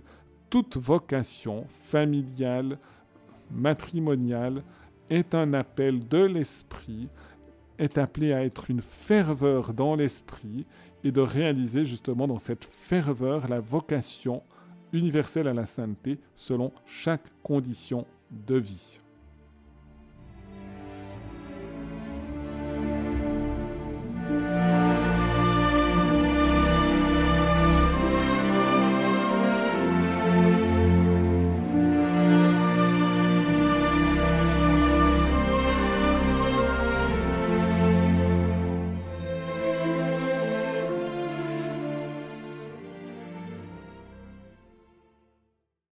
toute 0.50 0.76
vocation 0.76 1.66
familiale, 1.82 2.78
matrimoniale 3.50 4.62
est 5.10 5.34
un 5.34 5.54
appel 5.54 6.06
de 6.06 6.18
l'esprit 6.18 7.08
est 7.78 7.98
appelé 7.98 8.32
à 8.32 8.44
être 8.44 8.70
une 8.70 8.82
ferveur 8.82 9.74
dans 9.74 9.96
l'esprit 9.96 10.66
et 11.02 11.12
de 11.12 11.20
réaliser 11.20 11.84
justement 11.84 12.26
dans 12.26 12.38
cette 12.38 12.64
ferveur 12.64 13.48
la 13.48 13.60
vocation 13.60 14.42
universelle 14.92 15.48
à 15.48 15.54
la 15.54 15.66
sainteté 15.66 16.18
selon 16.36 16.72
chaque 16.86 17.30
condition 17.42 18.06
de 18.30 18.56
vie. 18.56 18.98